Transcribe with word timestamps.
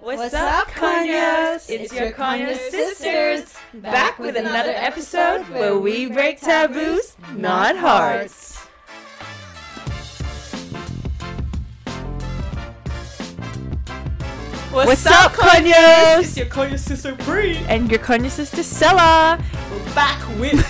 What's, 0.00 0.34
up, 0.34 0.68
Conyos? 0.68 1.70
It's 1.70 1.92
your 1.92 2.10
Conyo 2.10 2.56
sisters, 2.56 3.54
back 3.74 4.18
with 4.18 4.36
another 4.36 4.72
episode 4.74 5.42
where 5.48 5.78
we 5.78 6.06
break 6.06 6.40
taboos, 6.40 7.16
not 7.36 7.76
hearts. 7.76 8.58
What's, 14.72 15.06
up, 15.06 15.32
Conyos? 15.32 16.20
It's 16.20 16.36
your 16.36 16.46
Conyo 16.46 16.78
sister 16.78 17.14
Bree. 17.14 17.58
And 17.68 17.90
your 17.90 18.00
Conyo 18.00 18.30
sister 18.30 18.62
Stella. 18.62 19.38
We're 19.70 19.94
back 19.94 20.26
with 20.38 20.60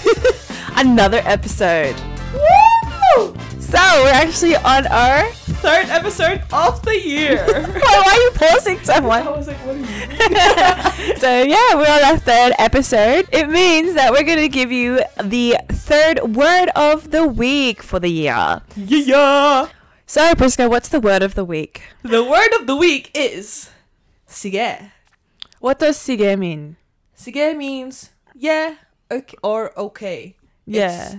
Another 0.77 1.23
episode. 1.25 1.95
Woo! 2.35 3.35
So 3.73 3.81
we're 4.05 4.13
actually 4.13 4.57
on 4.57 4.87
our. 4.89 5.31
third 5.65 5.89
episode 5.89 6.43
of 6.53 6.83
the 6.83 6.99
year. 7.01 7.39
Why, 7.47 8.03
why 8.05 8.13
are 8.13 8.21
you 8.21 8.31
pausing 8.35 8.79
I 8.79 8.83
someone? 8.83 9.25
was 9.25 9.47
like, 9.49 9.57
what 9.65 9.77
are 9.77 11.09
you? 11.09 11.17
so 11.23 11.31
yeah, 11.43 11.75
we're 11.79 11.89
on 11.89 12.03
our 12.05 12.19
third 12.19 12.53
episode. 12.59 13.29
It 13.33 13.49
means 13.49 13.95
that 13.95 14.13
we're 14.13 14.25
gonna 14.25 14.49
give 14.49 14.71
you 14.73 15.01
the 15.23 15.57
third 15.71 16.35
word 16.37 16.69
of 16.77 17.13
the 17.13 17.27
week 17.27 17.83
for 17.83 17.99
the 18.01 18.11
year. 18.11 18.61
yeah. 18.77 19.69
So 20.07 20.35
Prisca, 20.35 20.69
what's 20.69 20.89
the 20.91 21.01
word 21.01 21.23
of 21.23 21.35
the 21.35 21.45
week? 21.45 21.81
The 22.03 22.23
word 22.25 22.53
of 22.61 22.67
the 22.67 22.77
week 22.77 23.11
is 23.15 23.71
sige. 24.29 24.91
What 25.61 25.79
does 25.79 25.97
sige 25.97 26.37
mean? 26.39 26.77
Sige 27.17 27.57
means 27.57 28.11
yeah, 28.35 28.77
okay, 29.11 29.37
or 29.43 29.73
okay. 29.79 30.37
Yeah. 30.67 30.85
It's- 30.85 31.17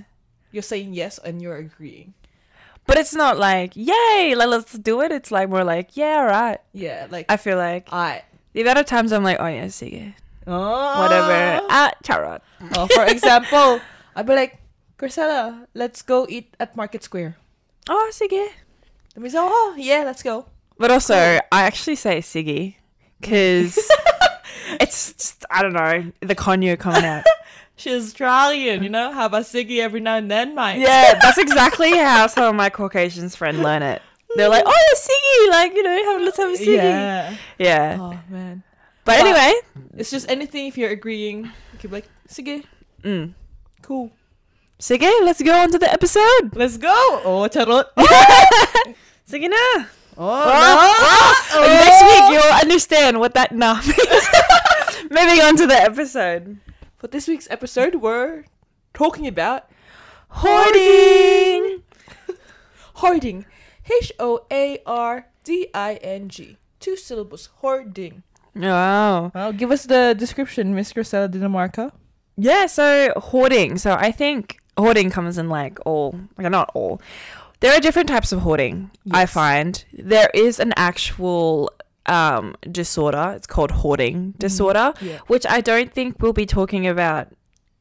You're 0.54 0.62
saying 0.62 0.94
yes 0.94 1.18
and 1.18 1.42
you're 1.42 1.58
agreeing. 1.58 2.14
But 2.86 2.98
it's 2.98 3.16
not 3.16 3.38
like, 3.38 3.76
yay, 3.76 4.34
like, 4.36 4.48
let's 4.50 4.74
do 4.78 5.02
it. 5.02 5.12
It's 5.12 5.32
like 5.32 5.50
more 5.50 5.64
like, 5.64 5.96
yeah, 5.96 6.18
all 6.20 6.26
right. 6.26 6.60
Yeah, 6.74 7.08
like 7.10 7.26
I 7.30 7.38
feel 7.38 7.58
like 7.58 7.88
I. 7.92 8.24
the 8.54 8.68
other 8.68 8.84
times 8.84 9.12
I'm 9.12 9.24
like, 9.24 9.38
oh 9.40 9.48
yeah, 9.48 9.66
sige. 9.66 10.14
Oh. 10.46 11.02
Whatever. 11.02 11.66
Ah, 11.70 11.92
charot. 12.04 12.42
Oh, 12.76 12.88
for 12.88 13.06
example, 13.06 13.80
I'd 14.16 14.26
be 14.26 14.36
like, 14.36 14.58
Marcella, 15.00 15.68
let's 15.74 16.02
go 16.02 16.26
eat 16.30 16.56
at 16.60 16.78
Market 16.78 17.04
Square. 17.04 17.36
Oh, 17.90 18.10
sige. 18.14 18.48
Let 19.16 19.24
me 19.24 19.30
say, 19.30 19.38
oh 19.40 19.76
yeah, 19.78 20.04
let's 20.06 20.24
go. 20.24 20.46
But 20.78 20.92
also, 20.92 21.14
I 21.16 21.64
actually 21.64 21.96
say 21.96 22.20
sige 22.20 22.76
because 23.20 23.78
it's, 24.80 25.14
just, 25.14 25.46
I 25.50 25.62
don't 25.62 25.74
know, 25.74 26.12
the 26.22 26.36
conyo 26.36 26.80
coming 26.80 27.04
out. 27.06 27.26
She's 27.84 28.06
Australian, 28.16 28.82
you 28.82 28.88
know. 28.90 29.12
Have 29.12 29.34
a 29.34 29.40
ciggy 29.42 29.80
every 29.80 30.00
now 30.00 30.16
and 30.16 30.32
then, 30.32 30.56
mate. 30.56 30.80
Yeah, 30.80 31.20
that's 31.22 31.38
exactly 31.38 31.92
how 31.98 32.28
some 32.28 32.46
of 32.46 32.56
my 32.56 32.70
Caucasians 32.70 33.36
friends 33.36 33.60
learn 33.60 33.84
it. 33.84 34.02
They're 34.38 34.48
like, 34.48 34.64
oh, 34.66 34.72
yeah, 34.72 35.00
Siggy, 35.04 35.52
like, 35.52 35.74
you 35.76 35.84
know, 35.84 35.92
have, 36.14 36.22
let's 36.22 36.38
have 36.38 36.50
a 36.50 36.58
Siggy. 36.58 36.76
Yeah. 36.78 37.36
Yeah. 37.60 37.98
Oh 38.00 38.20
man. 38.30 38.64
But 39.04 39.20
Well- 39.20 39.36
anyway, 39.36 39.60
It's 39.98 40.10
just 40.10 40.32
anything 40.32 40.68
if 40.68 40.78
you're 40.78 40.92
agreeing. 40.92 41.44
You 41.44 41.78
can 41.80 41.90
be 41.90 41.96
like, 41.98 42.08
sige, 42.30 42.64
mm. 43.04 43.34
cool. 43.82 44.12
Siggy, 44.80 45.12
let's 45.24 45.42
go 45.42 45.52
on 45.54 45.70
to 45.72 45.78
the 45.78 45.92
episode. 45.92 46.56
Let's 46.56 46.78
go. 46.78 46.90
Oh, 47.28 47.46
charot. 47.52 47.92
Sige 49.28 49.50
na. 49.52 49.86
Oh, 50.16 51.44
Oh, 51.56 51.62
Next 51.68 52.02
week, 52.08 52.26
you'll 52.32 52.60
understand 52.62 53.20
what 53.20 53.34
that 53.36 53.52
na 53.56 53.76
means. 53.84 54.26
Moving 55.12 55.42
on 55.44 55.58
to 55.58 55.68
the 55.68 55.76
episode. 55.78 56.58
For 57.04 57.10
this 57.10 57.28
week's 57.28 57.50
episode, 57.52 57.96
we're 57.96 58.46
talking 58.94 59.28
about 59.28 59.70
Hoarding. 60.30 61.84
hoarding. 62.94 63.46
H 64.02 64.14
O 64.20 64.46
A 64.50 64.82
R 64.86 65.28
D 65.44 65.68
I 65.74 65.96
N 65.96 66.30
G. 66.30 66.56
Two 66.80 66.96
syllables. 66.96 67.50
Hoarding. 67.56 68.24
Wow. 68.56 69.34
Well, 69.36 69.52
give 69.52 69.70
us 69.70 69.84
the 69.86 70.16
description, 70.18 70.74
Miss 70.74 70.94
Chrisela 70.94 71.28
Denamarca. 71.28 71.92
Yeah, 72.38 72.68
so 72.68 73.12
hoarding. 73.18 73.78
So 73.78 73.96
I 74.00 74.14
think 74.14 74.62
hoarding 74.78 75.10
comes 75.12 75.38
in 75.38 75.50
like 75.50 75.80
all, 75.86 76.18
like 76.38 76.50
not 76.50 76.72
all. 76.74 77.02
There 77.60 77.74
are 77.74 77.82
different 77.82 78.08
types 78.08 78.32
of 78.32 78.44
hoarding, 78.44 78.92
I 79.12 79.26
find. 79.26 79.84
There 79.92 80.30
is 80.34 80.58
an 80.58 80.72
actual 80.78 81.70
um, 82.06 82.56
disorder. 82.70 83.34
It's 83.36 83.48
called 83.48 83.72
hoarding 83.72 84.34
disorder, 84.38 84.94
Yeah. 85.02 85.20
which 85.28 85.46
I 85.48 85.62
don't 85.62 85.92
think 85.94 86.22
we'll 86.22 86.34
be 86.34 86.46
talking 86.46 86.88
about 86.88 87.28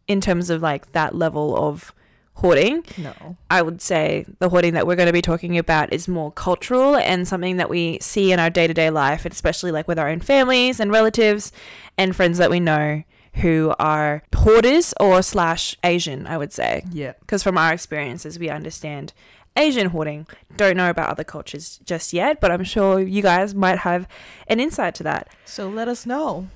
in 0.07 0.21
terms 0.21 0.51
of 0.51 0.63
like 0.63 0.93
that 0.93 1.15
level 1.15 1.57
of 1.57 1.93
hoarding. 2.35 2.85
No. 2.99 3.37
I 3.51 3.63
would 3.63 3.83
say 3.83 4.25
the 4.39 4.49
hoarding 4.49 4.75
that 4.75 4.87
we're 4.87 4.97
going 4.97 5.07
to 5.07 5.13
be 5.13 5.23
talking 5.23 5.59
about 5.59 5.93
is 5.93 6.09
more 6.09 6.33
cultural 6.33 6.97
and 6.97 7.27
something 7.29 7.57
that 7.59 7.69
we 7.69 7.99
see 8.01 8.33
in 8.33 8.41
our 8.41 8.51
day 8.51 8.67
to 8.67 8.75
day 8.75 8.91
life, 8.91 9.25
especially 9.27 9.71
like 9.71 9.87
with 9.87 9.99
our 9.99 10.09
own 10.09 10.21
families 10.21 10.81
and 10.81 10.91
relatives 10.91 11.53
and 11.99 12.17
friends 12.17 12.39
that 12.39 12.51
we 12.51 12.59
know 12.61 13.03
who 13.37 13.75
are 13.79 14.23
hoarders 14.35 14.93
or 15.01 15.23
slash 15.23 15.77
Asian, 15.85 16.27
I 16.27 16.37
would 16.37 16.53
say. 16.53 16.85
Yeah. 16.93 17.13
Because 17.21 17.43
from 17.43 17.57
our 17.57 17.73
experiences, 17.73 18.39
we 18.39 18.51
understand 18.51 19.13
Asian 19.57 19.89
hoarding. 19.89 20.27
Don't 20.57 20.77
know 20.77 20.91
about 20.91 21.11
other 21.11 21.25
cultures 21.25 21.81
just 21.85 22.13
yet, 22.13 22.41
but 22.41 22.51
I'm 22.51 22.65
sure 22.65 23.01
you 23.01 23.23
guys 23.23 23.55
might 23.55 23.81
have 23.81 24.09
an 24.47 24.61
insight 24.61 24.95
to 24.97 25.03
that. 25.05 25.29
So 25.45 25.69
let 25.69 25.89
us 25.89 26.07
know. 26.07 26.49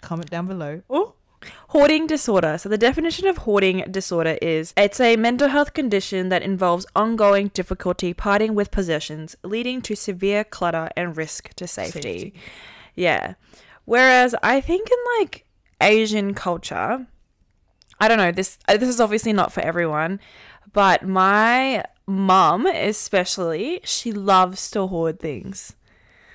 Comment 0.00 0.28
down 0.28 0.46
below. 0.46 0.82
Oh. 0.90 1.14
Hoarding 1.68 2.06
disorder. 2.06 2.58
So, 2.58 2.68
the 2.68 2.76
definition 2.76 3.26
of 3.26 3.38
hoarding 3.38 3.84
disorder 3.90 4.36
is 4.42 4.74
it's 4.76 5.00
a 5.00 5.16
mental 5.16 5.48
health 5.48 5.72
condition 5.72 6.28
that 6.28 6.42
involves 6.42 6.84
ongoing 6.94 7.48
difficulty 7.48 8.12
parting 8.12 8.54
with 8.54 8.70
possessions, 8.70 9.36
leading 9.42 9.80
to 9.82 9.96
severe 9.96 10.44
clutter 10.44 10.90
and 10.96 11.16
risk 11.16 11.54
to 11.54 11.66
safety. 11.66 12.34
Yeah. 12.94 13.34
Whereas 13.86 14.34
I 14.42 14.60
think 14.60 14.90
in 14.90 14.98
like 15.18 15.46
Asian 15.80 16.34
culture, 16.34 17.06
I 17.98 18.08
don't 18.08 18.18
know, 18.18 18.32
this 18.32 18.58
uh, 18.68 18.76
this 18.76 18.88
is 18.88 19.00
obviously 19.00 19.32
not 19.32 19.52
for 19.52 19.60
everyone, 19.60 20.20
but 20.72 21.06
my 21.06 21.84
mum 22.10 22.66
especially, 22.66 23.80
she 23.84 24.12
loves 24.12 24.70
to 24.72 24.86
hoard 24.86 25.20
things. 25.20 25.74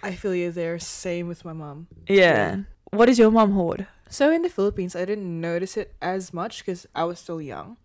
I 0.01 0.15
feel 0.15 0.33
you 0.33 0.51
there. 0.51 0.79
Same 0.79 1.27
with 1.27 1.43
my 1.43 1.53
mom. 1.53 1.87
Yeah. 2.07 2.63
What 2.91 3.07
does 3.07 3.19
your 3.19 3.31
mum 3.31 3.51
hoard? 3.51 3.87
So 4.09 4.31
in 4.31 4.41
the 4.43 4.49
Philippines, 4.49 4.95
I 4.95 5.03
didn't 5.03 5.41
notice 5.41 5.75
it 5.77 5.93
as 6.01 6.31
much 6.33 6.59
because 6.63 6.87
I 6.95 7.03
was 7.03 7.19
still 7.19 7.41
young. 7.41 7.77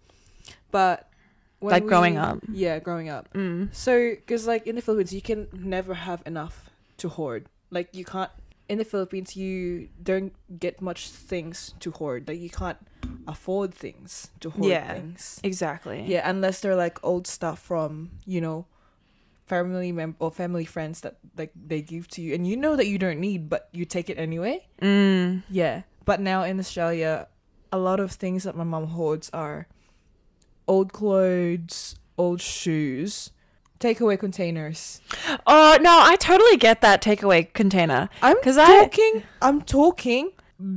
But 0.70 1.08
when 1.58 1.72
Like 1.72 1.86
growing 1.86 2.16
up? 2.18 2.38
yeah, 2.52 2.78
growing 2.78 3.08
up. 3.08 3.32
Mm. 3.34 3.74
So 3.74 4.10
because 4.14 4.46
like 4.46 4.66
in 4.66 4.76
the 4.76 4.82
Philippines, 4.82 5.12
you 5.12 5.22
can 5.22 5.48
never 5.52 5.94
have 5.94 6.22
enough 6.26 6.70
to 6.98 7.08
hoard. 7.08 7.46
Like 7.70 7.88
you 7.92 8.04
can't 8.04 8.30
in 8.70 8.78
the 8.78 8.84
Philippines, 8.86 9.34
you 9.36 9.88
don't 9.98 10.32
get 10.62 10.80
much 10.80 11.10
things 11.10 11.74
to 11.82 11.90
hoard. 11.90 12.28
Like 12.30 12.38
you 12.38 12.50
can't 12.50 12.78
afford 13.26 13.74
things 13.74 14.30
to 14.40 14.50
hoard 14.50 14.70
Yeah. 14.70 14.94
things. 14.94 15.40
Exactly. 15.42 16.06
Yeah, 16.06 16.22
unless 16.30 16.60
they're 16.62 16.78
like 16.78 17.02
old 17.02 17.26
stuff 17.26 17.58
from 17.58 18.10
you 18.24 18.40
know 18.40 18.66
family 19.50 19.90
mem 19.90 20.14
or 20.22 20.30
family 20.30 20.64
friends 20.64 21.00
that 21.02 21.18
like 21.36 21.50
they 21.58 21.82
give 21.82 22.06
to 22.14 22.22
you, 22.22 22.34
and 22.34 22.46
you 22.46 22.56
know 22.56 22.76
that 22.78 22.86
you 22.86 22.98
don't 22.98 23.18
need, 23.18 23.50
but 23.50 23.68
you 23.74 23.84
take 23.84 24.08
it 24.08 24.18
anyway. 24.18 24.62
Mm. 24.80 25.42
Yeah, 25.50 25.82
but 26.06 26.20
now 26.22 26.44
in 26.46 26.58
Australia, 26.62 27.26
a 27.74 27.78
lot 27.78 27.98
of 27.98 28.12
things 28.14 28.44
that 28.46 28.54
my 28.56 28.62
mom 28.64 28.86
hoards 28.94 29.30
are 29.34 29.66
old 30.70 30.92
clothes, 30.94 31.96
old 32.16 32.40
shoes, 32.40 33.30
takeaway 33.80 34.18
containers. 34.18 35.00
Oh 35.46 35.78
no, 35.80 35.98
I 36.02 36.16
totally 36.16 36.56
get 36.56 36.80
that 36.82 37.02
takeaway 37.02 37.52
container. 37.52 38.08
I'm 38.22 38.36
talking. 38.40 39.22
I'm 39.42 39.62
talking. 39.62 40.30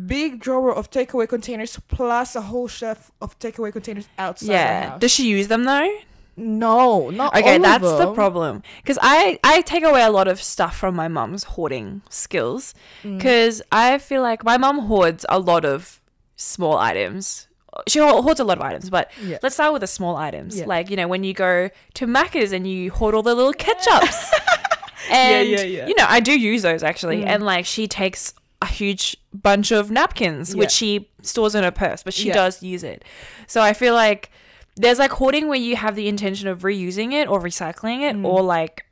Big 0.07 0.39
drawer 0.39 0.73
of 0.73 0.89
takeaway 0.89 1.27
containers 1.27 1.77
plus 1.89 2.37
a 2.37 2.41
whole 2.41 2.69
shelf 2.69 3.11
of 3.21 3.37
takeaway 3.37 3.71
containers 3.71 4.07
outside 4.17 4.47
Yeah. 4.47 4.97
Does 4.97 5.11
she 5.11 5.27
use 5.27 5.49
them 5.49 5.65
though? 5.65 5.89
no, 6.35 7.09
not 7.09 7.35
Okay, 7.35 7.57
that's 7.59 7.83
the 7.83 8.13
problem. 8.13 8.63
Because 8.77 8.97
I 9.01 9.37
I 9.43 9.61
take 9.61 9.83
away 9.83 10.01
a 10.01 10.09
lot 10.09 10.27
of 10.27 10.41
stuff 10.41 10.75
from 10.75 10.95
my 10.95 11.07
mum's 11.07 11.43
hoarding 11.43 12.01
skills. 12.09 12.73
Mm. 13.03 13.17
Because 13.17 13.61
I 13.71 13.97
feel 13.97 14.21
like 14.21 14.44
my 14.44 14.57
mum 14.57 14.79
hoards 14.88 15.25
a 15.29 15.38
lot 15.38 15.65
of 15.65 16.01
small 16.35 16.77
items. 16.77 17.47
She 17.87 17.99
hoards 17.99 18.39
a 18.39 18.43
lot 18.43 18.57
of 18.57 18.63
items, 18.63 18.89
but 18.89 19.11
Yeah. 19.23 19.37
let's 19.43 19.55
start 19.55 19.73
with 19.73 19.81
the 19.81 19.87
small 19.87 20.15
items. 20.15 20.59
Yeah. 20.59 20.65
Like 20.65 20.89
you 20.89 20.95
know 20.95 21.07
when 21.07 21.23
you 21.23 21.33
go 21.33 21.69
to 21.95 22.07
Macca's 22.07 22.51
and 22.51 22.67
you 22.67 22.91
hoard 22.91 23.15
all 23.15 23.23
the 23.23 23.33
little 23.35 23.53
ketchups. 23.53 24.29
and 25.11 25.49
yeah, 25.49 25.87
you 25.87 25.95
know 25.97 26.05
I 26.07 26.19
do 26.19 26.37
use 26.39 26.61
those 26.61 26.83
actually, 26.83 27.21
Mm. 27.21 27.27
and 27.27 27.43
like 27.45 27.65
she 27.65 27.87
takes 27.87 28.33
a 28.61 28.65
huge 28.65 29.17
bunch 29.33 29.71
of 29.71 29.91
napkins, 29.91 30.55
which 30.55 30.71
she 30.71 31.09
stores 31.21 31.53
in 31.55 31.63
her 31.63 31.71
purse, 31.71 32.01
but 32.03 32.13
she 32.13 32.29
does 32.31 32.63
use 32.63 32.83
it. 32.83 33.03
So 33.47 33.61
I 33.61 33.73
feel 33.73 33.93
like 33.93 34.31
there's 34.77 34.99
like 34.99 35.11
hoarding 35.11 35.47
where 35.49 35.57
you 35.59 35.75
have 35.75 35.95
the 35.95 36.07
intention 36.07 36.47
of 36.47 36.61
reusing 36.61 37.11
it 37.11 37.27
or 37.27 37.41
recycling 37.41 38.09
it 38.09 38.15
Mm. 38.15 38.25
or 38.25 38.41
like 38.41 38.85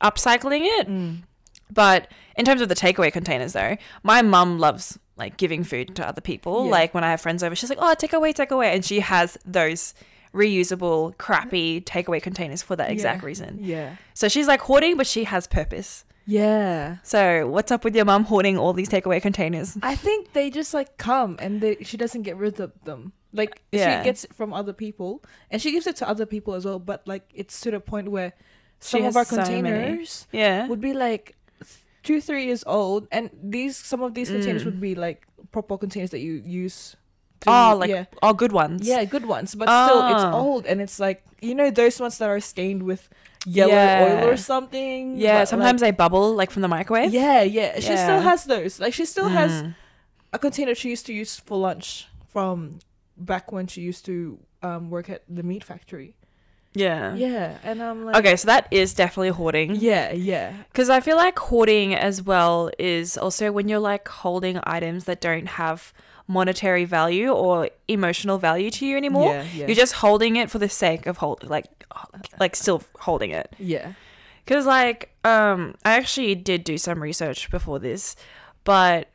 upcycling 0.00 0.60
it. 0.62 0.88
But 1.72 2.08
in 2.36 2.44
terms 2.44 2.60
of 2.60 2.68
the 2.68 2.76
takeaway 2.76 3.12
containers, 3.12 3.52
though, 3.54 3.76
my 4.04 4.22
mum 4.22 4.58
loves 4.60 4.98
like 5.16 5.36
giving 5.36 5.64
food 5.64 5.96
to 5.96 6.06
other 6.06 6.20
people. 6.20 6.64
Yeah. 6.66 6.70
Like 6.70 6.94
when 6.94 7.04
I 7.04 7.10
have 7.10 7.20
friends 7.20 7.42
over, 7.42 7.54
she's 7.56 7.70
like, 7.70 7.78
"Oh, 7.80 7.94
take 7.94 8.12
away, 8.12 8.32
take 8.32 8.50
away," 8.50 8.72
and 8.74 8.84
she 8.84 9.00
has 9.00 9.38
those 9.44 9.94
reusable, 10.34 11.16
crappy 11.18 11.80
takeaway 11.80 12.20
containers 12.22 12.62
for 12.62 12.76
that 12.76 12.90
exact 12.90 13.22
Yeah. 13.22 13.26
reason. 13.26 13.58
Yeah. 13.62 13.96
So 14.14 14.28
she's 14.28 14.46
like 14.46 14.60
hoarding, 14.60 14.96
but 14.96 15.06
she 15.06 15.24
has 15.24 15.46
purpose. 15.46 16.04
Yeah. 16.26 16.96
So, 17.04 17.46
what's 17.46 17.70
up 17.70 17.84
with 17.84 17.94
your 17.94 18.04
mum 18.04 18.24
hoarding 18.24 18.58
all 18.58 18.72
these 18.72 18.88
takeaway 18.88 19.22
containers? 19.22 19.78
I 19.82 19.94
think 19.94 20.32
they 20.32 20.50
just 20.50 20.74
like 20.74 20.98
come 20.98 21.36
and 21.38 21.60
they 21.60 21.76
she 21.82 21.96
doesn't 21.96 22.22
get 22.22 22.36
rid 22.36 22.60
of 22.60 22.72
them. 22.84 23.12
Like 23.32 23.62
Yeah. 23.72 24.00
she 24.00 24.04
gets 24.04 24.24
it 24.24 24.34
from 24.34 24.52
other 24.52 24.72
people 24.72 25.22
and 25.50 25.62
she 25.62 25.70
gives 25.72 25.86
it 25.86 25.96
to 25.96 26.08
other 26.08 26.26
people 26.26 26.54
as 26.54 26.64
well. 26.64 26.78
But 26.80 27.06
like 27.06 27.30
it's 27.34 27.60
to 27.62 27.70
the 27.70 27.80
point 27.80 28.10
where 28.10 28.32
some 28.80 29.00
She 29.02 29.06
of 29.06 29.16
our 29.16 29.24
so 29.24 29.36
many. 29.36 29.62
containers 29.62 30.26
Yeah. 30.32 30.66
would 30.66 30.80
be 30.80 30.92
like 30.92 31.35
two, 32.06 32.20
three 32.22 32.46
years 32.46 32.62
old, 32.66 33.08
and 33.10 33.28
these 33.42 33.74
some 33.76 34.00
of 34.06 34.14
these 34.14 34.30
containers 34.30 34.62
Mm. 34.62 34.66
would 34.70 34.80
be 34.80 34.94
like 34.94 35.26
proper 35.50 35.76
containers 35.76 36.10
that 36.14 36.20
you 36.22 36.38
use. 36.46 36.94
To, 37.44 37.50
Oh, 37.52 37.76
like 37.76 37.90
yeah, 37.90 38.04
all 38.24 38.32
good 38.32 38.52
ones. 38.52 38.86
yeah, 38.88 39.04
good 39.04 39.26
ones. 39.26 39.52
But 39.54 39.68
still, 39.68 40.00
it's 40.14 40.24
Ah. 40.24 40.32
old, 40.32 40.64
and 40.64 40.80
it's 40.80 40.96
like 41.02 41.20
you 41.42 41.54
know 41.58 41.68
those 41.70 42.00
ones 42.00 42.16
that 42.18 42.28
are 42.32 42.40
stained 42.40 42.82
with 42.88 43.10
yellow 43.44 43.76
Yeah. 43.76 44.06
oil 44.24 44.30
or 44.32 44.36
something. 44.40 45.16
Yeah. 45.20 45.40
but, 45.44 45.48
Sometimes 45.52 45.82
like, 45.82 45.92
they 45.92 45.96
bubble 46.04 46.32
like 46.34 46.50
from 46.50 46.62
the 46.62 46.68
microwave. 46.72 47.12
yeah, 47.12 47.42
yeah. 47.42 47.78
She 47.78 47.92
Yeah. 47.92 48.04
still 48.06 48.20
has 48.24 48.44
those. 48.48 48.80
Like 48.80 48.94
she 48.96 49.04
still 49.04 49.28
has 49.28 49.52
Mm. 49.52 49.74
a 50.32 50.38
container 50.38 50.74
she 50.74 50.88
used 50.88 51.04
to 51.06 51.12
use 51.12 51.36
for 51.38 51.58
lunch 51.58 52.08
from 52.32 52.78
back 53.16 53.52
when 53.52 53.66
she 53.68 53.80
used 53.82 54.04
to 54.06 54.38
um, 54.62 54.90
work 54.90 55.08
at 55.10 55.22
the 55.28 55.42
meat 55.44 55.62
factory. 55.62 56.16
Yeah. 56.76 57.14
Yeah, 57.14 57.58
and 57.64 57.82
I'm 57.82 58.04
like, 58.04 58.16
Okay, 58.16 58.36
so 58.36 58.46
that 58.46 58.68
is 58.70 58.94
definitely 58.94 59.30
hoarding. 59.30 59.74
yeah, 59.76 60.12
yeah, 60.12 60.52
Because 60.72 60.90
I 60.90 61.00
feel 61.00 61.16
like 61.16 61.38
hoarding 61.38 61.94
as 61.94 62.22
well 62.22 62.70
is 62.78 63.16
also 63.18 63.50
when 63.52 63.68
you're 63.68 63.78
like 63.92 64.06
holding 64.08 64.60
items 64.64 65.04
that 65.04 65.20
don't 65.20 65.46
have 65.48 65.92
monetary 66.28 66.84
value 66.84 67.30
or 67.30 67.70
emotional 67.88 68.36
value 68.38 68.70
to 68.72 68.84
you 68.86 68.96
anymore. 68.96 69.32
yeah, 69.32 69.42
yeah, 69.54 69.66
You're 69.66 69.76
just 69.76 69.94
holding 69.94 70.36
it 70.36 70.50
for 70.50 70.58
the 70.58 70.68
sake 70.68 71.06
of 71.06 71.18
hold, 71.18 71.44
like, 71.48 71.66
like 72.40 72.56
still 72.56 72.82
holding 73.00 73.30
it. 73.30 73.54
yeah. 73.58 73.92
Because 74.44 74.64
like, 74.66 75.10
um, 75.24 75.74
I 75.84 75.94
actually 75.96 76.34
did 76.36 76.62
do 76.62 76.78
some 76.78 77.02
research 77.02 77.50
before 77.50 77.78
this, 77.80 78.14
but 78.64 79.08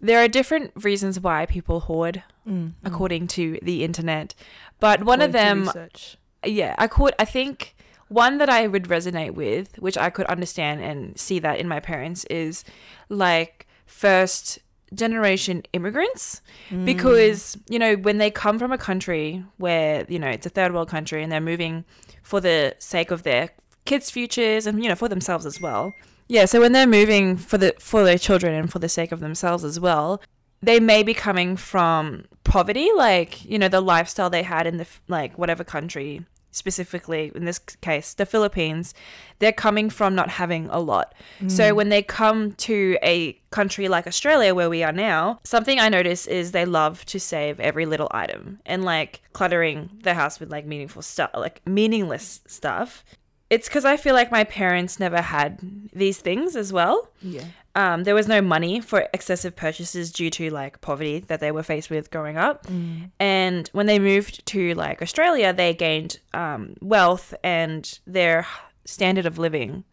there 0.00 0.18
are 0.22 0.28
different 0.28 0.72
reasons 0.82 1.20
why 1.20 1.46
people 1.46 1.80
hoard 1.80 2.22
Mm, 2.48 2.72
according 2.82 3.26
to 3.28 3.58
the 3.62 3.84
internet. 3.84 4.34
But 4.80 5.04
one 5.04 5.20
of 5.20 5.34
According 5.34 5.56
them 5.56 5.60
research. 5.66 6.16
Yeah, 6.44 6.74
I 6.78 6.86
could. 6.86 7.14
I 7.18 7.24
think 7.24 7.74
one 8.08 8.38
that 8.38 8.48
I 8.48 8.66
would 8.66 8.84
resonate 8.84 9.34
with, 9.34 9.78
which 9.78 9.96
I 9.98 10.10
could 10.10 10.26
understand 10.26 10.80
and 10.82 11.18
see 11.18 11.38
that 11.40 11.58
in 11.58 11.68
my 11.68 11.80
parents, 11.80 12.24
is 12.30 12.64
like 13.08 13.66
first 13.86 14.58
generation 14.92 15.62
immigrants 15.72 16.42
Mm. 16.70 16.84
because 16.84 17.56
you 17.68 17.78
know 17.78 17.94
when 17.94 18.18
they 18.18 18.28
come 18.30 18.58
from 18.58 18.72
a 18.72 18.78
country 18.78 19.44
where 19.58 20.04
you 20.08 20.18
know 20.18 20.28
it's 20.28 20.46
a 20.46 20.50
third 20.50 20.74
world 20.74 20.88
country 20.88 21.22
and 21.22 21.30
they're 21.30 21.40
moving 21.40 21.84
for 22.24 22.40
the 22.40 22.74
sake 22.80 23.10
of 23.12 23.22
their 23.22 23.50
kids' 23.84 24.10
futures 24.10 24.66
and 24.66 24.82
you 24.82 24.88
know 24.88 24.96
for 24.96 25.08
themselves 25.08 25.46
as 25.46 25.60
well. 25.60 25.92
Yeah, 26.28 26.44
so 26.44 26.60
when 26.60 26.72
they're 26.72 26.86
moving 26.86 27.36
for 27.36 27.58
the 27.58 27.74
for 27.78 28.02
their 28.04 28.18
children 28.18 28.54
and 28.54 28.70
for 28.70 28.78
the 28.80 28.88
sake 28.88 29.10
of 29.12 29.20
themselves 29.20 29.64
as 29.64 29.78
well, 29.80 30.20
they 30.62 30.78
may 30.80 31.02
be 31.02 31.14
coming 31.14 31.56
from 31.56 32.24
poverty, 32.44 32.90
like 32.94 33.44
you 33.44 33.58
know 33.58 33.68
the 33.68 33.80
lifestyle 33.80 34.30
they 34.30 34.42
had 34.42 34.66
in 34.66 34.76
the 34.76 34.86
like 35.08 35.38
whatever 35.38 35.62
country 35.64 36.24
specifically 36.50 37.32
in 37.34 37.44
this 37.44 37.58
case 37.58 38.14
the 38.14 38.26
Philippines. 38.26 38.94
They're 39.38 39.52
coming 39.52 39.88
from 39.88 40.14
not 40.14 40.28
having 40.28 40.68
a 40.70 40.78
lot. 40.78 41.14
Mm. 41.40 41.50
So 41.50 41.74
when 41.74 41.88
they 41.88 42.02
come 42.02 42.52
to 42.52 42.98
a 43.02 43.32
country 43.50 43.88
like 43.88 44.06
Australia 44.06 44.54
where 44.54 44.68
we 44.68 44.82
are 44.82 44.92
now, 44.92 45.40
something 45.44 45.80
I 45.80 45.88
notice 45.88 46.26
is 46.26 46.52
they 46.52 46.64
love 46.64 47.04
to 47.06 47.18
save 47.18 47.58
every 47.60 47.86
little 47.86 48.08
item 48.10 48.60
and 48.66 48.84
like 48.84 49.22
cluttering 49.32 49.90
the 50.02 50.14
house 50.14 50.38
with 50.40 50.50
like 50.50 50.66
meaningful 50.66 51.02
stuff, 51.02 51.30
like 51.34 51.66
meaningless 51.66 52.40
stuff. 52.46 53.04
It's 53.48 53.68
because 53.68 53.84
I 53.84 53.96
feel 53.96 54.14
like 54.14 54.30
my 54.30 54.44
parents 54.44 55.00
never 55.00 55.20
had 55.20 55.58
these 55.92 56.18
things 56.18 56.54
as 56.54 56.72
well. 56.72 57.10
yeah, 57.20 57.44
Um, 57.76 58.02
there 58.04 58.16
was 58.16 58.26
no 58.26 58.40
money 58.42 58.80
for 58.80 59.08
excessive 59.14 59.54
purchases 59.54 60.10
due 60.10 60.28
to 60.30 60.50
like 60.50 60.80
poverty 60.80 61.20
that 61.28 61.38
they 61.40 61.52
were 61.52 61.62
faced 61.62 61.88
with 61.88 62.10
growing 62.10 62.36
up. 62.36 62.66
Mm. 62.66 63.10
And 63.20 63.68
when 63.72 63.86
they 63.86 63.98
moved 64.00 64.44
to 64.46 64.74
like 64.74 65.00
Australia, 65.00 65.52
they 65.52 65.72
gained 65.74 66.18
um, 66.34 66.74
wealth 66.80 67.32
and 67.44 67.98
their 68.06 68.46
standard 68.84 69.24
of 69.24 69.38
living 69.38 69.84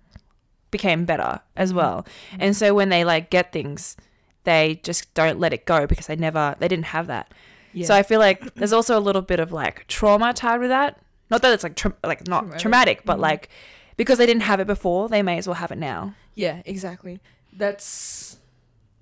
became 0.71 1.06
better 1.06 1.39
as 1.56 1.74
well. 1.74 2.06
And 2.39 2.56
so 2.56 2.74
when 2.74 2.89
they 2.89 3.03
like 3.03 3.29
get 3.29 3.51
things, 3.53 3.95
they 4.44 4.80
just 4.83 5.13
don't 5.13 5.39
let 5.39 5.53
it 5.53 5.65
go 5.65 5.85
because 5.88 6.07
they 6.07 6.15
never 6.15 6.56
they 6.59 6.68
didn't 6.68 6.85
have 6.85 7.07
that. 7.07 7.31
yeah. 7.73 7.85
So 7.85 7.94
I 7.95 8.01
feel 8.03 8.19
like 8.19 8.56
there's 8.56 8.73
also 8.73 8.97
a 8.97 9.00
little 9.00 9.21
bit 9.21 9.39
of 9.39 9.51
like 9.51 9.85
trauma 9.88 10.33
tied 10.33 10.59
with 10.59 10.69
that. 10.69 10.97
Not 11.30 11.41
that 11.44 11.53
it's 11.53 11.63
like 11.63 11.75
tra- 11.75 11.94
like 12.03 12.27
not 12.27 12.41
Traumatic. 12.41 12.62
traumatic, 12.62 13.01
but 13.06 13.18
Mhm. 13.18 13.21
like 13.21 13.50
because 13.97 14.18
they 14.18 14.25
didn't 14.25 14.44
have 14.44 14.59
it 14.59 14.68
before, 14.68 15.09
they 15.09 15.21
may 15.21 15.38
as 15.38 15.47
well 15.47 15.56
have 15.56 15.71
it 15.71 15.77
now. 15.77 16.13
Yeah, 16.35 16.62
exactly. 16.65 17.19
That's 17.57 18.38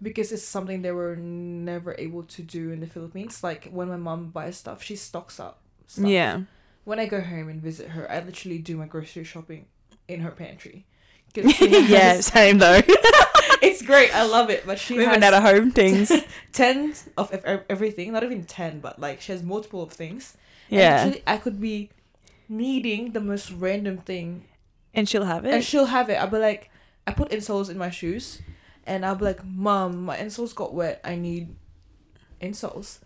because 0.02 0.32
it's 0.32 0.44
something 0.44 0.82
they 0.82 0.92
were 0.92 1.16
never 1.16 1.96
able 1.98 2.24
to 2.24 2.42
do 2.42 2.72
in 2.72 2.80
the 2.80 2.88
Philippines. 2.88 3.44
Like 3.44 3.70
when 3.72 3.88
my 3.90 3.98
mom 3.98 4.30
buys 4.30 4.58
stuff, 4.58 4.82
she 4.82 4.96
stocks 4.96 5.40
up. 5.40 5.60
Stuff. 5.88 6.06
Yeah. 6.08 6.42
When 6.86 7.00
I 7.00 7.06
go 7.06 7.22
home 7.22 7.50
and 7.50 7.62
visit 7.62 7.90
her, 7.90 8.10
I 8.12 8.20
literally 8.22 8.60
do 8.60 8.78
my 8.78 8.86
grocery 8.86 9.24
shopping 9.24 9.66
in 10.08 10.22
her 10.22 10.32
pantry. 10.32 10.86
she 11.36 11.42
yeah, 11.92 12.14
has- 12.14 12.26
same 12.38 12.60
though. 12.60 12.80
it's 13.62 13.82
great. 13.82 14.16
I 14.16 14.24
love 14.26 14.50
it. 14.50 14.66
But 14.66 14.80
she 14.80 14.98
has 14.98 15.22
out 15.22 15.34
of 15.34 15.44
home 15.44 15.72
things. 15.72 16.12
ten 16.54 16.94
of 17.18 17.32
everything. 17.70 18.14
Not 18.14 18.24
even 18.24 18.46
ten, 18.46 18.80
but 18.80 19.00
like 19.00 19.20
she 19.22 19.32
has 19.34 19.44
multiple 19.44 19.84
of 19.84 19.92
things. 19.92 20.38
And 20.72 20.80
Yeah. 20.80 20.96
literally, 21.06 21.24
I 21.28 21.38
could 21.38 21.60
be 21.60 21.90
needing 22.48 23.12
the 23.12 23.20
most 23.20 23.52
random 23.52 23.98
thing 23.98 24.46
And 24.94 25.10
she'll 25.10 25.26
have 25.26 25.46
it. 25.46 25.54
and 25.54 25.64
she'll 25.64 25.86
have 25.88 26.10
it. 26.10 26.14
I'll 26.16 26.28
be 26.30 26.38
like, 26.38 26.70
I 27.08 27.12
put 27.14 27.30
insoles 27.32 27.70
in 27.70 27.78
my 27.78 27.90
shoes, 27.90 28.42
and 28.86 29.06
I'll 29.06 29.16
be 29.16 29.26
like, 29.26 29.44
Mom, 29.46 30.04
my 30.06 30.18
insoles 30.18 30.54
got 30.56 30.74
wet. 30.74 31.02
I 31.04 31.16
need 31.16 31.56
insoles. 32.42 33.00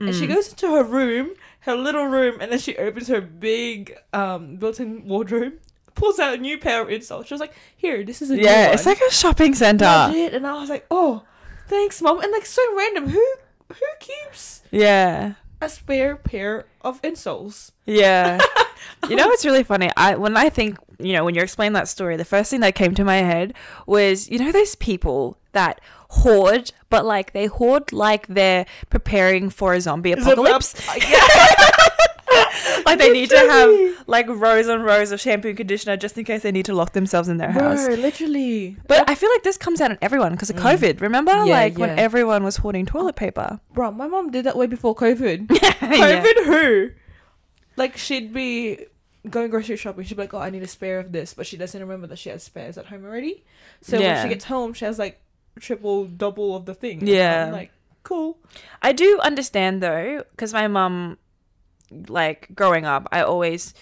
And 0.00 0.14
she 0.14 0.26
Mm. 0.26 0.34
goes 0.34 0.48
into 0.48 0.70
her 0.72 0.82
room, 0.82 1.34
her 1.60 1.76
little 1.76 2.06
room, 2.06 2.38
and 2.40 2.50
then 2.50 2.58
she 2.58 2.76
opens 2.76 3.08
her 3.08 3.20
big 3.20 3.96
um 4.12 4.56
built-in 4.56 5.06
wardrobe, 5.06 5.54
pulls 5.94 6.18
out 6.18 6.34
a 6.34 6.36
new 6.36 6.58
pair 6.58 6.82
of 6.82 6.88
insoles. 6.88 7.26
She 7.26 7.34
was 7.34 7.40
like, 7.40 7.54
"Here, 7.76 8.02
this 8.04 8.20
is 8.20 8.30
a 8.30 8.36
new 8.36 8.42
yeah, 8.42 8.66
one." 8.66 8.74
it's 8.74 8.86
like 8.86 9.00
a 9.00 9.10
shopping 9.12 9.54
center. 9.54 9.86
Legit. 10.08 10.34
And 10.34 10.46
I 10.46 10.54
was 10.60 10.68
like, 10.68 10.84
"Oh, 10.90 11.22
thanks, 11.68 12.02
Mom." 12.02 12.20
And 12.20 12.32
like 12.32 12.44
so 12.44 12.60
random. 12.76 13.08
Who 13.08 13.24
who 13.68 13.86
keeps 14.00 14.62
Yeah. 14.72 15.34
a 15.62 15.68
spare 15.68 16.16
pair 16.16 16.66
of 16.82 17.00
insoles? 17.02 17.70
Yeah. 17.86 18.40
you 19.08 19.14
know 19.16 19.28
what's 19.28 19.44
really 19.46 19.62
funny? 19.64 19.90
I 19.96 20.16
when 20.16 20.36
I 20.36 20.48
think, 20.50 20.76
you 21.04 21.12
know, 21.12 21.24
when 21.24 21.34
you 21.34 21.42
explain 21.42 21.72
that 21.74 21.88
story, 21.88 22.16
the 22.16 22.24
first 22.24 22.50
thing 22.50 22.60
that 22.60 22.74
came 22.74 22.94
to 22.94 23.04
my 23.04 23.16
head 23.18 23.54
was, 23.86 24.28
you 24.30 24.38
know, 24.38 24.52
those 24.52 24.74
people 24.74 25.38
that 25.52 25.80
hoard, 26.10 26.72
but 26.90 27.04
like 27.04 27.32
they 27.32 27.46
hoard 27.46 27.92
like 27.92 28.26
they're 28.28 28.66
preparing 28.90 29.50
for 29.50 29.74
a 29.74 29.80
zombie 29.80 30.12
apocalypse. 30.12 30.74
like 32.86 32.98
they 32.98 33.12
need 33.12 33.30
to 33.30 33.38
have 33.38 34.04
like 34.08 34.26
rows 34.28 34.66
and 34.66 34.84
rows 34.84 35.12
of 35.12 35.20
shampoo 35.20 35.48
and 35.48 35.56
conditioner 35.56 35.96
just 35.96 36.16
in 36.18 36.24
case 36.24 36.42
they 36.42 36.50
need 36.52 36.64
to 36.64 36.74
lock 36.74 36.92
themselves 36.92 37.28
in 37.28 37.36
their 37.36 37.50
house. 37.52 37.84
Bro, 37.86 37.94
literally. 37.96 38.76
But 38.88 39.08
I 39.08 39.14
feel 39.14 39.30
like 39.30 39.42
this 39.42 39.56
comes 39.56 39.80
out 39.80 39.90
in 39.90 39.98
everyone 40.02 40.32
because 40.32 40.50
of 40.50 40.56
Mm. 40.56 40.62
COVID. 40.76 41.00
Remember, 41.00 41.32
Yeah, 41.32 41.44
like 41.44 41.78
when 41.78 41.98
everyone 41.98 42.42
was 42.44 42.56
hoarding 42.58 42.86
toilet 42.86 43.16
paper. 43.16 43.60
Bro, 43.72 43.92
my 43.92 44.06
mom 44.06 44.30
did 44.30 44.44
that 44.46 44.56
way 44.56 44.66
before 44.66 44.94
COVID. 44.94 45.50
Yeah. 45.84 46.20
COVID 46.22 46.44
who? 46.46 46.90
Like 47.76 47.96
she'd 47.96 48.32
be 48.32 48.86
going 49.28 49.50
grocery 49.50 49.76
shopping, 49.76 50.04
she'd 50.04 50.16
be 50.16 50.22
like, 50.22 50.34
Oh, 50.34 50.38
I 50.38 50.50
need 50.50 50.62
a 50.62 50.68
spare 50.68 50.98
of 50.98 51.12
this, 51.12 51.34
but 51.34 51.46
she 51.46 51.56
doesn't 51.56 51.80
remember 51.80 52.06
that 52.08 52.18
she 52.18 52.28
has 52.30 52.42
spares 52.42 52.78
at 52.78 52.86
home 52.86 53.04
already. 53.04 53.44
So 53.80 54.00
when 54.00 54.22
she 54.22 54.28
gets 54.28 54.44
home, 54.44 54.72
she 54.72 54.84
has 54.84 54.98
like 54.98 55.20
triple, 55.60 56.04
double 56.06 56.56
of 56.56 56.66
the 56.66 56.74
thing. 56.74 57.06
Yeah. 57.06 57.50
Like, 57.52 57.70
cool. 58.02 58.38
I 58.82 58.92
do 58.92 59.18
understand 59.20 59.82
though, 59.82 60.24
because 60.30 60.52
my 60.52 60.68
mum, 60.68 61.18
like 62.08 62.48
growing 62.54 62.84
up, 62.84 63.08
I 63.12 63.22
always, 63.22 63.74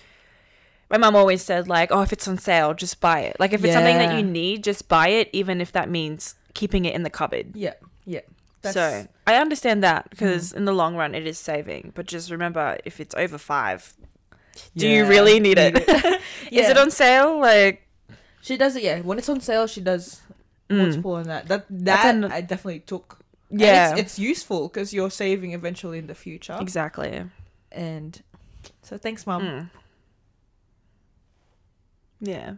my 0.91 0.99
mum 0.99 1.17
always 1.17 1.43
said 1.43 1.69
like, 1.69 1.91
oh, 1.91 2.03
if 2.03 2.13
it's 2.13 2.29
on 2.29 2.39
sale, 2.39 2.75
just 2.75 3.01
buy 3.01 3.21
it. 3.21 3.37
Like 3.41 3.53
if 3.53 3.65
it's 3.65 3.75
something 3.75 3.99
that 3.99 4.17
you 4.17 4.25
need, 4.25 4.65
just 4.65 4.89
buy 4.89 5.09
it, 5.09 5.29
even 5.33 5.61
if 5.61 5.73
that 5.73 5.89
means 5.89 6.35
keeping 6.55 6.85
it 6.85 6.95
in 6.95 7.03
the 7.03 7.11
cupboard. 7.11 7.57
Yeah, 7.57 7.75
yeah. 8.05 8.21
so 8.63 9.07
I 9.27 9.37
understand 9.37 9.83
that 9.83 10.11
because 10.11 10.51
mm-hmm. 10.51 10.59
in 10.59 10.65
the 10.67 10.73
long 10.73 10.95
run, 10.95 11.15
it 11.15 11.27
is 11.27 11.39
saving. 11.39 11.93
But 11.95 12.07
just 12.07 12.31
remember, 12.31 12.79
if 12.85 13.01
it's 13.01 13.15
over 13.15 13.39
five, 13.39 13.95
do 14.77 14.89
you 14.89 15.07
really 15.07 15.41
need 15.41 15.59
it? 15.59 15.75
need 15.75 15.89
Is 16.53 16.65
Yeah. 16.67 16.71
it 16.71 16.79
on 16.79 16.91
sale? 16.91 17.39
Like, 17.41 17.87
She 18.43 18.57
does 18.57 18.77
it, 18.77 18.83
yeah. 18.83 19.01
When 19.01 19.19
it's 19.19 19.29
on 19.29 19.41
sale, 19.41 19.67
she 19.67 19.81
does 19.81 20.21
mm, 20.69 20.77
multiple 20.79 21.13
on 21.15 21.25
that. 21.25 21.49
That 21.49 21.67
that 21.71 22.15
an- 22.15 22.25
I 22.33 22.41
definitely 22.41 22.81
took. 22.81 23.19
Yeah, 23.51 23.93
it's, 23.93 24.01
it's 24.01 24.19
useful 24.19 24.69
because 24.69 24.93
you're 24.95 25.11
saving 25.11 25.53
eventually 25.53 25.99
in 25.99 26.07
the 26.07 26.15
future. 26.15 26.57
exactly. 26.61 27.23
And 27.71 28.21
so 28.83 28.97
thanks, 28.97 29.27
mom. 29.27 29.43
Mm. 29.43 29.71
Yeah. 32.21 32.55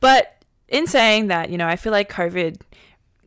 But 0.00 0.42
in 0.68 0.86
saying 0.86 1.28
that, 1.28 1.50
you 1.50 1.58
know, 1.58 1.66
I 1.68 1.76
feel 1.76 1.92
like 1.92 2.10
COVID 2.10 2.60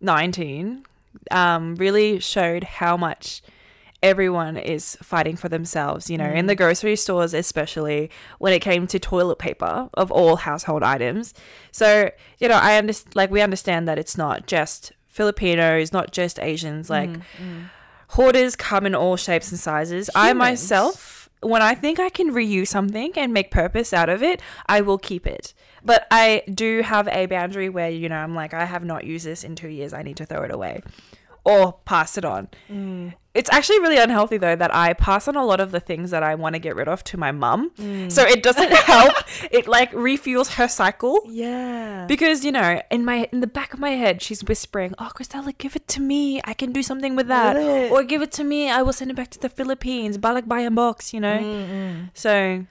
19 0.01 0.85
um, 1.31 1.75
really 1.75 2.19
showed 2.19 2.63
how 2.63 2.97
much 2.97 3.41
everyone 4.03 4.57
is 4.57 4.97
fighting 5.01 5.35
for 5.35 5.49
themselves, 5.49 6.09
you 6.09 6.17
know, 6.17 6.29
in 6.29 6.45
the 6.45 6.55
mm. 6.55 6.57
grocery 6.57 6.95
stores, 6.95 7.33
especially 7.33 8.09
when 8.39 8.53
it 8.53 8.59
came 8.59 8.87
to 8.87 8.99
toilet 8.99 9.37
paper 9.37 9.89
of 9.93 10.11
all 10.11 10.35
household 10.37 10.83
items. 10.83 11.33
So, 11.71 12.11
you 12.37 12.47
know, 12.47 12.55
I 12.55 12.77
understand, 12.77 13.15
like, 13.15 13.31
we 13.31 13.41
understand 13.41 13.87
that 13.87 13.97
it's 13.97 14.17
not 14.17 14.47
just 14.47 14.91
Filipinos, 15.07 15.91
not 15.91 16.11
just 16.11 16.39
Asians, 16.39 16.89
like, 16.89 17.09
mm, 17.09 17.21
mm. 17.41 17.69
hoarders 18.09 18.55
come 18.55 18.85
in 18.85 18.95
all 18.95 19.15
shapes 19.15 19.51
and 19.51 19.59
sizes. 19.59 20.09
I 20.13 20.33
myself, 20.33 21.29
when 21.41 21.61
I 21.61 21.73
think 21.73 21.99
I 21.99 22.09
can 22.09 22.31
reuse 22.31 22.67
something 22.67 23.11
and 23.15 23.33
make 23.33 23.49
purpose 23.49 23.93
out 23.93 24.09
of 24.09 24.21
it, 24.21 24.41
I 24.67 24.81
will 24.81 24.97
keep 24.97 25.25
it. 25.25 25.53
But 25.83 26.07
I 26.09 26.43
do 26.51 26.81
have 26.81 27.07
a 27.07 27.27
boundary 27.27 27.69
where, 27.69 27.89
you 27.89 28.09
know, 28.09 28.17
I'm 28.17 28.35
like, 28.35 28.53
I 28.53 28.65
have 28.65 28.83
not 28.83 29.03
used 29.03 29.25
this 29.25 29.43
in 29.43 29.55
two 29.55 29.69
years. 29.69 29.93
I 29.93 30.01
need 30.01 30.17
to 30.17 30.25
throw 30.25 30.43
it 30.43 30.51
away 30.51 30.81
or 31.45 31.73
pass 31.85 32.17
it 32.17 32.25
on. 32.25 32.49
Mm. 32.69 33.13
It's 33.35 33.49
actually 33.51 33.79
really 33.79 33.97
unhealthy 33.97 34.37
though 34.37 34.55
that 34.55 34.73
I 34.73 34.93
pass 34.93 35.27
on 35.27 35.35
a 35.35 35.45
lot 35.45 35.59
of 35.59 35.71
the 35.71 35.81
things 35.81 36.09
that 36.11 36.23
I 36.23 36.35
want 36.35 36.55
to 36.55 36.59
get 36.59 36.73
rid 36.75 36.87
of 36.87 37.03
to 37.05 37.17
my 37.17 37.31
mum. 37.33 37.71
Mm. 37.77 38.09
So 38.11 38.23
it 38.23 38.41
doesn't 38.41 38.71
help. 38.91 39.13
it 39.51 39.67
like 39.67 39.91
refuels 39.91 40.53
her 40.55 40.67
cycle. 40.67 41.19
Yeah. 41.27 42.05
Because 42.07 42.45
you 42.45 42.51
know, 42.51 42.81
in 42.89 43.03
my 43.03 43.27
in 43.31 43.41
the 43.41 43.47
back 43.47 43.73
of 43.73 43.79
my 43.79 43.91
head, 43.91 44.21
she's 44.21 44.41
whispering, 44.43 44.95
"Oh, 44.97 45.11
Christella, 45.13 45.55
give 45.57 45.75
it 45.75 45.87
to 45.89 46.01
me. 46.01 46.41
I 46.45 46.53
can 46.53 46.71
do 46.71 46.81
something 46.81 47.15
with 47.15 47.27
that. 47.27 47.57
Or 47.91 48.03
give 48.03 48.21
it 48.21 48.31
to 48.33 48.43
me. 48.43 48.69
I 48.69 48.81
will 48.81 48.93
send 48.93 49.11
it 49.11 49.15
back 49.15 49.31
to 49.31 49.39
the 49.39 49.49
Philippines. 49.49 50.17
Balikbayan 50.17 50.73
box." 50.75 51.13
You 51.13 51.19
know. 51.19 51.37
Mm-mm. 51.37 52.09
So 52.13 52.65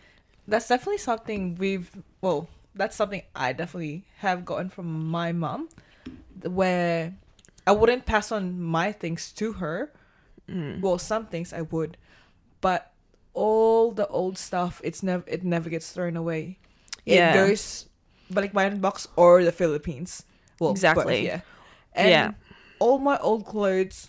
That's 0.48 0.68
definitely 0.68 0.98
something 0.98 1.56
we've. 1.56 1.90
Well, 2.22 2.48
that's 2.74 2.96
something 2.96 3.22
I 3.36 3.52
definitely 3.52 4.04
have 4.18 4.44
gotten 4.44 4.68
from 4.70 5.08
my 5.10 5.32
mum 5.32 5.68
where 6.42 7.12
I 7.66 7.72
wouldn't 7.72 8.04
pass 8.06 8.30
on 8.32 8.60
my 8.60 8.92
things 8.92 9.32
to 9.32 9.54
her. 9.54 9.92
mm, 10.48 10.80
Well, 10.80 10.98
some 10.98 11.26
things 11.26 11.52
I 11.52 11.62
would, 11.62 11.96
but 12.60 12.92
all 13.32 13.90
the 13.92 14.06
old 14.08 14.36
stuff, 14.38 14.80
it's 14.84 15.02
never 15.02 15.24
it 15.26 15.42
never 15.44 15.70
gets 15.70 15.90
thrown 15.92 16.16
away. 16.16 16.58
Yeah. 17.04 17.30
It 17.32 17.34
goes 17.34 17.86
bayan 18.30 18.80
box 18.80 19.08
or 19.16 19.42
the 19.44 19.52
Philippines. 19.52 20.24
Well, 20.60 20.70
both, 20.70 20.76
Exactly. 20.78 21.24
yeah. 21.26 21.40
And 21.94 22.10
Yeah. 22.10 22.30
all 22.78 22.98
my 22.98 23.18
old 23.18 23.44
clothes, 23.46 24.08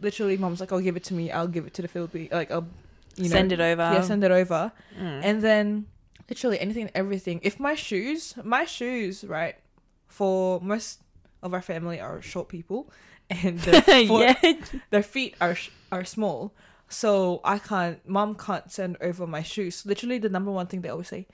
literally, 0.00 0.36
mom's 0.36 0.60
like, 0.60 0.72
"I'll 0.72 0.80
give 0.84 0.96
it 0.96 1.04
to 1.04 1.14
me. 1.14 1.30
I'll 1.30 1.48
give 1.48 1.66
it 1.66 1.74
to 1.74 1.82
the 1.82 1.88
Philippines. 1.88 2.30
Like, 2.32 2.50
I'll 2.50 2.68
you 3.16 3.24
know, 3.28 3.36
send 3.36 3.52
it 3.52 3.60
over. 3.60 3.82
yeah, 3.82 4.00
send 4.02 4.22
it 4.24 4.30
over." 4.30 4.72
Mm. 4.98 5.20
And 5.24 5.42
then 5.42 5.86
literally 6.28 6.58
anything 6.60 6.90
everything. 6.94 7.40
If 7.42 7.58
my 7.60 7.74
shoes, 7.74 8.34
my 8.44 8.64
shoes, 8.64 9.24
right, 9.24 9.56
for 10.08 10.60
most 10.60 11.00
of 11.42 11.52
our 11.54 11.62
family 11.62 12.00
are 12.00 12.22
short 12.22 12.48
people, 12.48 12.90
and 13.30 13.58
their, 13.60 13.82
foot, 14.06 14.36
yeah. 14.42 14.62
their 14.90 15.02
feet 15.02 15.34
are 15.40 15.54
sh- 15.54 15.70
are 15.90 16.04
small, 16.04 16.52
so 16.88 17.40
I 17.44 17.58
can't. 17.58 18.06
Mom 18.08 18.34
can't 18.34 18.70
send 18.70 18.96
over 19.00 19.26
my 19.26 19.42
shoes. 19.42 19.84
Literally, 19.86 20.18
the 20.18 20.28
number 20.28 20.50
one 20.50 20.66
thing 20.66 20.82
they 20.82 20.88
always 20.88 21.08
say. 21.08 21.26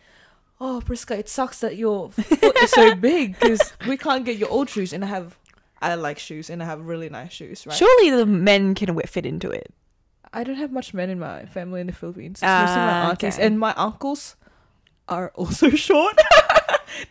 Oh, 0.60 0.82
Prisca, 0.84 1.16
it 1.16 1.28
sucks 1.28 1.60
that 1.60 1.76
your 1.76 2.10
foot 2.10 2.56
is 2.62 2.70
so 2.72 2.92
big 3.10 3.38
because 3.38 3.72
we 3.86 3.96
can't 3.96 4.24
get 4.24 4.38
your 4.38 4.48
old 4.50 4.68
shoes. 4.68 4.92
And 4.92 5.04
I 5.04 5.06
have, 5.06 5.38
I 5.80 5.94
like 5.94 6.18
shoes 6.18 6.50
and 6.50 6.60
I 6.60 6.66
have 6.66 6.84
really 6.84 7.08
nice 7.08 7.30
shoes, 7.32 7.64
right? 7.64 7.76
Surely 7.76 8.10
the 8.10 8.26
men 8.26 8.74
can 8.74 8.98
fit 9.06 9.24
into 9.24 9.52
it. 9.52 9.72
I 10.32 10.42
don't 10.42 10.56
have 10.56 10.72
much 10.72 10.92
men 10.92 11.10
in 11.10 11.20
my 11.20 11.46
family 11.46 11.80
in 11.80 11.86
the 11.86 11.92
Philippines. 11.92 12.40
It's 12.42 12.42
mostly 12.42 12.74
my 12.76 12.90
Ah, 12.90 13.08
aunties 13.10 13.36
okay. 13.36 13.46
and 13.46 13.60
my 13.60 13.72
uncles 13.76 14.34
are 15.08 15.30
also 15.36 15.70
short. 15.70 16.18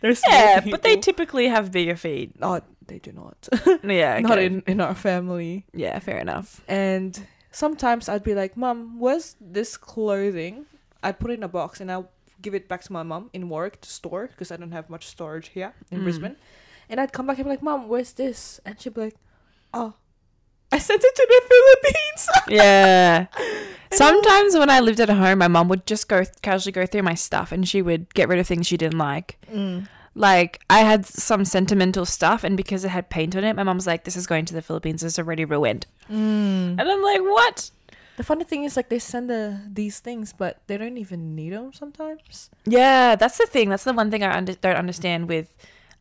They're 0.01 0.13
small 0.16 0.34
Yeah, 0.36 0.60
but 0.70 0.84
they 0.84 0.98
typically 0.98 1.48
have 1.48 1.72
bigger 1.72 1.96
feet. 1.96 2.38
no, 2.38 2.60
they 2.88 3.00
do 3.00 3.12
not. 3.12 3.48
Yeah. 3.84 4.20
Not 4.24 4.39
in 4.39 4.63
in 4.67 4.82
our 4.82 4.96
family. 4.96 5.65
Yeah, 5.74 6.00
fair 6.00 6.17
enough. 6.20 6.62
And 6.67 7.17
sometimes 7.51 8.10
I'd 8.10 8.24
be 8.24 8.34
like, 8.36 8.56
"Mom, 8.58 9.00
where's 9.00 9.36
this 9.39 9.77
clothing?" 9.77 10.65
I'd 11.03 11.20
put 11.20 11.32
it 11.32 11.36
in 11.36 11.44
a 11.44 11.48
box 11.48 11.79
and 11.82 11.91
I'll 11.91 12.10
give 12.41 12.53
it 12.56 12.67
back 12.67 12.82
to 12.84 12.94
my 12.94 13.03
mom 13.03 13.29
in 13.34 13.50
Warwick 13.50 13.82
to 13.82 13.89
store 13.89 14.27
because 14.27 14.51
I 14.51 14.58
don't 14.58 14.72
have 14.74 14.89
much 14.89 15.06
storage 15.06 15.50
here 15.50 15.74
in 15.91 16.00
Mm. 16.00 16.03
Brisbane. 16.03 16.36
And 16.89 17.00
I'd 17.00 17.12
come 17.13 17.27
back 17.27 17.38
and 17.38 17.46
be 17.46 17.51
like, 17.51 17.63
"Mom, 17.63 17.88
where's 17.88 18.13
this?" 18.13 18.60
And 18.65 18.79
she'd 18.79 18.94
be 18.94 19.01
like, 19.01 19.17
"Oh, 19.74 19.94
I 20.72 20.79
sent 20.79 21.03
it 21.03 21.15
to 21.15 21.25
the 21.29 21.41
Philippines." 21.51 22.24
Yeah. 22.62 23.27
Sometimes 23.91 24.56
when 24.56 24.70
I 24.70 24.79
lived 24.79 25.00
at 25.00 25.10
home, 25.10 25.39
my 25.39 25.48
mom 25.48 25.67
would 25.70 25.86
just 25.86 26.08
go 26.10 26.24
casually 26.41 26.72
go 26.72 26.86
through 26.86 27.03
my 27.03 27.15
stuff 27.15 27.51
and 27.51 27.67
she 27.67 27.82
would 27.82 28.13
get 28.13 28.27
rid 28.29 28.39
of 28.39 28.48
things 28.48 28.67
she 28.67 28.77
didn't 28.77 28.98
like. 29.00 29.38
Mm. 29.51 29.88
Like 30.17 30.59
I 30.69 30.79
had 30.79 31.05
some 31.05 31.45
sentimental 31.45 32.05
stuff, 32.05 32.43
and 32.43 32.57
because 32.57 32.83
it 32.83 32.89
had 32.89 33.09
paint 33.09 33.36
on 33.36 33.43
it, 33.43 33.55
my 33.55 33.63
mum's 33.63 33.86
like, 33.86 34.03
"This 34.03 34.17
is 34.17 34.25
going 34.25 34.45
to 34.45 34.53
the 34.53 34.63
Philippines. 34.63 35.03
It's 35.03 35.19
already 35.19 35.45
ruined." 35.45 35.86
Mm. 36.09 36.79
And 36.79 36.81
I'm 36.81 37.03
like, 37.03 37.21
"What?" 37.21 37.69
The 38.17 38.24
funny 38.24 38.43
thing 38.43 38.63
is, 38.63 38.75
like, 38.75 38.89
they 38.89 38.97
send 38.97 39.29
the 39.29 39.62
these 39.71 40.00
things, 40.00 40.33
but 40.33 40.62
they 40.65 40.75
don't 40.75 40.97
even 40.97 41.36
need 41.36 41.53
them 41.53 41.71
sometimes. 41.71 42.50
Yeah, 42.65 43.15
that's 43.15 43.38
the 43.38 43.45
thing. 43.45 43.69
That's 43.69 43.83
the 43.83 43.93
one 43.93 44.09
thing 44.09 44.24
I 44.24 44.36
under- 44.36 44.55
don't 44.55 44.75
understand 44.75 45.29
with 45.29 45.53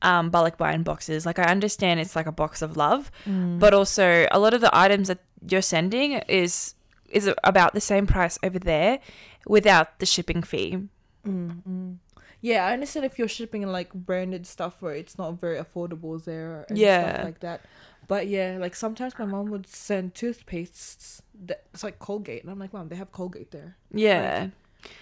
um, 0.03 0.31
buying 0.31 0.83
boxes. 0.83 1.27
Like 1.27 1.39
I 1.39 1.45
understand 1.45 2.01
it's 2.01 2.17
like 2.17 2.27
a 2.27 2.33
box 2.33 2.63
of 2.63 2.77
love, 2.77 3.11
but 3.27 3.75
also 3.75 4.27
a 4.31 4.39
lot 4.39 4.55
of 4.55 4.61
the 4.61 4.71
items 4.73 5.09
that 5.09 5.19
you're 5.47 5.63
sending 5.63 6.13
is 6.29 6.75
is 7.09 7.31
about 7.45 7.73
the 7.73 7.81
same 7.81 8.07
price 8.07 8.39
over 8.43 8.59
there 8.59 8.99
without 9.47 9.99
the 10.01 10.07
shipping 10.07 10.43
fee. 10.43 10.89
Mm. 11.27 11.99
Yeah, 12.47 12.65
I 12.67 12.73
understand 12.75 13.05
if 13.07 13.19
you're 13.19 13.27
shipping 13.39 13.67
like 13.67 13.93
branded 13.93 14.47
stuff 14.47 14.75
where 14.83 14.95
it's 14.95 15.19
not 15.19 15.41
very 15.41 15.59
affordable 15.59 16.23
there 16.25 16.65
and 16.69 16.79
Yeah. 16.79 17.13
stuff 17.15 17.25
like 17.25 17.41
that. 17.41 17.61
But 18.07 18.29
yeah, 18.29 18.57
like 18.61 18.77
sometimes 18.77 19.19
my 19.19 19.25
mom 19.25 19.51
would 19.51 19.67
send 19.67 20.15
toothpastes 20.15 21.23
that 21.47 21.65
it's 21.75 21.83
like 21.83 21.99
Colgate, 21.99 22.43
and 22.43 22.51
I'm 22.53 22.59
like, 22.61 22.73
mom, 22.73 22.89
they 22.89 22.95
have 22.97 23.11
Colgate 23.11 23.51
there. 23.51 23.77
Yeah. 23.93 24.45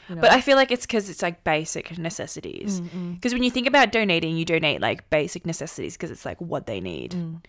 You 0.08 0.14
know? 0.14 0.20
But 0.22 0.32
I 0.32 0.40
feel 0.40 0.56
like 0.56 0.70
it's 0.70 0.86
because 0.86 1.10
it's 1.10 1.20
like 1.20 1.44
basic 1.44 1.98
necessities. 1.98 2.80
Because 2.80 3.34
when 3.34 3.42
you 3.42 3.50
think 3.50 3.66
about 3.66 3.92
donating, 3.92 4.38
you 4.38 4.46
donate 4.46 4.80
like 4.80 5.10
basic 5.10 5.44
necessities 5.44 5.94
because 5.98 6.10
it's 6.10 6.24
like 6.24 6.40
what 6.40 6.64
they 6.66 6.80
need. 6.80 7.10
mm. 7.12 7.42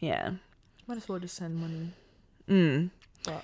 Yeah. 0.00 0.32
might 0.86 0.98
as 0.98 1.08
well 1.08 1.18
just 1.18 1.36
send 1.36 1.56
money. 1.56 1.92
Mm. 2.48 2.90
But 3.24 3.42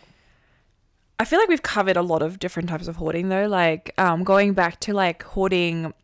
I 1.19 1.25
feel 1.25 1.39
like 1.39 1.49
we've 1.49 1.63
covered 1.63 1.97
a 1.97 2.03
lot 2.03 2.23
of 2.23 2.39
different 2.39 2.69
types 2.69 2.89
of 2.89 2.97
hoarding 2.97 3.29
though. 3.31 3.47
Like 3.47 3.93
um, 3.99 4.23
going 4.25 4.53
back 4.53 4.81
to 4.81 4.93
like 4.93 5.23
hoarding, 5.23 5.95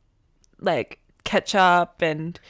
like 0.61 0.99
ketchup 1.25 2.00
and 2.00 2.40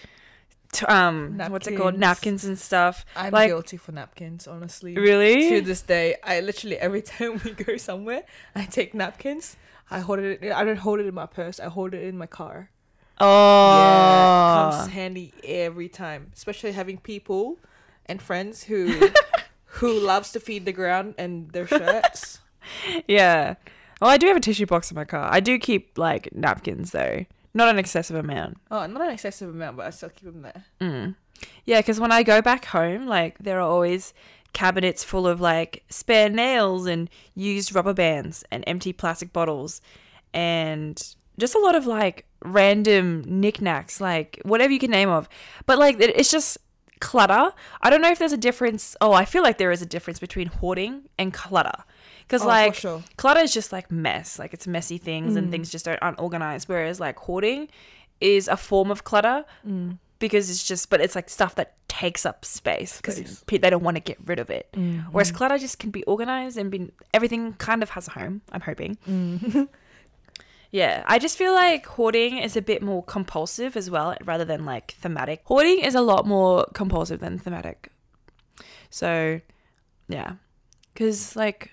t- 0.73 0.87
um, 0.87 1.39
what's 1.49 1.67
it 1.67 1.77
called, 1.77 1.95
Napkins. 1.99 2.01
napkins 2.01 2.45
and 2.45 2.59
stuff. 2.59 3.05
I'm 3.17 3.33
Like- 3.33 3.49
guilty 3.49 3.77
for 3.77 3.91
napkins, 3.93 4.47
honestly. 4.47 4.95
Really? 4.95 5.49
To 5.49 5.61
this 5.61 5.83
day, 5.83 6.17
I 6.23 6.41
literally 6.41 6.79
every 6.79 7.03
time 7.13 7.41
we 7.45 7.51
go 7.53 7.77
somewhere, 7.77 8.23
I 8.55 8.65
take 8.67 8.95
napkins. 8.95 9.57
I 9.91 9.99
hold 9.99 10.21
it. 10.21 10.43
I 10.53 10.63
don't 10.65 10.77
hold 10.79 11.01
it 11.01 11.07
in 11.07 11.15
my 11.15 11.27
purse. 11.27 11.59
I 11.61 11.69
hold 11.69 11.95
it 11.95 12.03
in 12.05 12.17
my 12.17 12.27
car. 12.27 12.71
Oh. 13.21 13.77
Yeah, 13.79 14.71
comes 14.79 14.93
handy 14.93 15.35
every 15.45 15.89
time, 15.89 16.31
especially 16.35 16.73
having 16.73 16.99
people 16.99 17.59
and 18.07 18.23
friends 18.23 18.63
who 18.65 19.11
who 19.67 19.99
loves 19.99 20.33
to 20.33 20.41
feed 20.41 20.65
the 20.65 20.73
ground 20.73 21.15
and 21.19 21.51
their 21.51 21.67
shirts. 21.67 22.39
Yeah. 23.09 23.55
Well, 24.01 24.11
I 24.11 24.17
do 24.17 24.27
have 24.27 24.37
a 24.37 24.41
tissue 24.41 24.67
box 24.67 24.91
in 24.91 24.97
my 24.97 25.05
car. 25.05 25.29
I 25.33 25.39
do 25.41 25.59
keep 25.59 25.97
like 25.97 26.35
napkins 26.35 26.91
though, 26.91 27.25
not 27.55 27.69
an 27.69 27.79
excessive 27.79 28.17
amount. 28.17 28.59
oh, 28.71 28.87
not 28.87 29.03
an 29.03 29.11
excessive 29.11 29.49
amount, 29.49 29.77
but 29.77 29.87
I 29.87 29.91
still 29.91 30.09
keep 30.09 30.25
them 30.25 30.43
there. 30.43 30.65
Mm. 30.81 31.15
Yeah, 31.65 31.79
because 31.81 32.01
when 32.01 32.11
I 32.13 32.23
go 32.23 32.43
back 32.43 32.65
home, 32.67 33.07
like 33.07 33.39
there 33.39 33.59
are 33.59 33.69
always 33.69 34.13
cabinets 34.53 35.05
full 35.05 35.27
of 35.27 35.41
like 35.41 35.85
spare 35.89 36.29
nails 36.29 36.87
and 36.87 37.09
used 37.35 37.75
rubber 37.75 37.95
bands 37.95 38.45
and 38.51 38.65
empty 38.67 38.93
plastic 38.93 39.33
bottles 39.33 39.81
and 40.35 41.15
just 41.39 41.55
a 41.55 41.59
lot 41.59 41.75
of 41.75 41.87
like 41.87 42.27
random 42.45 43.23
knickknacks, 43.27 44.01
like 44.01 44.41
whatever 44.45 44.73
you 44.73 44.79
can 44.79 44.91
name 44.91 45.09
of. 45.09 45.29
But 45.67 45.79
like 45.79 45.97
it's 46.01 46.31
just 46.31 46.59
clutter. 47.01 47.53
I 47.81 47.91
don't 47.91 48.03
know 48.03 48.11
if 48.11 48.19
there's 48.19 48.33
a 48.33 48.37
difference. 48.37 48.97
Oh, 49.01 49.13
I 49.13 49.25
feel 49.25 49.43
like 49.43 49.59
there 49.59 49.73
is 49.73 49.83
a 49.83 49.87
difference 49.87 50.19
between 50.19 50.49
hoarding 50.49 51.03
and 51.19 51.33
clutter. 51.33 51.85
Because 52.33 52.47
Oh, 52.47 52.49
like 52.49 52.75
sure. 52.75 53.03
clutter 53.19 53.41
is 53.41 53.53
just 53.53 53.73
like 53.73 53.91
mess, 53.93 54.39
like 54.39 54.55
it's 54.55 54.67
messy 54.67 54.97
things 54.97 55.37
and 55.37 55.49
Mm. 55.49 55.51
things 55.51 55.69
just 55.71 55.85
don't 55.85 55.99
aren't 56.01 56.19
organized. 56.19 56.67
Whereas 56.67 56.99
like 56.99 57.19
hoarding 57.19 57.69
is 58.23 58.49
a 58.49 58.57
form 58.57 58.91
of 58.91 59.05
clutter 59.05 59.45
Mm. 59.69 59.99
because 60.19 60.49
it's 60.49 60.65
just 60.65 60.89
but 60.89 61.01
it's 61.03 61.15
like 61.15 61.29
stuff 61.29 61.55
that 61.57 61.75
takes 61.89 62.25
up 62.25 62.45
space 62.47 62.97
because 62.97 63.43
they 63.47 63.59
don't 63.69 63.83
want 63.83 63.97
to 63.97 64.01
get 64.01 64.17
rid 64.25 64.39
of 64.39 64.49
it 64.49 64.67
Mm. 64.73 65.05
whereas 65.13 65.31
clutter 65.31 65.59
just 65.59 65.79
can 65.79 65.91
be 65.91 66.03
organized 66.05 66.57
and 66.57 66.71
be 66.71 66.91
everything 67.13 67.53
kind 67.55 67.83
of 67.83 67.91
has 67.91 68.09
a 68.09 68.13
home 68.13 68.41
i'm 68.53 68.63
hoping 68.63 68.97
Mm. 69.07 69.69
yeah 70.71 71.03
i 71.07 71.19
just 71.19 71.37
feel 71.37 71.53
like 71.53 71.85
hoarding 71.87 72.39
is 72.39 72.57
a 72.57 72.63
bit 72.63 72.81
more 72.83 73.03
compulsive 73.03 73.77
as 73.77 73.91
well 73.91 74.17
rather 74.25 74.45
than 74.45 74.65
like 74.65 74.93
thematic 75.03 75.43
hoarding 75.45 75.81
is 75.81 75.95
a 75.95 76.01
lot 76.01 76.27
more 76.27 76.65
compulsive 76.73 77.21
than 77.21 77.39
thematic 77.39 77.91
so 78.89 79.41
yeah 80.09 80.33
because 80.95 81.37
like 81.37 81.73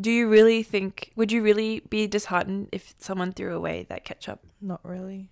do 0.00 0.10
you 0.10 0.28
really 0.28 0.62
think 0.62 1.12
would 1.16 1.30
you 1.30 1.42
really 1.42 1.80
be 1.90 2.06
disheartened 2.06 2.68
if 2.72 2.94
someone 2.98 3.32
threw 3.32 3.54
away 3.54 3.86
that 3.88 4.04
ketchup 4.04 4.40
Not 4.60 4.80
really. 4.84 5.28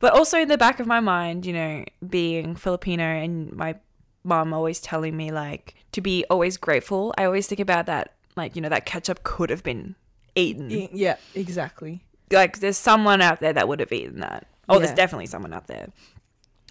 but 0.00 0.12
also 0.12 0.38
in 0.40 0.48
the 0.48 0.58
back 0.58 0.80
of 0.80 0.86
my 0.86 1.00
mind, 1.00 1.44
you 1.44 1.52
know, 1.52 1.84
being 2.08 2.56
Filipino 2.56 3.04
and 3.04 3.52
my 3.52 3.76
mom 4.24 4.52
always 4.52 4.80
telling 4.80 5.16
me 5.16 5.30
like 5.30 5.74
to 5.92 6.00
be 6.00 6.24
always 6.30 6.56
grateful. 6.56 7.14
I 7.18 7.24
always 7.24 7.46
think 7.46 7.60
about 7.60 7.86
that 7.86 8.14
like 8.36 8.54
you 8.56 8.62
know 8.62 8.68
that 8.68 8.86
ketchup 8.86 9.22
could 9.24 9.50
have 9.50 9.62
been 9.62 9.94
eaten. 10.34 10.70
Yeah, 10.92 11.16
exactly. 11.34 12.04
Like 12.30 12.60
there's 12.60 12.76
someone 12.76 13.20
out 13.20 13.40
there 13.40 13.52
that 13.52 13.68
would 13.68 13.80
have 13.80 13.92
eaten 13.92 14.20
that. 14.20 14.46
Oh, 14.68 14.78
there's 14.78 14.92
definitely 14.92 15.26
someone 15.26 15.52
out 15.54 15.66
there. 15.66 15.88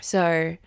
So 0.02 0.58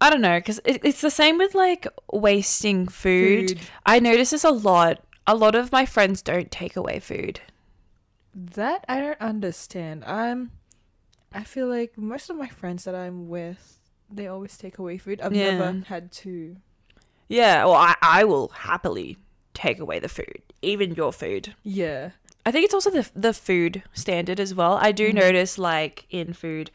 I 0.00 0.10
don't 0.10 0.20
know 0.20 0.38
because 0.38 0.60
it, 0.64 0.80
it's 0.84 1.00
the 1.00 1.10
same 1.10 1.38
with 1.38 1.54
like 1.54 1.86
wasting 2.12 2.88
food. 2.88 3.50
Food. 3.50 3.60
I 3.86 4.00
notice 4.00 4.30
this 4.30 4.44
a 4.44 4.50
lot. 4.50 5.02
A 5.26 5.34
lot 5.34 5.54
of 5.54 5.72
my 5.72 5.86
friends 5.86 6.20
don't 6.22 6.50
take 6.50 6.76
away 6.76 6.98
food. 7.00 7.40
That 8.34 8.84
I 8.88 9.00
don't 9.00 9.20
understand. 9.20 10.04
I'm. 10.04 10.50
I 11.32 11.44
feel 11.44 11.66
like 11.66 11.96
most 11.96 12.30
of 12.30 12.36
my 12.36 12.48
friends 12.48 12.84
that 12.84 12.94
I'm 12.94 13.28
with, 13.28 13.78
they 14.10 14.26
always 14.26 14.56
take 14.56 14.78
away 14.78 14.98
food. 14.98 15.20
I've 15.20 15.34
Yeah. 15.34 15.56
never 15.58 15.84
had 15.86 16.12
to. 16.12 16.56
Yeah, 17.28 17.64
well, 17.64 17.74
I, 17.74 17.94
I 18.02 18.24
will 18.24 18.48
happily 18.48 19.16
take 19.54 19.78
away 19.80 19.98
the 19.98 20.08
food, 20.08 20.42
even 20.62 20.94
your 20.94 21.12
food. 21.12 21.54
Yeah. 21.62 22.10
I 22.46 22.50
think 22.50 22.64
it's 22.66 22.74
also 22.74 22.90
the 22.90 23.08
the 23.14 23.32
food 23.32 23.82
standard 23.94 24.38
as 24.38 24.54
well. 24.54 24.74
I 24.80 24.92
do 24.92 25.10
Mhm. 25.10 25.14
notice 25.14 25.58
like 25.58 26.06
in 26.10 26.34
food, 26.34 26.70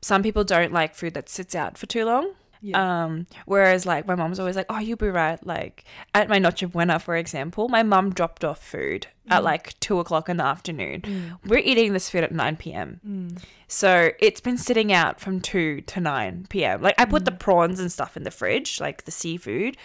some 0.00 0.22
people 0.22 0.44
don't 0.44 0.72
like 0.72 0.94
food 0.94 1.14
that 1.14 1.28
sits 1.28 1.54
out 1.54 1.76
for 1.76 1.86
too 1.86 2.04
long. 2.04 2.34
Yeah. 2.60 3.04
Um, 3.04 3.26
whereas 3.46 3.86
like 3.86 4.06
my 4.06 4.14
mom's 4.14 4.40
always 4.40 4.56
like, 4.56 4.66
"Oh, 4.68 4.78
you'll 4.78 4.96
be 4.96 5.08
right." 5.08 5.38
Like 5.46 5.84
at 6.14 6.28
my 6.28 6.38
Noche 6.38 6.64
Buena, 6.72 6.98
for 6.98 7.14
example, 7.16 7.68
my 7.68 7.82
mum 7.82 8.12
dropped 8.12 8.44
off 8.44 8.62
food 8.62 9.06
at 9.30 9.42
Mm. 9.42 9.44
like 9.44 9.78
two 9.80 10.00
o'clock 10.00 10.28
in 10.28 10.38
the 10.38 10.44
afternoon. 10.44 11.02
Mm. 11.02 11.38
We're 11.46 11.58
eating 11.58 11.92
this 11.92 12.10
food 12.10 12.24
at 12.24 12.32
nine 12.32 12.56
p.m. 12.56 13.00
Mm. 13.06 13.42
So 13.68 14.10
it's 14.18 14.40
been 14.40 14.56
sitting 14.58 14.92
out 14.92 15.20
from 15.20 15.40
2 15.40 15.82
to 15.82 16.00
9 16.00 16.46
p.m. 16.48 16.80
Like 16.82 16.94
I 16.98 17.04
put 17.04 17.24
the 17.26 17.30
Mm. 17.32 17.38
prawns 17.38 17.78
and 17.80 17.92
stuff 17.92 18.16
in 18.16 18.22
the 18.24 18.30
fridge, 18.30 18.80
like 18.80 19.04
the 19.04 19.10
seafood, 19.12 19.76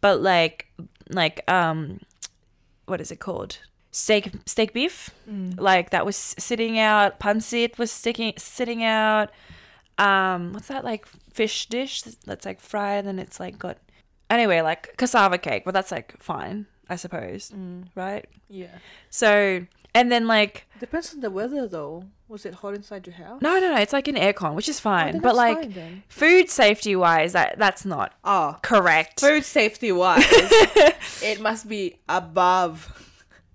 but 0.00 0.20
like 0.22 0.66
like 1.10 1.48
um 1.50 2.00
what 2.86 3.00
is 3.00 3.10
it 3.10 3.18
called? 3.20 3.58
Steak 3.90 4.30
steak 4.46 4.72
beef. 4.72 5.10
Mm. 5.30 5.60
Like 5.60 5.90
that 5.90 6.06
was 6.06 6.16
sitting 6.16 6.78
out, 6.78 7.18
pancit 7.20 7.76
was 7.78 7.90
sticking 7.92 8.32
sitting 8.38 8.82
out. 8.84 9.30
Um 9.98 10.52
what's 10.52 10.68
that 10.68 10.84
like 10.84 11.06
fish 11.34 11.66
dish 11.66 12.00
that's 12.02 12.46
like 12.46 12.60
fried 12.60 13.00
and 13.00 13.08
then 13.08 13.18
it's 13.18 13.38
like 13.38 13.58
got 13.58 13.76
Anyway, 14.30 14.62
like 14.62 14.96
cassava 14.96 15.36
cake, 15.36 15.64
but 15.66 15.74
that's 15.74 15.92
like 15.92 16.14
fine, 16.18 16.66
I 16.88 16.96
suppose, 16.96 17.50
Mm. 17.50 17.84
right? 17.94 18.24
Yeah. 18.48 18.78
So, 19.10 19.66
and 19.94 20.10
then 20.10 20.26
like 20.26 20.66
Depends 20.80 21.12
on 21.12 21.20
the 21.20 21.30
weather, 21.30 21.68
though. 21.68 22.04
Was 22.26 22.46
it 22.46 22.54
hot 22.54 22.74
inside 22.74 23.06
your 23.06 23.14
house? 23.16 23.42
no, 23.42 23.60
no, 23.60 23.68
no, 23.68 23.76
it's 23.80 23.92
like 23.92 24.08
an 24.08 24.16
aircon, 24.16 24.54
which 24.54 24.68
is 24.68 24.78
Oh, 24.80 24.88
fine. 24.90 25.12
then 25.12 25.20
but 25.20 25.36
like 25.36 25.72
fine 25.74 26.02
food 26.08 26.48
safety 26.48 26.96
wise 26.96 27.32
that 27.34 27.58
that's 27.58 27.84
not 27.84 28.14
Oh, 28.24 28.56
correct 28.62 29.20
food 29.20 29.44
safety 29.44 29.92
wise, 29.92 30.24
it 31.22 31.40
must 31.40 31.68
be 31.68 31.98
above 32.08 32.88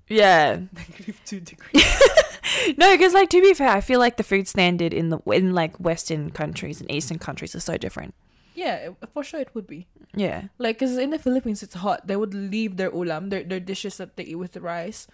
yeah 0.07 0.59
negative 0.73 1.19
two 1.25 1.39
degrees. 1.39 1.83
no 2.77 2.91
because 2.95 3.13
like 3.13 3.29
to 3.29 3.41
be 3.41 3.53
fair 3.53 3.69
i 3.69 3.81
feel 3.81 3.99
like 3.99 4.17
the 4.17 4.23
food 4.23 4.47
standard 4.47 4.93
in 4.93 5.09
the 5.09 5.19
in 5.31 5.53
like 5.53 5.77
western 5.79 6.29
countries 6.29 6.79
and 6.81 6.89
eastern 6.91 7.17
countries 7.19 7.55
are 7.55 7.59
so 7.59 7.77
different 7.77 8.13
yeah, 8.55 8.89
for 9.13 9.23
sure 9.23 9.39
it 9.39 9.55
would 9.55 9.67
be. 9.67 9.87
yeah 10.13 10.49
Like, 10.57 10.79
cause 10.79 10.97
in 10.97 11.11
the 11.11 11.19
Philippines 11.19 11.63
it's 11.63 11.75
hot. 11.75 12.07
They 12.07 12.17
would 12.17 12.33
leave 12.33 12.75
their 12.75 12.91
ulam, 12.91 13.29
their 13.29 13.41
their 13.43 13.61
dishes 13.61 13.95
that 13.97 14.17
they 14.17 14.23
eat 14.23 14.35
with 14.35 14.51
the 14.51 14.59
rice, 14.59 15.07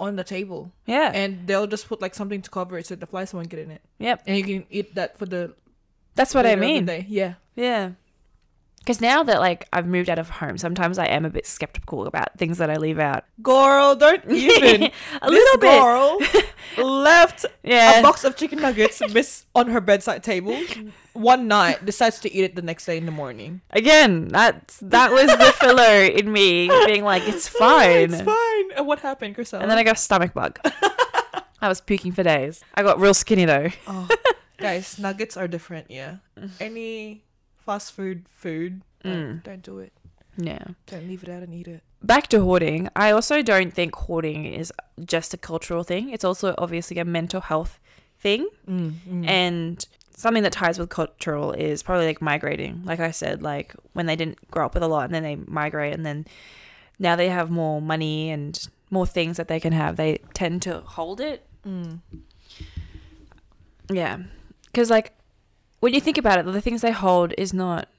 on 0.00 0.16
the 0.16 0.24
table, 0.24 0.72
yeah 0.86 1.12
and 1.14 1.46
they'll 1.46 1.68
just 1.68 1.86
put 1.86 2.02
like 2.02 2.16
something 2.16 2.42
to 2.42 2.50
cover 2.50 2.76
it 2.78 2.86
so 2.86 2.96
the 2.96 3.06
flies 3.06 3.32
won't 3.32 3.48
get 3.48 3.60
in 3.60 3.70
it, 3.70 3.82
yep 3.98 4.22
and 4.26 4.36
you 4.36 4.42
can 4.42 4.66
eat 4.70 4.94
that 4.96 5.16
for 5.16 5.26
the. 5.26 5.54
that's 6.18 6.34
what 6.34 6.46
i 6.46 6.56
later 6.58 6.62
of 6.64 6.86
the 6.86 6.96
mean. 6.98 7.06
Yeah. 7.08 7.34
yeah 7.54 7.92
because 8.84 9.00
now 9.00 9.22
that 9.22 9.40
like 9.40 9.66
i've 9.72 9.86
moved 9.86 10.10
out 10.10 10.18
of 10.18 10.28
home 10.28 10.58
sometimes 10.58 10.98
i 10.98 11.06
am 11.06 11.24
a 11.24 11.30
bit 11.30 11.46
skeptical 11.46 12.06
about 12.06 12.36
things 12.38 12.58
that 12.58 12.68
i 12.70 12.76
leave 12.76 12.98
out 12.98 13.24
Girl, 13.42 13.96
don't 13.96 14.24
even. 14.30 14.90
a 15.22 15.30
little 15.30 15.58
bit 15.58 15.80
girl 15.80 16.18
left 17.02 17.46
yeah 17.62 18.00
a 18.00 18.02
box 18.02 18.24
of 18.24 18.36
chicken 18.36 18.60
nuggets 18.60 19.00
miss 19.12 19.44
on 19.54 19.68
her 19.68 19.80
bedside 19.80 20.22
table 20.22 20.56
one 21.12 21.46
night. 21.46 21.84
Decides 21.86 22.18
to 22.20 22.32
eat 22.32 22.42
it 22.42 22.56
the 22.56 22.62
next 22.62 22.86
day 22.86 22.96
in 22.98 23.06
the 23.06 23.12
morning. 23.12 23.60
again 23.70 24.26
that's 24.28 24.78
that 24.82 25.12
was 25.12 25.28
the 25.28 25.52
filler 25.60 26.02
in 26.04 26.30
me 26.32 26.68
being 26.86 27.04
like 27.04 27.22
it's 27.26 27.48
fine 27.60 28.12
it's 28.12 28.20
fine. 28.22 28.72
And 28.76 28.86
what 28.86 28.98
happened, 29.00 29.36
Chriselle? 29.36 29.60
and 29.62 29.70
then 29.70 29.78
i 29.78 29.84
got 29.84 29.94
a 29.96 29.98
stomach 30.00 30.34
bug 30.34 30.58
i 31.62 31.68
was 31.68 31.80
puking 31.80 32.10
for 32.12 32.22
days 32.24 32.62
i 32.74 32.82
got 32.82 32.98
real 33.00 33.14
skinny 33.14 33.44
though 33.44 33.68
Oh, 33.86 34.08
guys, 34.58 34.98
nuggets 34.98 35.36
are 35.36 35.46
different. 35.48 35.90
Yeah. 35.90 36.16
Any 36.60 37.22
fast 37.64 37.92
food 37.92 38.26
food, 38.30 38.82
don't, 39.02 39.12
Mm. 39.14 39.42
don't 39.42 39.62
do 39.62 39.78
it. 39.78 39.92
yeah 40.36 40.64
Don't 40.86 41.06
leave 41.08 41.22
it 41.22 41.28
out 41.28 41.42
and 41.42 41.52
eat 41.54 41.68
it. 41.68 41.82
back 42.02 42.26
to 42.28 42.40
hoarding, 42.42 42.88
I 42.96 43.10
also 43.10 43.42
don't 43.42 43.72
think 43.72 43.94
hoarding 43.94 44.44
is 44.46 44.72
just 45.04 45.32
a 45.34 45.36
cultural 45.36 45.84
thing. 45.84 46.10
It's 46.10 46.24
also 46.24 46.54
obviously 46.58 46.98
a 46.98 47.04
mental 47.04 47.40
health 47.40 47.78
thing. 48.18 48.48
Mm, 48.68 49.26
And 49.28 49.86
something 50.16 50.42
that 50.44 50.52
ties 50.52 50.78
with 50.78 50.90
cultural 50.90 51.52
is 51.52 51.82
probably 51.82 52.06
like 52.06 52.20
migrating. 52.22 52.82
Like 52.84 53.00
I 53.00 53.10
said, 53.10 53.42
like 53.42 53.74
when 53.94 54.06
they 54.06 54.16
didn't 54.16 54.38
grow 54.50 54.64
up 54.66 54.74
with 54.74 54.82
a 54.82 54.88
lot 54.88 55.04
and 55.04 55.14
then 55.14 55.22
they 55.22 55.36
migrate 55.36 55.92
and 55.94 56.04
then 56.06 56.26
now 56.98 57.16
they 57.16 57.28
have 57.28 57.50
more 57.50 57.80
money 57.82 58.30
and 58.30 58.52
more 58.90 59.06
things 59.06 59.36
that 59.38 59.48
they 59.48 59.58
can 59.60 59.72
have, 59.72 59.96
they 59.96 60.18
tend 60.34 60.62
to 60.62 60.80
hold 60.80 61.20
it. 61.20 61.46
mm. 61.66 61.98
Yeah. 63.90 64.18
Because 64.66 64.90
like 64.90 65.12
when 65.84 65.92
you 65.92 66.00
think 66.00 66.16
about 66.16 66.38
it, 66.38 66.46
the 66.50 66.62
things 66.62 66.80
they 66.80 66.92
hold 66.92 67.34
is 67.36 67.52
not 67.52 67.90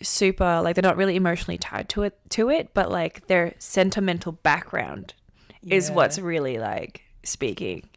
super 0.00 0.60
like 0.62 0.76
they're 0.76 0.82
not 0.82 0.96
really 0.96 1.16
emotionally 1.16 1.58
tied 1.58 1.88
to 1.88 2.04
it 2.04 2.16
to 2.28 2.48
it, 2.48 2.72
but 2.74 2.92
like 2.92 3.26
their 3.26 3.54
sentimental 3.58 4.30
background 4.30 5.14
is 5.66 5.90
what's 5.90 6.20
really 6.20 6.58
like 6.58 7.02
speaking. 7.24 7.88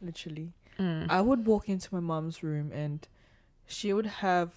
literally. 0.00 0.54
Mm. 0.78 1.10
I 1.10 1.20
would 1.20 1.44
walk 1.44 1.68
into 1.68 1.94
my 1.94 2.00
mom's 2.00 2.42
room 2.42 2.72
and 2.72 3.06
she 3.66 3.92
would 3.92 4.06
have 4.06 4.54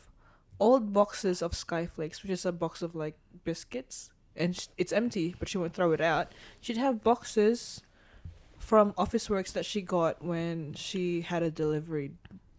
old 0.61 0.93
boxes 0.93 1.41
of 1.41 1.51
Skyflakes, 1.51 2.23
which 2.23 2.31
is 2.31 2.45
a 2.45 2.53
box 2.53 2.81
of 2.81 2.95
like 2.95 3.17
biscuits, 3.43 4.11
and 4.33 4.55
sh- 4.55 4.67
it's 4.77 4.93
empty, 4.93 5.35
but 5.37 5.49
she 5.49 5.57
won't 5.57 5.73
throw 5.73 5.91
it 5.91 5.99
out. 5.99 6.31
She'd 6.61 6.77
have 6.77 7.03
boxes 7.03 7.81
from 8.57 8.93
Officeworks 8.93 9.51
that 9.51 9.65
she 9.65 9.81
got 9.81 10.23
when 10.23 10.73
she 10.73 11.19
had 11.19 11.43
a 11.43 11.51
delivery 11.51 12.11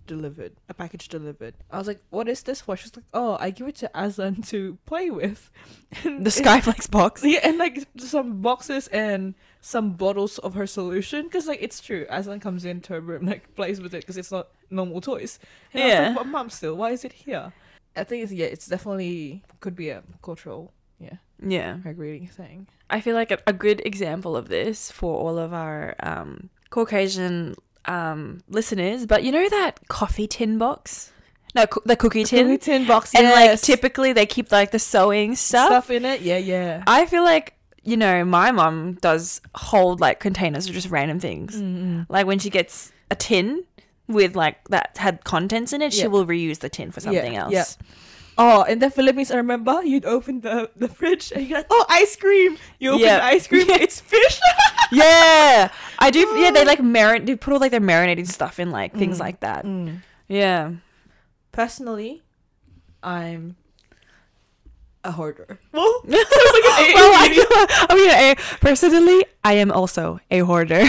delivered, 0.06 0.52
a 0.68 0.74
package 0.74 1.08
delivered. 1.08 1.54
I 1.70 1.78
was 1.78 1.86
like, 1.86 2.00
"What 2.10 2.28
is 2.28 2.42
this 2.42 2.60
for?" 2.60 2.76
She's 2.76 2.94
like, 2.96 3.04
"Oh, 3.14 3.36
I 3.40 3.50
give 3.50 3.68
it 3.68 3.76
to 3.76 3.90
Aslan 3.94 4.42
to 4.52 4.78
play 4.86 5.10
with." 5.10 5.50
And 6.04 6.24
The 6.24 6.30
Skyflakes 6.30 6.90
box. 6.90 7.22
yeah, 7.24 7.40
and 7.42 7.58
like 7.58 7.86
some 7.98 8.40
boxes 8.42 8.88
and 8.88 9.34
some 9.60 9.92
bottles 9.92 10.38
of 10.38 10.54
her 10.54 10.66
solution 10.66 11.24
because 11.24 11.46
like 11.46 11.62
it's 11.62 11.80
true. 11.80 12.06
Aslan 12.10 12.40
comes 12.40 12.64
into 12.64 12.92
her 12.94 13.00
room 13.00 13.26
like 13.26 13.54
plays 13.54 13.80
with 13.80 13.94
it 13.94 14.00
because 14.02 14.16
it's 14.16 14.32
not 14.32 14.48
normal 14.70 15.00
toys. 15.00 15.38
And 15.72 15.82
I 15.82 15.86
was 15.86 15.92
Yeah. 15.94 16.06
like, 16.08 16.16
but 16.16 16.26
mom, 16.26 16.50
still, 16.50 16.74
why 16.76 16.90
is 16.90 17.04
it 17.04 17.12
here? 17.12 17.52
I 17.96 18.04
think 18.04 18.24
it's 18.24 18.32
yeah, 18.32 18.46
it's 18.46 18.66
definitely 18.66 19.42
could 19.60 19.76
be 19.76 19.88
a 19.90 20.02
cultural 20.22 20.72
yeah 20.98 21.16
Yeah. 21.40 21.76
migrating 21.84 22.26
thing. 22.26 22.66
I 22.90 23.00
feel 23.00 23.14
like 23.14 23.30
a, 23.30 23.38
a 23.46 23.52
good 23.52 23.80
example 23.86 24.36
of 24.36 24.48
this 24.48 24.90
for 24.90 25.16
all 25.18 25.38
of 25.38 25.52
our 25.52 25.94
um, 26.00 26.50
Caucasian 26.70 27.54
um, 27.86 28.42
listeners, 28.48 29.06
but 29.06 29.22
you 29.24 29.32
know 29.32 29.48
that 29.48 29.86
coffee 29.88 30.26
tin 30.26 30.58
box? 30.58 31.12
No, 31.54 31.66
coo- 31.66 31.82
the 31.84 31.96
cookie 31.96 32.24
tin. 32.24 32.46
Cookie 32.46 32.58
tin 32.58 32.86
box, 32.86 33.14
and 33.14 33.26
like 33.28 33.60
typically 33.60 34.12
they 34.12 34.26
keep 34.26 34.50
like 34.50 34.70
the 34.72 34.78
sewing 34.78 35.36
stuff. 35.36 35.66
stuff 35.68 35.90
in 35.90 36.04
it. 36.04 36.20
Yeah, 36.20 36.38
yeah. 36.38 36.82
I 36.86 37.06
feel 37.06 37.22
like 37.22 37.54
you 37.82 37.96
know 37.96 38.24
my 38.24 38.50
mom 38.50 38.94
does 38.94 39.40
hold 39.54 40.00
like 40.00 40.18
containers 40.20 40.66
of 40.66 40.74
just 40.74 40.90
random 40.90 41.20
things. 41.20 41.54
Mm-mm. 41.56 42.06
Like 42.08 42.26
when 42.26 42.38
she 42.40 42.50
gets 42.50 42.90
a 43.10 43.14
tin 43.14 43.64
with 44.08 44.34
like 44.34 44.66
that 44.68 44.96
had 44.98 45.22
contents 45.24 45.72
in 45.72 45.80
it, 45.80 45.92
she 45.92 46.08
will 46.08 46.26
reuse 46.26 46.58
the 46.58 46.68
tin 46.68 46.90
for 46.90 47.00
Yeah, 47.00 47.04
something 47.04 47.36
else. 47.36 47.52
yeah. 47.52 47.64
Oh, 48.36 48.62
in 48.64 48.78
the 48.80 48.90
Philippines, 48.90 49.30
I 49.30 49.36
remember 49.36 49.82
you'd 49.84 50.04
open 50.04 50.40
the, 50.40 50.70
the 50.74 50.88
fridge 50.88 51.30
and 51.34 51.46
you're 51.46 51.58
like, 51.58 51.66
oh, 51.70 51.86
ice 51.88 52.16
cream. 52.16 52.56
You 52.80 52.90
open 52.92 53.06
Yeah. 53.06 53.16
the 53.18 53.24
ice 53.24 53.46
cream, 53.46 53.66
it's 53.70 54.00
fish. 54.00 54.40
yeah, 54.92 55.70
I 55.98 56.10
do. 56.10 56.20
Yeah, 56.38 56.50
they 56.50 56.64
like 56.64 56.78
marinate. 56.96 57.26
They 57.26 57.36
put 57.36 57.52
all 57.52 57.60
like 57.60 57.70
their 57.70 57.80
marinating 57.80 58.26
stuff 58.26 58.58
in 58.58 58.70
like 58.70 58.92
things 58.96 59.16
Mm. 59.18 59.20
like 59.20 59.40
that. 59.40 59.64
Mm. 59.64 60.02
Yeah. 60.28 60.72
Personally, 61.52 62.22
I'm 63.02 63.54
a 65.04 65.12
hoarder. 65.12 65.60
Well, 65.72 66.00
like 66.04 66.18
well, 66.94 67.12
I, 67.14 67.86
I 67.90 67.94
mean, 67.94 68.10
I, 68.10 68.34
personally, 68.60 69.24
I 69.44 69.52
am 69.54 69.70
also 69.70 70.18
a 70.30 70.38
hoarder. 70.40 70.88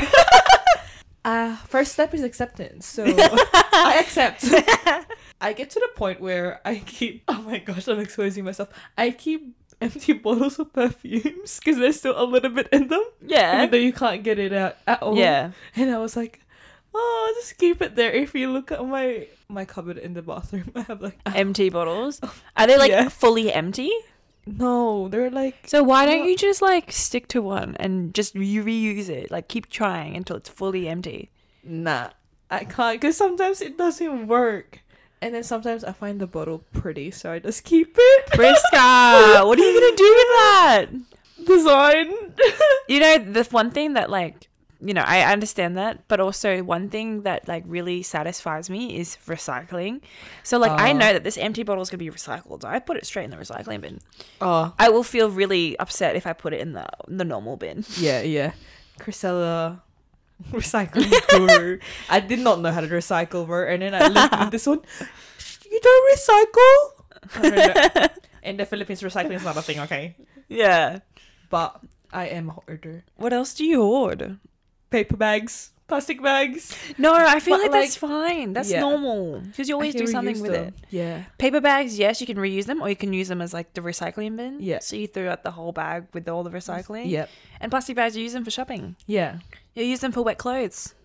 uh, 1.25 1.55
first 1.67 1.91
step 1.93 2.13
is 2.13 2.23
acceptance. 2.23 2.86
So 2.88 3.03
I 3.05 3.97
accept. 3.99 4.45
I 5.45 5.53
get 5.53 5.69
to 5.71 5.79
the 5.79 5.89
point 5.95 6.19
where 6.19 6.60
I 6.65 6.81
keep. 6.86 7.23
Oh 7.29 7.41
my 7.41 7.60
gosh, 7.60 7.88
I'm 7.88 7.99
exposing 7.99 8.43
myself. 8.45 8.69
I 8.97 9.12
keep 9.12 9.55
empty 9.81 10.13
bottles 10.13 10.58
of 10.60 10.71
perfumes 10.73 11.60
because 11.60 11.77
there's 11.77 11.97
still 11.99 12.15
a 12.17 12.23
little 12.25 12.49
bit 12.49 12.67
in 12.71 12.88
them, 12.88 13.03
yeah. 13.21 13.58
even 13.60 13.71
though 13.71 13.77
you 13.77 13.93
can't 13.93 14.23
get 14.23 14.39
it 14.39 14.53
out 14.53 14.77
at 14.88 15.01
all. 15.03 15.17
Yeah. 15.17 15.51
And 15.75 15.91
I 15.91 15.97
was 15.99 16.15
like, 16.15 16.39
oh, 16.93 17.34
just 17.39 17.58
keep 17.58 17.81
it 17.81 17.95
there. 17.95 18.12
If 18.12 18.34
you 18.34 18.51
look 18.51 18.71
at 18.71 18.84
my 18.86 19.27
my 19.47 19.65
cupboard 19.65 19.97
in 19.99 20.13
the 20.15 20.21
bathroom, 20.23 20.71
I 20.75 20.81
have 20.89 21.01
like 21.01 21.19
Empty 21.36 21.69
bottles. 21.69 22.19
Oh, 22.23 22.34
Are 22.58 22.65
they 22.67 22.77
like 22.77 22.91
Yeah. 22.91 23.10
fully 23.10 23.51
empty? 23.53 23.91
No, 24.47 25.08
they're 25.10 25.31
like 25.31 25.65
So 25.67 25.84
why 25.84 26.05
don't 26.05 26.25
you 26.29 26.38
just 26.38 26.62
like 26.62 26.91
stick 26.91 27.27
to 27.29 27.41
one 27.41 27.75
and 27.79 28.13
just 28.13 28.36
you 28.36 28.63
reuse 28.63 29.10
it? 29.10 29.31
Like 29.31 29.47
keep 29.47 29.69
trying 29.69 30.15
until 30.15 30.38
it's 30.38 30.49
fully 30.49 30.88
empty. 30.88 31.29
nah. 31.63 32.10
I 32.51 32.63
can't 32.63 33.01
because 33.01 33.17
sometimes 33.17 33.60
it 33.60 33.75
doesn't 33.75 34.27
work, 34.27 34.79
and 35.25 35.33
then 35.33 35.43
sometimes 35.43 35.83
I 35.83 35.91
find 35.91 36.21
the 36.21 36.27
bottle 36.27 36.59
pretty, 36.73 37.09
so 37.09 37.31
I 37.33 37.39
just 37.39 37.63
keep 37.65 37.95
it. 37.97 38.25
Prisca, 38.38 39.41
what 39.47 39.57
are 39.57 39.65
you 39.65 39.73
gonna 39.79 39.97
do 39.97 40.11
with 40.19 40.31
that? 40.38 40.85
Design. 41.45 42.13
You 42.88 42.99
know, 42.99 43.17
the 43.17 43.43
one 43.49 43.71
thing 43.71 43.93
that 43.97 44.09
like 44.11 44.47
you 44.81 44.93
know, 44.93 45.01
I 45.01 45.21
understand 45.33 45.77
that, 45.77 46.07
but 46.07 46.19
also 46.19 46.61
one 46.61 46.89
thing 46.89 47.23
that 47.23 47.47
like 47.47 47.63
really 47.65 48.03
satisfies 48.03 48.69
me 48.69 48.99
is 48.99 49.17
recycling. 49.25 50.01
So 50.43 50.59
like 50.59 50.71
I 50.77 50.91
Oh. 50.91 50.97
know 50.97 51.13
that 51.13 51.23
this 51.23 51.38
empty 51.39 51.63
bottle 51.63 51.81
is 51.81 51.89
gonna 51.89 52.03
be 52.05 52.11
recycled. 52.11 52.61
So 52.61 52.67
I 52.67 52.77
put 52.77 52.97
it 52.97 53.05
straight 53.07 53.23
in 53.25 53.31
the 53.31 53.38
recycling 53.38 53.81
bin. 53.81 54.01
Oh 54.41 54.73
I 54.77 54.89
will 54.89 55.01
feel 55.03 55.31
really 55.31 55.75
upset 55.79 56.15
if 56.15 56.27
I 56.27 56.33
put 56.33 56.53
it 56.53 56.59
in 56.61 56.73
the 56.73 56.85
the 57.07 57.25
normal 57.25 57.57
bin. 57.57 57.83
yeah, 57.97 58.21
yeah. 58.21 58.51
Chrisela, 58.99 59.81
recycling 60.51 61.11
guru. 61.29 61.79
I 62.09 62.19
did 62.19 62.39
not 62.39 62.59
know 62.59 62.71
how 62.71 62.81
to 62.81 62.87
recycle 62.87 63.47
her, 63.47 63.65
and 63.65 63.81
then 63.81 63.93
I 63.95 64.07
looked 64.07 64.33
at 64.33 64.51
this 64.51 64.67
one. 64.67 64.81
You 65.65 65.81
don't 65.81 66.05
recycle? 66.15 68.09
In 68.43 68.55
the 68.57 68.65
Philippines, 68.65 69.01
recycling 69.01 69.35
is 69.35 69.43
not 69.43 69.57
a 69.57 69.61
thing. 69.61 69.79
Okay, 69.81 70.15
Yeah. 70.47 70.99
but 71.49 71.81
I 72.13 72.27
am 72.27 72.49
a 72.49 72.53
hoarder. 72.53 73.03
What 73.17 73.33
else 73.33 73.53
do 73.55 73.65
you 73.65 73.81
hoard? 73.81 74.37
Paper 74.89 75.17
bags, 75.17 75.71
plastic 75.87 76.21
bags. 76.21 76.75
No, 76.97 77.13
I 77.13 77.39
feel 77.39 77.57
But, 77.57 77.63
like, 77.63 77.71
that's 77.71 77.95
fine. 77.95 78.53
That's 78.53 78.71
yeah. 78.71 78.79
normal 78.79 79.41
because 79.41 79.67
you 79.69 79.75
always 79.75 79.95
do 79.95 80.07
something 80.07 80.39
with 80.41 80.51
them. 80.51 80.67
it. 80.67 80.73
Yeah. 80.89 81.23
Paper 81.37 81.61
bags, 81.61 81.97
yes, 81.99 82.19
you 82.21 82.27
can 82.27 82.37
reuse 82.37 82.65
them, 82.65 82.81
or 82.81 82.89
you 82.89 82.95
can 82.95 83.13
use 83.13 83.27
them 83.27 83.41
as 83.41 83.53
like 83.53 83.73
the 83.73 83.81
recycling 83.81 84.35
bin. 84.35 84.57
Yeah. 84.59 84.79
So 84.79 84.95
you 84.95 85.07
throw 85.07 85.29
out 85.29 85.43
the 85.43 85.51
whole 85.51 85.71
bag 85.71 86.05
with 86.13 86.27
all 86.27 86.43
the 86.43 86.49
recycling. 86.51 87.09
Yep. 87.09 87.29
And 87.61 87.71
plastic 87.71 87.95
bags, 87.95 88.15
you 88.17 88.23
use 88.23 88.33
them 88.33 88.43
for 88.43 88.51
shopping. 88.51 88.95
Yeah. 89.05 89.39
You 89.73 89.83
use 89.83 89.99
them 89.99 90.11
for 90.11 90.21
wet 90.21 90.37
clothes. 90.37 90.95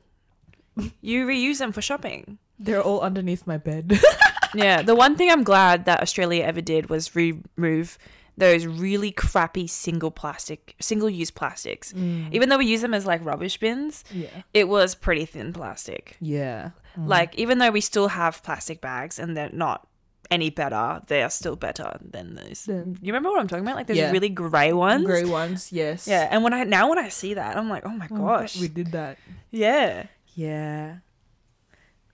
you 1.00 1.26
reuse 1.26 1.58
them 1.58 1.72
for 1.72 1.82
shopping. 1.82 2.38
They're 2.58 2.82
all 2.82 3.00
underneath 3.00 3.46
my 3.46 3.56
bed. 3.58 3.98
Yeah. 4.52 4.82
The 4.82 4.96
one 4.96 5.14
thing 5.14 5.30
I'm 5.30 5.44
glad 5.44 5.84
that 5.84 6.00
Australia 6.02 6.42
ever 6.42 6.60
did 6.60 6.90
was 6.90 7.14
remove 7.14 7.98
those 8.40 8.66
really 8.66 9.12
crappy 9.12 9.66
single 9.68 10.10
plastic, 10.10 10.74
single 10.80 11.08
use 11.08 11.30
plastics. 11.30 11.92
Mm. 11.92 12.32
Even 12.32 12.48
though 12.48 12.58
we 12.58 12.66
use 12.66 12.80
them 12.82 12.92
as 12.94 13.06
like 13.06 13.24
rubbish 13.24 13.58
bins, 13.58 14.02
yeah. 14.12 14.28
it 14.52 14.68
was 14.68 14.94
pretty 14.94 15.24
thin 15.26 15.52
plastic. 15.52 16.16
Yeah. 16.20 16.70
Mm. 16.98 17.06
Like 17.08 17.34
even 17.38 17.58
though 17.58 17.70
we 17.70 17.80
still 17.80 18.08
have 18.08 18.42
plastic 18.42 18.80
bags 18.80 19.18
and 19.18 19.36
they're 19.36 19.50
not 19.52 19.86
any 20.30 20.50
better, 20.50 21.00
they 21.08 21.22
are 21.22 21.30
still 21.30 21.56
better 21.56 21.98
than 22.00 22.34
those. 22.34 22.64
Then 22.64 22.96
You 23.00 23.12
remember 23.12 23.30
what 23.30 23.40
I'm 23.40 23.48
talking 23.48 23.64
about? 23.64 23.76
Like 23.76 23.86
those 23.86 23.96
Yeah. 23.96 24.10
really 24.12 24.28
grey 24.28 24.72
ones. 24.72 25.04
grey 25.04 25.24
ones, 25.24 25.72
yes. 25.72 26.06
Yeah, 26.06 26.28
and 26.30 26.42
when 26.42 26.52
I 26.52 26.64
now 26.64 26.88
when 26.88 26.98
I 26.98 27.08
see 27.08 27.34
that, 27.34 27.56
I'm 27.56 27.68
like, 27.68 27.84
oh 27.86 27.90
my 27.90 28.08
Oh, 28.10 28.16
gosh. 28.16 28.60
we 28.60 28.68
did 28.68 28.92
that. 28.92 29.18
yeah. 29.50 30.06
Yeah. 30.34 30.96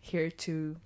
Here 0.01 0.31
to 0.31 0.77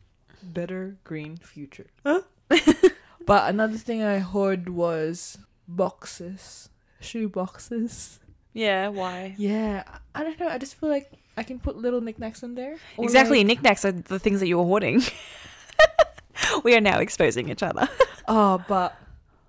better 0.43 0.97
green 1.05 1.37
future. 1.37 1.87
Huh? 2.05 2.23
but 3.27 3.49
another 3.49 3.77
thing 3.77 4.03
I 4.03 4.19
heard 4.19 4.69
was 4.69 5.39
boxes, 5.69 6.69
shoe 7.01 7.29
boxes. 7.29 8.19
Yeah. 8.53 8.89
Why? 8.89 9.35
Yeah, 9.39 9.85
I 10.15 10.25
don't 10.25 10.39
know. 10.41 10.49
I 10.49 10.59
just 10.59 10.75
feel 10.75 10.89
like 10.89 11.11
I 11.37 11.43
can 11.45 11.59
put 11.61 11.77
little 11.77 12.01
knickknacks 12.01 12.43
in 12.43 12.55
there. 12.55 12.77
Exactly. 12.99 13.39
like- 13.39 13.47
Knickknacks 13.47 13.85
are 13.85 13.93
the 13.93 14.19
things 14.19 14.41
that 14.41 14.49
you're 14.49 14.65
hoarding. 14.65 15.03
we 16.65 16.75
are 16.77 16.81
now 16.81 16.99
exposing 16.99 17.49
each 17.49 17.63
other. 17.63 17.89
Oh, 18.33 18.63
but 18.69 18.95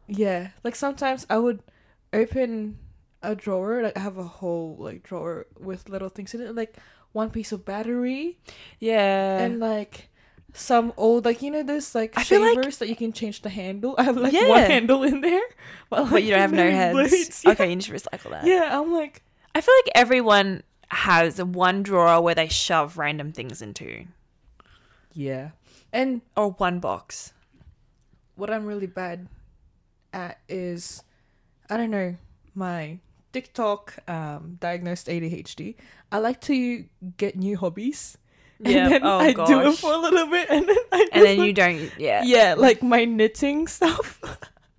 yeah, 0.07 0.47
like 0.63 0.75
sometimes 0.75 1.27
I 1.29 1.37
would 1.37 1.61
open 2.13 2.79
a 3.21 3.35
drawer. 3.35 3.83
Like 3.83 3.95
I 3.95 3.99
have 3.99 4.17
a 4.17 4.23
whole 4.23 4.75
like 4.79 5.03
drawer 5.03 5.45
with 5.59 5.87
little 5.87 6.09
things 6.09 6.33
in 6.33 6.41
it, 6.41 6.55
like 6.55 6.77
one 7.11 7.29
piece 7.29 7.51
of 7.51 7.63
battery 7.63 8.39
Yeah. 8.79 9.37
and 9.37 9.59
like 9.59 10.09
some 10.53 10.91
old 10.97 11.25
like 11.25 11.41
you 11.41 11.49
know 11.51 11.63
those 11.63 11.95
like 11.95 12.13
I 12.17 12.23
feel 12.23 12.41
like- 12.41 12.55
shavers 12.55 12.77
that 12.79 12.89
you 12.89 12.95
can 12.95 13.13
change 13.13 13.41
the 13.41 13.49
handle. 13.49 13.95
I 13.99 14.03
have 14.03 14.17
like 14.17 14.33
Yeah. 14.33 14.47
one 14.49 14.63
handle 14.63 15.03
in 15.03 15.21
there, 15.21 15.41
but, 15.89 16.09
but 16.09 16.23
you 16.23 16.31
don't 16.31 16.39
have 16.41 16.51
no 16.53 16.69
hands. 16.69 16.93
blades. 16.93 17.43
Yeah. 17.43 17.51
Okay, 17.51 17.69
you 17.69 17.75
need 17.75 17.83
to 17.85 17.93
recycle 17.93 18.31
that. 18.31 18.45
Yeah, 18.45 18.69
I'm 18.79 18.91
like 18.91 19.23
I 19.55 19.61
feel 19.61 19.73
like 19.85 19.91
everyone 19.95 20.63
has 20.89 21.41
one 21.41 21.83
drawer 21.83 22.21
where 22.21 22.35
they 22.35 22.47
shove 22.49 22.97
random 22.97 23.31
things 23.31 23.61
into, 23.61 24.05
yeah, 25.13 25.51
and 25.93 26.21
or 26.35 26.51
one 26.51 26.79
box. 26.79 27.33
what 28.35 28.49
I'm 28.49 28.65
really 28.65 28.87
bad 28.87 29.27
at 30.13 30.39
is 30.49 31.03
I 31.69 31.77
don't 31.77 31.91
know 31.91 32.15
my 32.55 32.99
TikTok 33.31 33.97
um 34.09 34.57
diagnosed 34.59 35.07
ADHD. 35.07 35.75
I 36.11 36.17
like 36.17 36.41
to 36.41 36.85
get 37.17 37.35
new 37.37 37.55
hobbies. 37.57 38.17
Yep. 38.63 38.77
And 38.83 38.91
then 38.93 39.01
Oh, 39.03 39.17
I 39.19 39.33
do 39.33 39.61
it 39.69 39.77
for 39.77 39.93
a 39.93 39.97
little 39.97 40.27
bit 40.27 40.47
and 40.49 40.67
then 40.69 40.77
I 40.91 41.07
And 41.13 41.25
then 41.25 41.35
just, 41.37 41.47
you 41.47 41.53
don't. 41.53 41.91
Yeah. 41.97 42.21
Yeah, 42.23 42.55
like 42.57 42.83
my 42.83 43.05
knitting 43.05 43.67
stuff. 43.67 44.21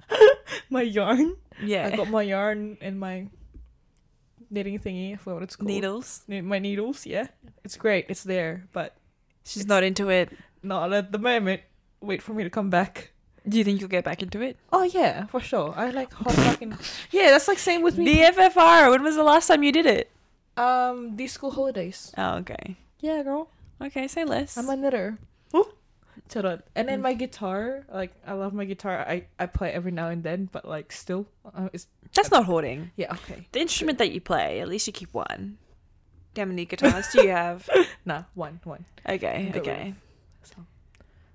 my 0.70 0.82
yarn. 0.82 1.36
Yeah. 1.62 1.90
I 1.92 1.96
got 1.96 2.08
my 2.08 2.22
yarn 2.22 2.78
and 2.80 2.98
my 3.00 3.26
knitting 4.50 4.78
thingy, 4.78 5.14
I 5.14 5.16
forgot 5.16 5.34
what 5.34 5.42
it's 5.44 5.56
called. 5.56 5.68
Needles. 5.68 6.22
My 6.28 6.58
needles, 6.58 7.06
yeah. 7.06 7.28
It's 7.64 7.76
great. 7.76 8.06
It's 8.08 8.22
there, 8.22 8.66
but 8.72 8.94
She's 9.44 9.66
not 9.66 9.82
into 9.82 10.08
it. 10.10 10.30
not 10.62 10.92
at 10.92 11.10
the 11.12 11.18
moment. 11.18 11.62
Wait 12.00 12.22
for 12.22 12.34
me 12.34 12.44
to 12.44 12.50
come 12.50 12.70
back. 12.70 13.10
Do 13.48 13.58
you 13.58 13.64
think 13.64 13.80
you'll 13.80 13.88
get 13.90 14.04
back 14.04 14.22
into 14.22 14.40
it? 14.40 14.56
Oh 14.72 14.84
yeah, 14.84 15.26
for 15.26 15.40
sure. 15.40 15.74
I 15.76 15.90
like 15.90 16.12
hot 16.12 16.32
fucking 16.32 16.78
Yeah, 17.10 17.30
that's 17.30 17.48
like 17.48 17.58
same 17.58 17.82
with 17.82 17.98
me. 17.98 18.04
The 18.04 18.32
FFR. 18.32 18.90
When 18.90 19.02
was 19.02 19.16
the 19.16 19.24
last 19.24 19.48
time 19.48 19.64
you 19.64 19.72
did 19.72 19.86
it? 19.86 20.10
Um, 20.56 21.16
these 21.16 21.32
school 21.32 21.50
holidays. 21.50 22.12
Oh, 22.16 22.36
okay. 22.36 22.76
Yeah, 23.00 23.22
girl. 23.24 23.48
Okay, 23.82 24.08
say 24.08 24.24
less. 24.24 24.56
I'm 24.56 24.68
a 24.68 24.76
knitter. 24.76 25.18
Shut 26.30 26.44
up. 26.44 26.62
And 26.74 26.88
then 26.88 27.02
my 27.02 27.12
guitar, 27.14 27.84
like 27.92 28.12
I 28.26 28.32
love 28.32 28.54
my 28.54 28.64
guitar. 28.64 29.04
I 29.06 29.26
I 29.38 29.46
play 29.46 29.70
every 29.70 29.92
now 29.92 30.08
and 30.08 30.22
then, 30.22 30.48
but 30.50 30.66
like 30.66 30.92
still, 30.92 31.26
uh, 31.44 31.68
it's 31.72 31.86
That's 32.14 32.30
not 32.30 32.44
hoarding. 32.44 32.90
yeah 32.96 33.12
okay. 33.12 33.48
The 33.52 33.60
instrument 33.60 33.98
that 33.98 34.12
you 34.12 34.20
play, 34.20 34.60
at 34.60 34.68
least 34.68 34.86
you 34.86 34.92
keep 34.92 35.12
one. 35.12 35.58
How 36.36 36.46
many 36.46 36.64
guitars 36.72 37.08
do 37.12 37.22
you 37.22 37.30
have? 37.30 37.68
Nah, 38.04 38.24
one 38.34 38.60
one. 38.64 38.84
Okay, 39.06 39.50
Good 39.52 39.62
okay. 39.62 39.94
So. 40.42 40.56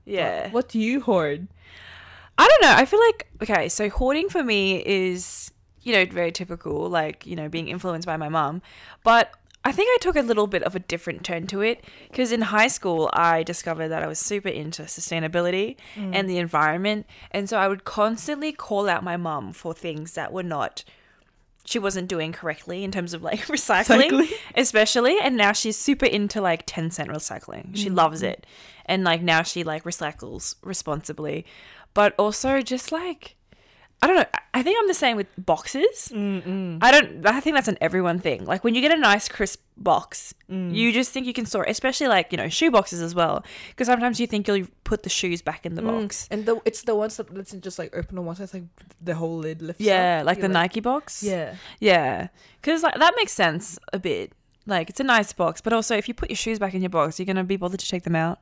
Yeah. 0.06 0.46
What, 0.46 0.54
what 0.54 0.70
do 0.70 0.80
you 0.80 1.02
hoard? 1.02 1.48
I 2.38 2.48
don't 2.48 2.62
know. 2.62 2.76
I 2.76 2.86
feel 2.86 3.00
like 3.00 3.28
okay, 3.44 3.70
so 3.70 3.90
hoarding 3.90 4.30
for 4.30 4.44
me 4.44 4.84
is 4.86 5.52
you 5.84 5.94
know 5.94 6.06
very 6.06 6.32
typical, 6.32 6.90
like 6.90 7.26
you 7.26 7.36
know 7.36 7.50
being 7.50 7.68
influenced 7.68 8.08
by 8.08 8.18
my 8.18 8.30
mum, 8.30 8.62
but 9.04 9.32
I 9.68 9.74
think 9.74 9.90
I 9.92 9.98
took 10.00 10.16
a 10.16 10.22
little 10.22 10.48
bit 10.48 10.64
of 10.64 10.78
a 10.78 10.80
different 10.80 11.26
turn 11.26 11.46
to 11.48 11.60
it 11.60 11.84
because 12.10 12.32
in 12.32 12.42
high 12.42 12.70
school 12.70 13.10
I 13.12 13.44
discovered 13.44 13.90
that 13.90 14.02
I 14.02 14.08
was 14.08 14.18
super 14.18 14.48
into 14.48 14.84
sustainability 14.84 15.76
mm. 15.94 16.16
and 16.16 16.30
the 16.30 16.38
environment, 16.38 17.06
and 17.32 17.50
so 17.50 17.58
I 17.58 17.68
would 17.68 17.84
constantly 17.84 18.54
call 18.54 18.88
out 18.88 19.04
my 19.04 19.18
mum 19.18 19.52
for 19.52 19.74
things 19.74 20.14
that 20.14 20.32
were 20.32 20.42
not 20.42 20.86
she 21.66 21.80
wasn't 21.80 22.08
doing 22.08 22.32
correctly 22.32 22.86
in 22.86 22.94
terms 22.94 23.14
of 23.14 23.22
like 23.22 23.42
recycling, 23.48 24.12
Recycling. 24.12 24.32
especially 24.56 25.20
and 25.20 25.36
now 25.36 25.52
she's 25.52 25.76
super 25.76 26.06
into 26.06 26.40
like 26.40 26.64
10 26.66 26.92
cent 26.92 27.10
recycling. 27.10 27.76
She 27.76 27.90
mm. 27.90 27.96
loves 27.98 28.24
it. 28.24 28.48
And 28.86 29.04
like 29.04 29.22
now 29.22 29.44
she 29.44 29.66
like 29.66 29.84
recycles 29.84 30.56
responsibly. 30.64 31.46
But 31.94 32.16
also 32.18 32.62
just 32.62 32.94
like 32.94 33.36
i 34.02 34.08
don't 34.08 34.16
know 34.16 34.26
I- 34.54 34.64
think 34.64 34.78
i'm 34.80 34.88
the 34.88 34.94
same 34.94 35.18
with 35.18 35.28
boxes 35.38 36.12
i 36.14 36.92
don't 36.92 37.26
i 37.26 37.40
think 37.40 37.56
that's 37.56 37.68
an 37.68 37.78
everyone 37.80 38.20
thing 38.20 38.46
like 38.46 38.64
when 38.64 38.76
you 38.76 38.82
get 38.82 38.92
a 38.92 38.98
nice 38.98 39.30
crisp 39.30 39.62
box 39.78 40.34
mm. 40.50 40.74
you 40.74 40.92
just 40.92 41.12
think 41.12 41.26
you 41.26 41.34
can 41.34 41.46
store 41.46 41.64
especially 41.64 42.08
like 42.08 42.32
you 42.32 42.38
know 42.38 42.50
shoe 42.50 42.72
boxes 42.72 43.02
as 43.02 43.14
well 43.14 43.44
because 43.70 43.88
sometimes 43.88 44.20
you 44.20 44.28
think 44.28 44.48
you'll 44.48 44.68
put 44.84 45.04
the 45.04 45.10
shoes 45.10 45.42
back 45.42 45.66
in 45.66 45.76
the 45.76 45.82
mm. 45.82 46.02
box 46.02 46.28
And 46.32 46.46
the 46.46 46.62
it's 46.66 46.82
the 46.84 46.96
ones 46.96 47.18
that 47.18 47.34
doesn't 47.34 47.64
just 47.64 47.78
like 47.78 47.96
open 47.96 48.18
on 48.18 48.26
one 48.26 48.36
side. 48.36 48.46
It's 48.46 48.54
like 48.54 48.64
the 49.02 49.16
whole 49.16 49.38
lid 49.38 49.62
lifts. 49.62 49.82
Up. 49.82 49.88
Yeah 49.88 50.20
up. 50.20 50.26
like 50.26 50.38
You're 50.38 50.48
the 50.48 50.54
nike 50.54 50.80
box 50.80 51.22
Yeah. 51.24 51.56
Yeah, 51.80 52.28
because 52.62 52.84
like 52.84 52.96
that 52.96 53.14
makes 53.18 53.34
sense 53.34 53.78
a 53.94 54.00
bit. 54.00 54.34
Like 54.66 54.90
it's 54.90 55.00
a 55.00 55.04
nice 55.04 55.32
box, 55.34 55.62
but 55.62 55.74
also 55.74 55.96
if 55.96 56.08
you 56.08 56.14
put 56.14 56.30
your 56.30 56.38
shoes 56.38 56.60
back 56.60 56.74
in 56.74 56.82
your 56.82 56.90
box, 56.90 57.20
you're 57.20 57.26
gonna 57.26 57.44
be 57.44 57.58
bothered 57.58 57.80
to 57.80 57.90
take 57.90 58.04
them 58.04 58.16
out. 58.16 58.40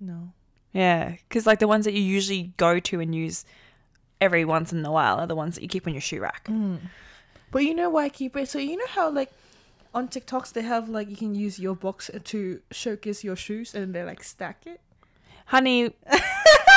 No. 0.00 0.32
Yeah, 0.72 1.16
because 1.28 1.46
like 1.46 1.58
the 1.58 1.68
ones 1.68 1.84
that 1.84 1.94
you 1.94 2.02
usually 2.02 2.54
go 2.56 2.80
to 2.80 3.00
and 3.00 3.14
use 3.14 3.44
every 4.22 4.44
once 4.44 4.72
in 4.72 4.86
a 4.86 4.92
while 4.92 5.18
are 5.18 5.26
the 5.26 5.34
ones 5.34 5.56
that 5.56 5.62
you 5.62 5.68
keep 5.68 5.86
on 5.86 5.92
your 5.92 6.00
shoe 6.00 6.20
rack. 6.20 6.46
Hmm. 6.46 6.76
But 7.50 7.64
you 7.64 7.74
know 7.74 7.90
why 7.90 8.04
I 8.04 8.08
keep 8.08 8.36
it? 8.36 8.48
So 8.48 8.58
you 8.58 8.76
know 8.76 8.86
how 8.88 9.10
like 9.10 9.30
on 9.92 10.08
TikToks 10.08 10.52
they 10.52 10.62
have 10.62 10.88
like 10.88 11.10
you 11.10 11.16
can 11.16 11.34
use 11.34 11.58
your 11.58 11.74
box 11.74 12.10
to 12.24 12.62
showcase 12.70 13.24
your 13.24 13.36
shoes 13.36 13.74
and 13.74 13.94
they 13.94 14.04
like 14.04 14.22
stack 14.22 14.62
it. 14.64 14.80
Honey, 15.46 15.92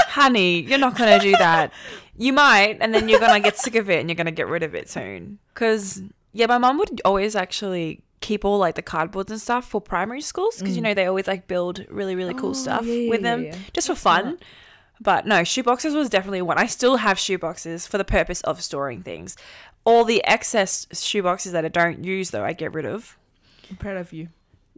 honey, 0.10 0.62
you're 0.62 0.80
not 0.80 0.98
gonna 0.98 1.20
do 1.20 1.32
that. 1.34 1.72
You 2.18 2.34
might, 2.34 2.78
and 2.82 2.94
then 2.94 3.08
you're 3.08 3.20
gonna 3.20 3.40
get 3.40 3.58
sick 3.58 3.76
of 3.76 3.90
it 3.90 4.00
and 4.00 4.10
you're 4.10 4.16
gonna 4.16 4.32
get 4.32 4.48
rid 4.48 4.64
of 4.64 4.74
it 4.74 4.90
soon. 4.90 5.38
Because 5.54 6.02
yeah, 6.34 6.48
my 6.48 6.58
mom 6.58 6.78
would 6.80 7.00
always 7.06 7.36
actually 7.36 8.02
keep 8.22 8.44
all 8.44 8.58
like 8.58 8.74
the 8.76 8.82
cardboards 8.82 9.30
and 9.30 9.40
stuff 9.40 9.70
for 9.70 9.80
primary 9.80 10.22
schools 10.22 10.58
because 10.58 10.76
you 10.76 10.82
mm. 10.82 10.86
know 10.86 10.94
they 10.96 11.06
always 11.06 11.28
like 11.28 11.48
build 11.48 11.86
really 11.90 12.16
really 12.16 12.34
cool 12.34 12.50
Oh, 12.50 12.54
stuff 12.54 12.86
yeah, 12.86 12.94
yeah, 12.94 13.10
with 13.12 13.22
them 13.22 13.46
yeah. 13.46 13.56
just 13.72 13.88
for 13.88 13.96
fun. 13.96 14.40
But 15.02 15.26
no, 15.26 15.42
shoeboxes 15.42 15.94
was 15.94 16.10
definitely 16.10 16.42
one. 16.42 16.58
I 16.58 16.68
still 16.68 16.98
have 16.98 17.18
shoeboxes 17.18 17.88
for 17.88 17.98
the 17.98 18.06
purpose 18.06 18.42
of 18.42 18.62
storing 18.62 19.04
things. 19.04 19.36
All 19.84 20.04
the 20.04 20.24
excess 20.26 20.86
shoeboxes 20.88 21.52
that 21.52 21.66
I 21.66 21.68
don't 21.68 22.04
use, 22.04 22.32
though, 22.32 22.44
I 22.46 22.54
get 22.54 22.74
rid 22.74 22.86
of. 22.86 23.18
I'm 23.70 23.76
proud 23.76 23.98
of 23.98 24.14
you. 24.14 24.30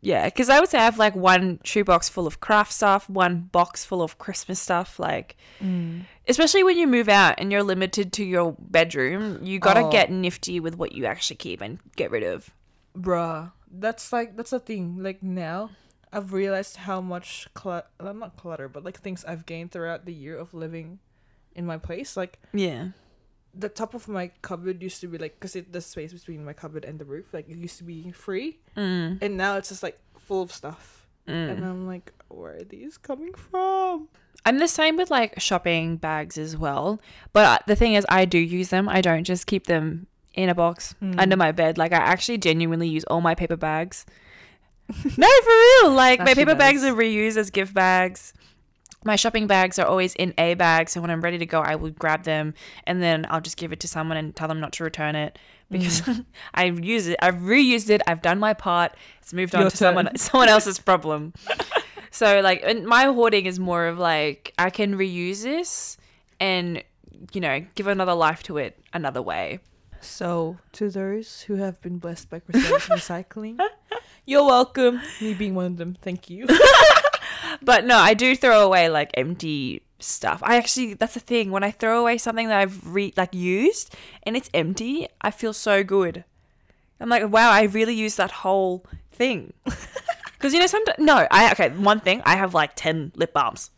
Yeah, 0.02 0.26
because 0.26 0.50
I 0.50 0.60
would 0.60 0.70
say 0.70 0.78
I 0.78 0.86
have 0.86 1.00
like 1.00 1.16
one 1.16 1.60
shoebox 1.64 2.08
full 2.08 2.28
of 2.28 2.40
craft 2.40 2.72
stuff, 2.72 3.10
one 3.10 3.50
box 3.52 3.84
full 3.84 4.02
of 4.04 4.20
Christmas 4.20 4.60
stuff. 4.60 5.00
Like, 5.00 5.36
mm. 5.62 6.04
especially 6.28 6.64
when 6.64 6.78
you 6.78 6.86
move 6.88 7.10
out 7.10 7.36
and 7.40 7.52
you're 7.52 7.64
limited 7.64 8.14
to 8.14 8.24
your 8.24 8.56
bedroom, 8.60 9.40
you 9.44 9.60
gotta 9.60 9.82
Oh. 9.82 9.90
get 9.92 10.12
nifty 10.12 10.60
with 10.60 10.78
what 10.78 10.92
you 10.92 11.06
actually 11.06 11.38
keep 11.38 11.62
and 11.62 11.80
get 11.96 12.12
rid 12.12 12.24
of. 12.24 12.52
Bruh, 12.96 13.52
that's 13.72 14.14
like 14.14 14.38
that's 14.38 14.52
the 14.52 14.60
thing. 14.60 14.98
Like 15.02 15.24
now, 15.24 15.72
I've 16.14 16.32
realized 16.34 16.78
how 16.78 17.02
much 17.02 17.48
clutter, 17.54 17.88
not 18.02 18.38
clutter, 18.38 18.68
but 18.70 18.84
like 18.84 19.00
things 19.00 19.26
I've 19.26 19.46
gained 19.46 19.72
throughout 19.72 20.06
the 20.06 20.14
year 20.14 20.38
of 20.38 20.54
living 20.54 21.00
in 21.56 21.66
my 21.66 21.78
place. 21.78 22.16
Like 22.16 22.40
Yeah. 22.54 22.90
the 23.54 23.70
top 23.70 23.94
of 23.94 24.08
my 24.08 24.32
cupboard 24.42 24.82
used 24.82 25.02
to 25.02 25.08
be 25.08 25.18
like, 25.18 25.40
cause 25.40 25.58
the 25.70 25.82
space 25.82 26.14
between 26.14 26.46
my 26.46 26.54
cupboard 26.54 26.86
and 26.86 27.00
the 27.00 27.06
roof, 27.06 27.34
like 27.34 27.50
it 27.50 27.58
used 27.58 27.78
to 27.80 27.84
be 27.84 28.12
free, 28.12 28.60
Mm. 28.76 29.18
and 29.22 29.36
now 29.38 29.58
it's 29.58 29.70
just 29.70 29.84
like 29.84 30.00
full 30.18 30.42
of 30.44 30.52
stuff, 30.52 31.08
and 31.26 31.60
Mm. 31.60 31.64
I'm 31.64 31.88
like, 31.88 32.14
where 32.30 32.56
are 32.58 32.64
these 32.64 32.98
coming 32.98 33.34
from? 33.34 34.08
I'm 34.46 34.60
the 34.60 34.68
same 34.68 34.96
with 34.96 35.10
like 35.12 35.40
shopping 35.42 35.98
bags 35.98 36.38
as 36.38 36.56
well. 36.56 37.02
But 37.34 37.46
uh, 37.46 37.58
the 37.68 37.76
thing 37.76 37.96
is, 37.96 38.06
I 38.08 38.24
do 38.26 38.38
use 38.38 38.70
them. 38.70 38.88
I 38.88 39.02
don't 39.02 39.24
just 39.26 39.46
keep 39.48 39.66
them 39.66 40.08
in 40.36 40.48
a 40.48 40.56
box 40.56 40.94
Mm. 41.02 41.20
under 41.20 41.36
my 41.36 41.52
bed. 41.52 41.78
Like, 41.78 41.92
I 41.92 41.98
actually 41.98 42.38
genuinely 42.38 42.88
use 42.88 43.04
all 43.06 43.20
my 43.22 43.34
paper 43.36 43.58
bags. 43.58 44.06
no, 45.18 45.28
for 45.28 45.84
real. 45.84 45.92
Like, 45.92 46.20
my 46.20 46.34
paper 46.34 46.56
bags 46.56 46.84
are 46.84 46.94
reused 46.94 47.38
as 47.38 47.50
gift 47.50 47.74
bags. 47.74 48.34
My 49.04 49.16
shopping 49.16 49.48
bags 49.48 49.80
are 49.80 49.86
always 49.86 50.16
in 50.16 50.34
a 50.38 50.54
bag. 50.56 50.90
So 50.90 51.02
when 51.02 51.12
I'm 51.12 51.22
ready 51.22 51.38
to 51.38 51.46
go, 51.46 51.62
I 51.62 51.76
will 51.76 51.92
grab 51.92 52.24
them 52.24 52.54
and 52.86 53.02
then 53.02 53.26
I'll 53.30 53.42
just 53.42 53.58
give 53.58 53.72
it 53.72 53.80
to 53.82 53.88
someone 53.88 54.18
and 54.18 54.36
tell 54.36 54.48
them 54.48 54.60
not 54.60 54.74
to 54.74 54.84
return 54.84 55.16
it 55.16 55.38
because 55.70 56.02
I've 56.54 56.84
used 56.84 57.08
it. 57.08 57.18
I've 57.22 57.36
reused 57.36 57.90
it. 57.90 58.02
I've 58.08 58.22
done 58.22 58.40
my 58.40 58.54
part. 58.54 58.94
It's 59.22 59.34
moved 59.34 59.56
on 59.56 59.62
Your 59.62 59.70
to 59.70 59.78
someone, 59.78 60.10
someone 60.18 60.50
else's 60.50 60.80
problem. 60.80 61.34
So 62.12 62.42
like 62.42 62.64
and 62.66 62.86
my 62.86 63.06
hoarding 63.06 63.46
is 63.46 63.60
more 63.60 63.86
of 63.86 64.00
like 64.00 64.54
I 64.58 64.72
can 64.72 64.96
reuse 64.98 65.44
this 65.44 65.98
and 66.40 66.84
you 67.32 67.42
know 67.42 67.64
give 67.76 67.86
another 67.88 68.16
life 68.16 68.44
to 68.44 68.58
it 68.58 68.80
another 68.94 69.22
way. 69.22 69.60
So 70.08 70.58
to 70.74 70.90
those 70.90 71.42
who 71.42 71.56
have 71.56 71.82
been 71.82 72.00
blessed 72.00 72.30
by 72.30 72.40
recycling, 72.52 73.60
you're 74.26 74.46
welcome. 74.46 75.02
Me 75.22 75.34
being 75.34 75.54
one 75.54 75.66
of 75.66 75.78
them, 75.78 75.98
thank 76.02 76.30
you. 76.30 76.48
But 77.62 77.86
no, 77.86 77.98
I 77.98 78.14
do 78.14 78.36
throw 78.36 78.64
away 78.64 78.90
like 78.90 79.12
empty 79.16 79.82
stuff. 80.00 80.42
I 80.44 80.58
actually 80.58 80.94
that's 80.94 81.14
the 81.16 81.20
thing 81.20 81.52
when 81.52 81.64
I 81.64 81.72
throw 81.72 82.00
away 82.00 82.18
something 82.18 82.48
that 82.50 82.60
I've 82.60 82.94
re 82.94 83.14
like 83.18 83.34
used 83.34 83.96
and 84.24 84.38
it's 84.38 84.50
empty, 84.54 85.08
I 85.22 85.32
feel 85.32 85.54
so 85.54 85.84
good. 85.84 86.24
I'm 87.00 87.10
like, 87.10 87.30
wow, 87.30 87.52
I 87.52 87.64
really 87.64 87.94
used 87.94 88.18
that 88.18 88.32
whole 88.32 88.86
thing. 89.12 89.54
Because 89.64 90.54
you 90.54 90.60
know, 90.60 90.68
sometimes 90.68 91.00
no, 91.00 91.28
I 91.32 91.52
okay. 91.52 91.70
One 91.70 92.00
thing, 92.00 92.22
I 92.26 92.36
have 92.36 92.54
like 92.54 92.72
ten 92.76 93.12
lip 93.16 93.34
balms. 93.34 93.72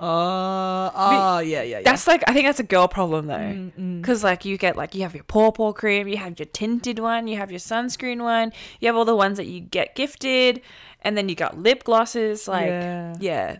Uh, 0.00 0.90
oh, 0.94 1.38
yeah, 1.40 1.62
yeah, 1.62 1.78
yeah. 1.78 1.82
That's 1.82 2.06
like 2.06 2.22
I 2.28 2.32
think 2.32 2.46
that's 2.46 2.60
a 2.60 2.64
girl 2.64 2.86
problem 2.88 3.26
though. 3.26 3.34
Mm, 3.34 3.72
mm. 3.72 4.00
Because 4.00 4.22
like 4.22 4.44
you 4.44 4.56
get 4.56 4.76
like 4.76 4.94
you 4.94 5.02
have 5.02 5.14
your 5.14 5.24
paw 5.24 5.50
paw 5.50 5.72
cream, 5.72 6.06
you 6.08 6.16
have 6.16 6.38
your 6.38 6.46
tinted 6.46 6.98
one, 7.00 7.26
you 7.26 7.36
have 7.36 7.50
your 7.50 7.58
sunscreen 7.60 8.22
one, 8.22 8.52
you 8.80 8.86
have 8.88 8.96
all 8.96 9.04
the 9.04 9.16
ones 9.16 9.36
that 9.38 9.46
you 9.46 9.60
get 9.60 9.94
gifted, 9.96 10.60
and 11.02 11.16
then 11.16 11.28
you 11.28 11.34
got 11.34 11.58
lip 11.58 11.82
glosses. 11.84 12.46
Like 12.46 12.68
yeah, 12.68 13.14
Yeah. 13.18 13.58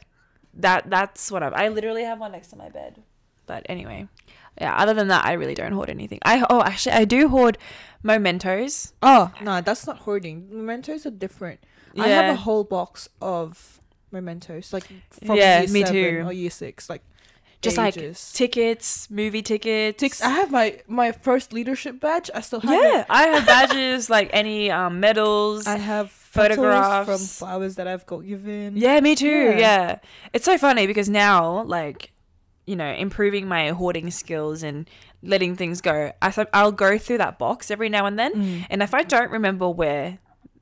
that 0.55 0.88
that's 0.88 1.31
what 1.31 1.42
I'm. 1.42 1.55
I 1.55 1.68
literally 1.68 2.05
have 2.05 2.20
one 2.20 2.33
next 2.33 2.48
to 2.48 2.57
my 2.57 2.68
bed. 2.68 3.03
But 3.46 3.66
anyway, 3.68 4.07
yeah. 4.61 4.77
Other 4.77 4.94
than 4.94 5.09
that, 5.09 5.24
I 5.24 5.33
really 5.33 5.55
don't 5.55 5.72
hoard 5.72 5.90
anything. 5.90 6.20
I 6.22 6.44
oh 6.48 6.62
actually 6.62 6.92
I 6.92 7.05
do 7.05 7.29
hoard 7.29 7.59
mementos. 8.05 8.92
Oh, 9.03 9.33
no, 9.42 9.61
that's 9.61 9.87
not 9.87 9.98
hoarding. 9.98 10.48
Mementos 10.53 11.05
are 11.05 11.11
different. 11.11 11.61
I 11.98 12.09
Yeah. 12.09 12.22
have 12.22 12.33
a 12.33 12.37
whole 12.37 12.62
box 12.62 13.09
of 13.20 13.81
mementos, 14.10 14.72
like 14.72 14.84
from 15.24 15.36
Yeah, 15.36 15.60
year 15.62 15.68
me 15.70 15.80
seven 15.84 15.94
too. 15.94 16.22
or 16.26 16.32
year 16.32 16.50
six, 16.50 16.88
like 16.90 17.02
Just 17.60 17.78
ages. 17.78 18.30
like 18.32 18.36
tickets, 18.36 19.10
movie 19.10 19.42
tickets. 19.42 19.98
Ticks. 20.00 20.22
I 20.22 20.30
have 20.30 20.50
my 20.50 20.80
my 20.86 21.12
first 21.12 21.52
leadership 21.52 22.00
badge. 22.00 22.30
I 22.34 22.40
still 22.40 22.60
have 22.60 22.70
yeah, 22.70 23.00
it. 23.00 23.06
I 23.10 23.22
have 23.28 23.46
badges 23.54 24.08
like 24.10 24.30
any 24.32 24.70
um, 24.70 25.00
medals. 25.00 25.66
I 25.66 25.76
have 25.76 26.10
photographs 26.10 27.06
from 27.08 27.18
flowers 27.18 27.74
that 27.76 27.86
I've 27.88 28.06
got 28.06 28.20
given. 28.26 28.76
Yeah, 28.76 29.00
me 29.00 29.14
too. 29.14 29.26
Yeah. 29.28 29.58
Yeah. 29.58 29.98
It's 30.32 30.44
so 30.44 30.56
funny 30.58 30.86
because 30.86 31.08
now, 31.08 31.62
like, 31.64 32.12
you 32.66 32.76
know, 32.76 32.90
improving 32.92 33.48
my 33.48 33.70
hoarding 33.70 34.10
skills 34.10 34.62
and 34.62 34.88
letting 35.22 35.56
things 35.56 35.80
go, 35.80 36.12
I, 36.22 36.46
I'll 36.52 36.70
go 36.70 36.96
through 36.98 37.18
that 37.18 37.38
box 37.38 37.70
every 37.70 37.88
now 37.88 38.06
and 38.06 38.18
then. 38.18 38.34
Mm. 38.34 38.66
And 38.70 38.82
if 38.82 38.94
I 38.94 39.02
don't 39.02 39.30
remember 39.32 39.68
where, 39.68 40.18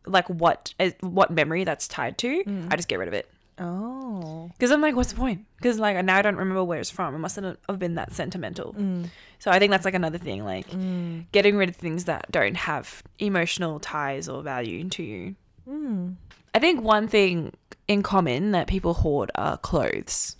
like, 0.06 0.28
what 0.30 0.72
uh, 0.80 0.90
what 1.00 1.30
memory 1.30 1.64
that's 1.64 1.86
tied 1.88 2.16
to, 2.18 2.42
Mm. 2.44 2.72
I 2.72 2.76
just 2.76 2.88
get 2.88 2.98
rid 3.00 3.08
of 3.08 3.14
it. 3.14 3.28
Oh. 3.58 4.50
Because 4.52 4.70
I'm 4.70 4.80
like, 4.82 4.94
what's 4.96 5.12
the 5.12 5.18
point? 5.18 5.46
Because, 5.56 5.78
like, 5.78 6.02
now 6.04 6.16
I 6.16 6.22
don't 6.22 6.36
remember 6.36 6.62
where 6.62 6.78
it's 6.78 6.90
from. 6.90 7.14
It 7.14 7.18
mustn't 7.18 7.58
have 7.68 7.78
been 7.78 7.94
that 7.94 8.12
sentimental. 8.12 8.74
Mm. 8.74 9.08
So 9.38 9.50
I 9.50 9.58
think 9.58 9.70
that's, 9.70 9.84
like, 9.84 9.94
another 9.94 10.18
thing. 10.18 10.44
Like, 10.44 10.68
Mm. 10.70 11.26
getting 11.32 11.56
rid 11.56 11.68
of 11.70 11.76
things 11.76 12.04
that 12.04 12.30
don't 12.30 12.56
have 12.56 13.02
emotional 13.18 13.80
ties 13.80 14.28
or 14.28 14.42
value 14.42 14.88
to 14.90 15.02
you. 15.02 15.36
Mm. 15.68 16.16
I 16.54 16.58
think 16.58 16.82
one 16.82 17.08
thing 17.08 17.54
in 17.88 18.02
common 18.02 18.52
that 18.52 18.66
people 18.66 18.94
hoard 18.94 19.30
are 19.34 19.56
clothes. 19.56 20.36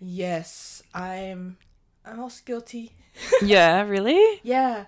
Yes, 0.00 0.82
I'm. 0.94 1.56
I'm 2.04 2.20
also 2.20 2.42
guilty. 2.44 2.92
yeah, 3.42 3.82
really? 3.82 4.40
Yeah, 4.44 4.84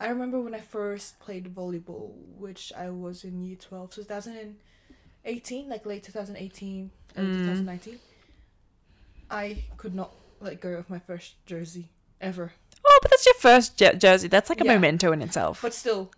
I 0.00 0.08
remember 0.08 0.40
when 0.40 0.54
I 0.54 0.60
first 0.60 1.18
played 1.20 1.54
volleyball, 1.54 2.12
which 2.38 2.72
I 2.76 2.90
was 2.90 3.24
in 3.24 3.44
year 3.44 3.56
12, 3.56 3.90
2018, 3.94 5.68
like 5.68 5.84
late 5.84 6.02
2018, 6.04 6.90
Mm. 7.16 7.32
2019. 7.46 7.98
I 9.30 9.64
could 9.76 9.94
not 9.94 10.12
let 10.40 10.60
go 10.60 10.70
of 10.74 10.90
my 10.90 10.98
first 10.98 11.34
jersey 11.46 11.88
ever. 12.20 12.52
Oh, 12.84 12.98
but 13.02 13.10
that's 13.10 13.24
your 13.26 13.34
first 13.34 13.76
je- 13.76 13.94
jersey. 13.96 14.28
That's 14.28 14.48
like 14.50 14.60
a 14.60 14.64
Yeah. 14.64 14.74
memento 14.74 15.12
in 15.12 15.22
itself. 15.22 15.62
But 15.62 15.72
still, 15.74 16.10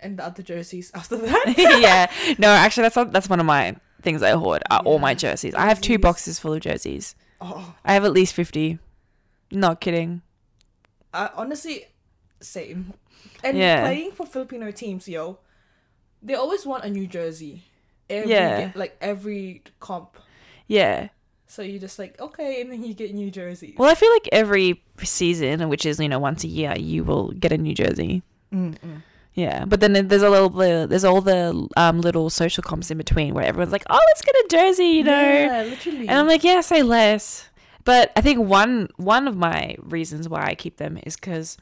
and 0.00 0.18
the 0.18 0.24
other 0.24 0.42
jerseys 0.42 0.90
after 0.94 1.16
that. 1.18 1.54
yeah. 1.80 2.10
No, 2.38 2.48
actually, 2.48 2.82
that's 2.82 2.96
not, 2.96 3.12
that's 3.12 3.28
one 3.28 3.40
of 3.40 3.46
my 3.46 3.76
things 4.02 4.22
I 4.22 4.30
hoard. 4.30 4.62
Are 4.70 4.80
all 4.80 4.98
my 4.98 5.10
Yeah, 5.10 5.14
jerseys. 5.16 5.54
I 5.54 5.66
have 5.68 5.80
two 5.80 5.98
boxes 5.98 6.38
full 6.38 6.52
of 6.54 6.60
jerseys. 6.60 7.14
Oh, 7.40 7.74
I 7.84 7.94
have 7.94 8.04
at 8.04 8.12
least 8.12 8.34
fifty. 8.34 8.78
Not 9.50 9.80
kidding. 9.80 10.22
I 11.12 11.30
honestly, 11.34 11.86
same. 12.40 12.92
And 13.42 13.56
Yeah. 13.58 13.80
playing 13.82 14.12
for 14.12 14.26
Filipino 14.26 14.70
teams, 14.70 15.08
yo, 15.08 15.38
they 16.22 16.34
always 16.34 16.64
want 16.64 16.84
a 16.84 16.90
new 16.90 17.06
jersey. 17.06 17.64
Every, 18.08 18.30
Yeah. 18.30 18.72
like 18.74 18.96
every 19.00 19.62
comp. 19.80 20.16
Yeah. 20.70 21.08
So 21.48 21.62
you're 21.62 21.80
just 21.80 21.98
like, 21.98 22.18
okay, 22.20 22.60
and 22.60 22.70
then 22.70 22.84
you 22.84 22.94
get 22.94 23.12
new 23.12 23.28
jerseys. 23.28 23.74
Well, 23.76 23.90
I 23.90 23.96
feel 23.96 24.10
like 24.12 24.28
every 24.30 24.80
season, 25.02 25.68
which 25.68 25.84
is 25.84 25.98
you 25.98 26.08
know 26.08 26.20
once 26.20 26.44
a 26.44 26.46
year, 26.46 26.74
you 26.78 27.02
will 27.02 27.32
get 27.32 27.50
a 27.50 27.58
new 27.58 27.74
jersey. 27.74 28.22
Mm-mm. 28.54 29.02
Yeah, 29.34 29.64
but 29.64 29.80
then 29.80 30.06
there's 30.06 30.22
a 30.22 30.30
little 30.30 30.48
there's 30.50 31.04
all 31.04 31.20
the 31.20 31.68
um 31.76 32.00
little 32.00 32.30
social 32.30 32.62
comps 32.62 32.90
in 32.92 32.98
between 32.98 33.34
where 33.34 33.44
everyone's 33.44 33.72
like, 33.72 33.82
oh, 33.90 34.00
let's 34.08 34.22
get 34.22 34.34
a 34.36 34.46
jersey, 34.48 34.86
you 34.86 35.02
know. 35.04 35.20
Yeah, 35.20 35.62
literally. 35.64 36.08
And 36.08 36.12
I'm 36.12 36.28
like, 36.28 36.44
yeah, 36.44 36.60
say 36.60 36.84
less. 36.84 37.48
But 37.84 38.12
I 38.14 38.20
think 38.20 38.38
one 38.38 38.88
one 38.96 39.26
of 39.26 39.36
my 39.36 39.76
reasons 39.80 40.28
why 40.28 40.44
I 40.44 40.54
keep 40.54 40.76
them 40.76 41.00
is 41.02 41.16
because 41.16 41.58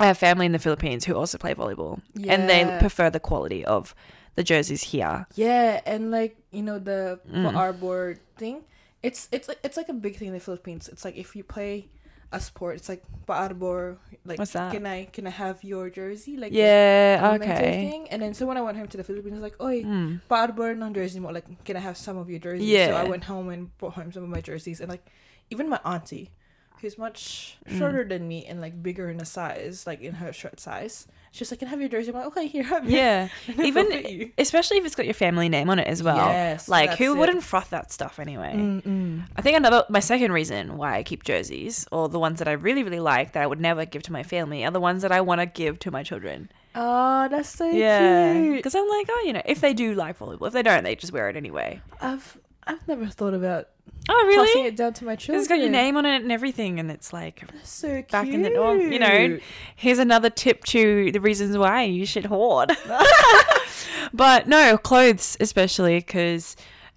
I 0.00 0.06
have 0.06 0.18
family 0.18 0.46
in 0.46 0.52
the 0.52 0.58
Philippines 0.58 1.04
who 1.04 1.14
also 1.14 1.38
play 1.38 1.54
volleyball, 1.54 2.00
and 2.26 2.50
they 2.50 2.76
prefer 2.80 3.08
the 3.08 3.20
quality 3.20 3.64
of 3.64 3.94
the 4.36 4.44
jerseys 4.44 4.82
here. 4.92 5.26
yeah, 5.34 5.80
and 5.88 6.10
like 6.12 6.36
you 6.52 6.62
know 6.62 6.78
the 6.78 7.18
Mm. 7.28 7.56
arbor 7.56 8.20
thing, 8.36 8.62
it's 9.02 9.28
it's 9.32 9.48
it's 9.64 9.76
like 9.76 9.88
a 9.88 9.96
big 9.96 10.16
thing 10.16 10.28
in 10.28 10.34
the 10.36 10.40
Philippines. 10.44 10.88
It's 10.92 11.04
like 11.04 11.16
if 11.16 11.34
you 11.34 11.42
play 11.42 11.88
a 12.32 12.40
sport, 12.40 12.76
it's 12.76 12.88
like 12.90 13.02
paarbor. 13.26 13.96
Like, 14.26 14.38
What's 14.42 14.52
that? 14.52 14.72
can 14.74 14.84
I 14.84 15.06
can 15.08 15.26
I 15.26 15.34
have 15.34 15.62
your 15.62 15.88
jersey? 15.90 16.36
Like 16.36 16.50
Yeah. 16.52 17.38
Okay. 17.40 17.86
Thing. 17.88 18.02
And 18.10 18.20
then 18.20 18.34
so 18.34 18.44
when 18.46 18.58
I 18.58 18.62
went 18.66 18.76
home 18.76 18.88
to 18.90 18.98
the 18.98 19.04
Philippines, 19.06 19.34
I 19.34 19.38
was 19.40 19.46
like, 19.46 19.58
oh, 19.62 19.70
Mm. 19.70 20.20
paarbor 20.28 20.74
ng 20.74 20.92
jersey 20.92 21.20
mo. 21.22 21.30
Like, 21.30 21.46
can 21.64 21.76
I 21.78 21.82
have 21.86 21.96
some 21.96 22.18
of 22.18 22.28
your 22.28 22.38
jerseys? 22.42 22.66
Yeah. 22.66 22.92
So 22.92 22.96
I 22.98 23.04
went 23.08 23.24
home 23.30 23.48
and 23.54 23.70
brought 23.78 23.94
home 23.94 24.10
some 24.12 24.22
of 24.26 24.28
my 24.28 24.42
jerseys, 24.42 24.80
and 24.82 24.90
like 24.90 25.06
even 25.54 25.70
my 25.70 25.78
auntie, 25.86 26.34
who's 26.80 26.98
much 26.98 27.56
Mm. 27.68 27.78
shorter 27.78 28.04
than 28.04 28.28
me 28.28 28.44
and 28.46 28.60
like 28.60 28.82
bigger 28.82 29.10
in 29.10 29.20
a 29.20 29.24
size, 29.24 29.86
like 29.86 30.00
in 30.00 30.14
her 30.14 30.32
shirt 30.32 30.60
size. 30.60 31.06
She's 31.32 31.50
like, 31.50 31.58
"Can 31.60 31.68
I 31.68 31.70
have 31.72 31.80
your 31.80 31.88
jersey?" 31.90 32.08
I'm 32.10 32.16
like, 32.16 32.26
"Okay, 32.28 32.46
here, 32.46 32.62
have 32.62 32.84
it." 32.86 32.90
Yeah. 32.92 33.28
Even 33.62 34.32
especially 34.38 34.78
if 34.78 34.86
it's 34.86 34.94
got 34.94 35.04
your 35.04 35.12
family 35.14 35.48
name 35.50 35.68
on 35.68 35.78
it 35.78 35.86
as 35.86 36.02
well. 36.02 36.16
Yes, 36.28 36.66
like 36.68 36.94
who 36.96 37.14
it. 37.14 37.18
wouldn't 37.18 37.42
froth 37.42 37.68
that 37.70 37.92
stuff 37.92 38.18
anyway? 38.18 38.54
Mm-mm. 38.56 39.22
I 39.36 39.42
think 39.42 39.56
another 39.56 39.84
my 39.90 40.00
second 40.00 40.32
reason 40.32 40.76
why 40.78 40.96
I 40.96 41.02
keep 41.02 41.24
jerseys, 41.24 41.86
or 41.92 42.08
the 42.08 42.18
ones 42.18 42.38
that 42.38 42.48
I 42.48 42.52
really 42.52 42.82
really 42.84 43.00
like 43.00 43.32
that 43.32 43.42
I 43.42 43.46
would 43.46 43.60
never 43.60 43.84
give 43.84 44.02
to 44.04 44.12
my 44.12 44.22
family, 44.22 44.64
are 44.64 44.70
the 44.70 44.80
ones 44.80 45.02
that 45.02 45.12
I 45.12 45.20
want 45.20 45.40
to 45.42 45.46
give 45.46 45.78
to 45.80 45.90
my 45.90 46.02
children. 46.02 46.48
Oh, 46.74 47.26
that's 47.28 47.50
so 47.50 47.68
yeah, 47.70 48.32
cute. 48.32 48.56
because 48.56 48.74
I'm 48.74 48.88
like, 48.88 49.06
oh, 49.10 49.22
you 49.26 49.32
know, 49.34 49.42
if 49.44 49.60
they 49.60 49.72
do 49.74 49.94
like 49.94 50.18
volleyball, 50.18 50.46
if 50.46 50.52
they 50.54 50.62
don't, 50.62 50.84
they 50.84 50.94
just 50.94 51.12
wear 51.12 51.28
it 51.28 51.36
anyway. 51.36 51.80
I've 52.00 52.38
I've 52.66 52.86
never 52.88 53.06
thought 53.06 53.34
about 53.34 53.68
Oh, 54.08 54.24
really? 54.26 54.66
it 54.66 54.76
down 54.76 54.92
to 54.94 55.04
my 55.04 55.16
children. 55.16 55.40
It's 55.40 55.48
got 55.48 55.58
your 55.58 55.70
name 55.70 55.96
on 55.96 56.06
it 56.06 56.22
and 56.22 56.30
everything, 56.30 56.78
and 56.78 56.90
it's 56.90 57.12
like 57.12 57.44
That's 57.52 57.70
so 57.70 57.88
cute. 57.88 58.08
back 58.10 58.28
in 58.28 58.42
the 58.42 58.50
well, 58.50 58.76
you 58.78 58.98
know, 58.98 59.38
here's 59.74 59.98
another 59.98 60.30
tip 60.30 60.64
to 60.64 61.10
the 61.12 61.20
reasons 61.20 61.56
why 61.56 61.82
you 61.84 62.06
should 62.06 62.26
hoard. 62.26 62.72
but 64.12 64.46
no, 64.46 64.78
clothes 64.78 65.36
especially 65.40 65.98
because 65.98 66.56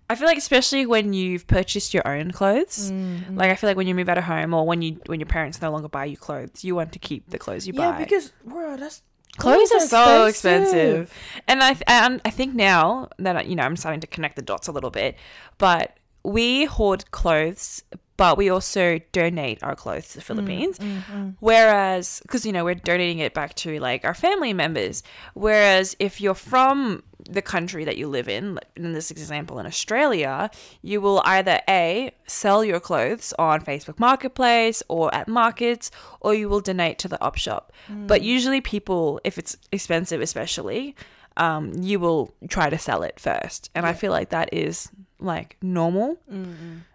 I 0.10 0.16
feel 0.16 0.28
like 0.28 0.38
especially 0.38 0.86
when 0.86 1.14
you've 1.14 1.46
purchased 1.48 1.94
your 1.94 2.08
own 2.08 2.32
clothes. 2.32 2.92
Mm, 2.92 3.38
Like 3.38 3.52
I 3.52 3.56
feel 3.56 3.70
like 3.70 3.78
when 3.78 3.88
you 3.88 3.96
move 3.96 4.10
out 4.10 4.18
of 4.18 4.24
home 4.24 4.54
or 4.54 4.66
when 4.66 4.82
you 4.82 5.00
when 5.06 5.20
your 5.20 5.28
parents 5.28 5.62
no 5.62 5.72
longer 5.72 5.88
buy 5.88 6.06
you 6.06 6.18
clothes, 6.18 6.64
you 6.64 6.76
want 6.76 6.92
to 6.94 7.00
keep 7.00 7.30
the 7.30 7.38
clothes 7.38 7.68
you 7.68 7.74
yeah, 7.74 7.92
buy. 7.92 8.00
Yeah, 8.00 8.06
because 8.06 8.34
bro, 8.44 8.76
that's 8.76 9.02
clothes 9.38 9.72
are 9.72 9.80
so 9.82 9.98
are 10.24 10.30
expensive, 10.30 11.14
and 11.48 11.64
I 11.64 11.74
th- 11.74 11.84
and 11.88 12.22
I 12.26 12.30
think 12.32 12.56
now 12.56 13.10
that 13.20 13.48
you 13.48 13.56
know 13.56 13.64
I'm 13.64 13.78
starting 13.78 14.02
to 14.02 14.08
connect 14.08 14.36
the 14.36 14.42
dots 14.42 14.68
a 14.68 14.72
little 14.72 14.90
bit, 14.92 15.16
but 15.58 15.96
we 16.30 16.66
hoard 16.66 17.10
clothes, 17.12 17.84
but 18.18 18.38
we 18.38 18.50
also 18.50 19.00
donate 19.12 19.64
our 19.64 19.76
clothes 19.76 20.08
Mm, 20.08 20.12
to 20.12 20.16
the 20.18 20.22
mm, 20.22 20.28
Philippines. 20.28 20.80
Mm, 20.80 21.04
mm. 21.04 21.36
Whereas, 21.40 22.20
because 22.24 22.46
you 22.46 22.52
know 22.52 22.66
we're 22.66 22.76
donating 22.76 23.20
it 23.20 23.34
back 23.34 23.56
to 23.56 23.80
like 23.80 24.04
our 24.06 24.14
family 24.14 24.54
members. 24.54 25.04
Whereas 25.34 25.96
if 26.00 26.20
you're 26.22 26.36
from 26.36 27.04
the 27.30 27.42
country 27.42 27.86
that 27.86 27.98
you 27.98 28.08
live 28.08 28.28
in, 28.28 28.60
in 28.76 28.94
this 28.94 29.12
example 29.12 29.60
in 29.60 29.66
Australia, 29.66 30.50
you 30.82 31.00
will 31.00 31.22
either 31.26 31.60
a 31.70 32.12
sell 32.28 32.64
your 32.64 32.80
clothes 32.80 33.34
on 33.38 33.62
Facebook 33.62 34.00
Marketplace 34.00 34.82
or 34.88 35.14
at 35.14 35.28
markets, 35.28 35.92
or 36.22 36.34
you 36.34 36.50
will 36.50 36.62
donate 36.62 36.98
to 37.00 37.08
the 37.08 37.22
op 37.22 37.38
shop. 37.38 37.72
But 38.08 38.22
usually, 38.22 38.62
people, 38.62 39.22
if 39.24 39.38
it's 39.38 39.56
expensive, 39.72 40.22
especially. 40.22 40.96
Um, 41.40 41.74
you 41.82 42.00
will 42.00 42.34
try 42.50 42.70
to 42.70 42.78
sell 42.78 43.02
it 43.04 43.20
first, 43.20 43.70
and 43.74 43.86
I 43.86 43.94
feel 43.94 44.12
like 44.12 44.30
that 44.30 44.54
is 44.54 44.90
like 45.20 45.56
normal 45.62 46.18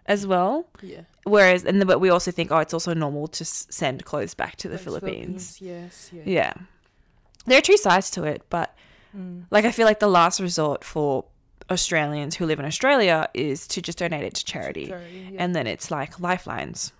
as 0.05 0.25
well. 0.27 0.67
Yeah. 0.81 1.01
Whereas, 1.23 1.65
and 1.65 1.79
then, 1.79 1.87
but 1.87 1.99
we 1.99 2.09
also 2.09 2.29
think, 2.31 2.51
oh, 2.51 2.57
it's 2.59 2.73
also 2.73 2.93
normal 2.93 3.27
to 3.29 3.43
s- 3.43 3.65
send 3.71 4.05
clothes 4.05 4.35
back 4.35 4.55
to 4.57 4.67
the 4.67 4.75
Like 4.75 4.83
Philippines. 4.83 5.57
Yes, 5.61 6.11
yes. 6.13 6.27
Yeah. 6.27 6.53
There 7.47 7.57
are 7.57 7.61
two 7.61 7.77
sides 7.77 8.09
to 8.11 8.23
it, 8.23 8.43
but 8.49 8.75
like 9.49 9.65
I 9.65 9.71
feel 9.71 9.85
like 9.87 9.99
the 9.99 10.07
last 10.09 10.39
resort 10.39 10.83
for 10.83 11.25
Australians 11.71 12.35
who 12.35 12.45
live 12.45 12.59
in 12.59 12.65
Australia 12.65 13.27
is 13.33 13.65
to 13.69 13.81
just 13.81 13.97
donate 13.97 14.23
it 14.23 14.33
to 14.35 14.45
charity. 14.45 14.87
Sorry, 14.89 15.29
yeah. 15.31 15.41
And 15.43 15.55
then 15.55 15.65
it's 15.67 15.89
like 15.89 16.19
lifelines 16.19 16.91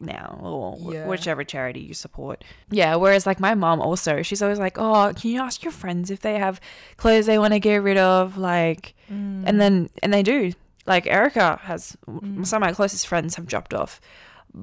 now 0.00 0.38
or 0.42 0.92
Yeah. 0.94 1.06
whichever 1.06 1.44
charity 1.44 1.80
you 1.80 1.94
support. 1.94 2.44
Yeah, 2.70 2.94
whereas 2.96 3.26
like 3.26 3.40
my 3.40 3.54
mom 3.54 3.80
also, 3.80 4.22
she's 4.22 4.42
always 4.42 4.58
like, 4.58 4.78
"Oh, 4.78 5.12
can 5.16 5.30
you 5.30 5.40
ask 5.40 5.62
your 5.62 5.72
friends 5.72 6.10
if 6.10 6.20
they 6.20 6.38
have 6.38 6.60
clothes 6.96 7.26
they 7.26 7.38
want 7.38 7.52
to 7.54 7.60
get 7.60 7.82
rid 7.82 7.96
of?" 7.98 8.36
Like 8.38 8.94
Mm. 9.12 9.44
and 9.46 9.60
then 9.60 9.88
and 10.02 10.12
they 10.12 10.22
do. 10.22 10.52
Like 10.86 11.06
Erica 11.06 11.58
has 11.62 11.96
some 12.44 12.62
of 12.62 12.66
my 12.68 12.72
closest 12.72 13.06
friends 13.06 13.34
have 13.36 13.46
dropped 13.46 13.74
off 13.74 14.00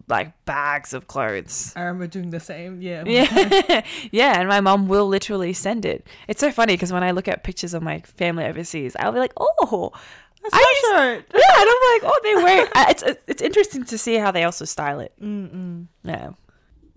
like 0.09 0.33
bags 0.45 0.93
of 0.93 1.07
clothes. 1.07 1.71
I 1.75 1.81
remember 1.81 2.07
doing 2.07 2.31
the 2.31 2.39
same. 2.39 2.81
Yeah. 2.81 3.03
Yeah, 3.05 3.81
yeah, 4.11 4.39
and 4.39 4.49
my 4.49 4.59
mom 4.59 4.87
will 4.87 5.07
literally 5.07 5.53
send 5.53 5.85
it. 5.85 6.07
It's 6.27 6.39
so 6.41 6.51
funny 6.51 6.73
because 6.73 6.91
when 6.91 7.03
I 7.03 7.11
look 7.11 7.27
at 7.27 7.43
pictures 7.43 7.73
of 7.75 7.83
my 7.83 7.99
family 7.99 8.45
overseas, 8.45 8.95
I'll 8.99 9.11
be 9.11 9.19
like, 9.19 9.33
"Oh, 9.37 9.91
I 10.53 10.81
shirt. 10.81 11.25
yeah," 11.33 11.61
and 11.61 11.69
I'm 11.69 11.83
like, 11.93 12.03
"Oh, 12.03 12.19
they 12.23 12.35
wear." 12.35 12.67
It's 12.89 13.03
it's 13.27 13.41
interesting 13.41 13.83
to 13.85 13.97
see 13.97 14.15
how 14.15 14.31
they 14.31 14.43
also 14.43 14.65
style 14.65 14.99
it. 14.99 15.13
Mm-mm. 15.21 15.87
Yeah, 16.03 16.31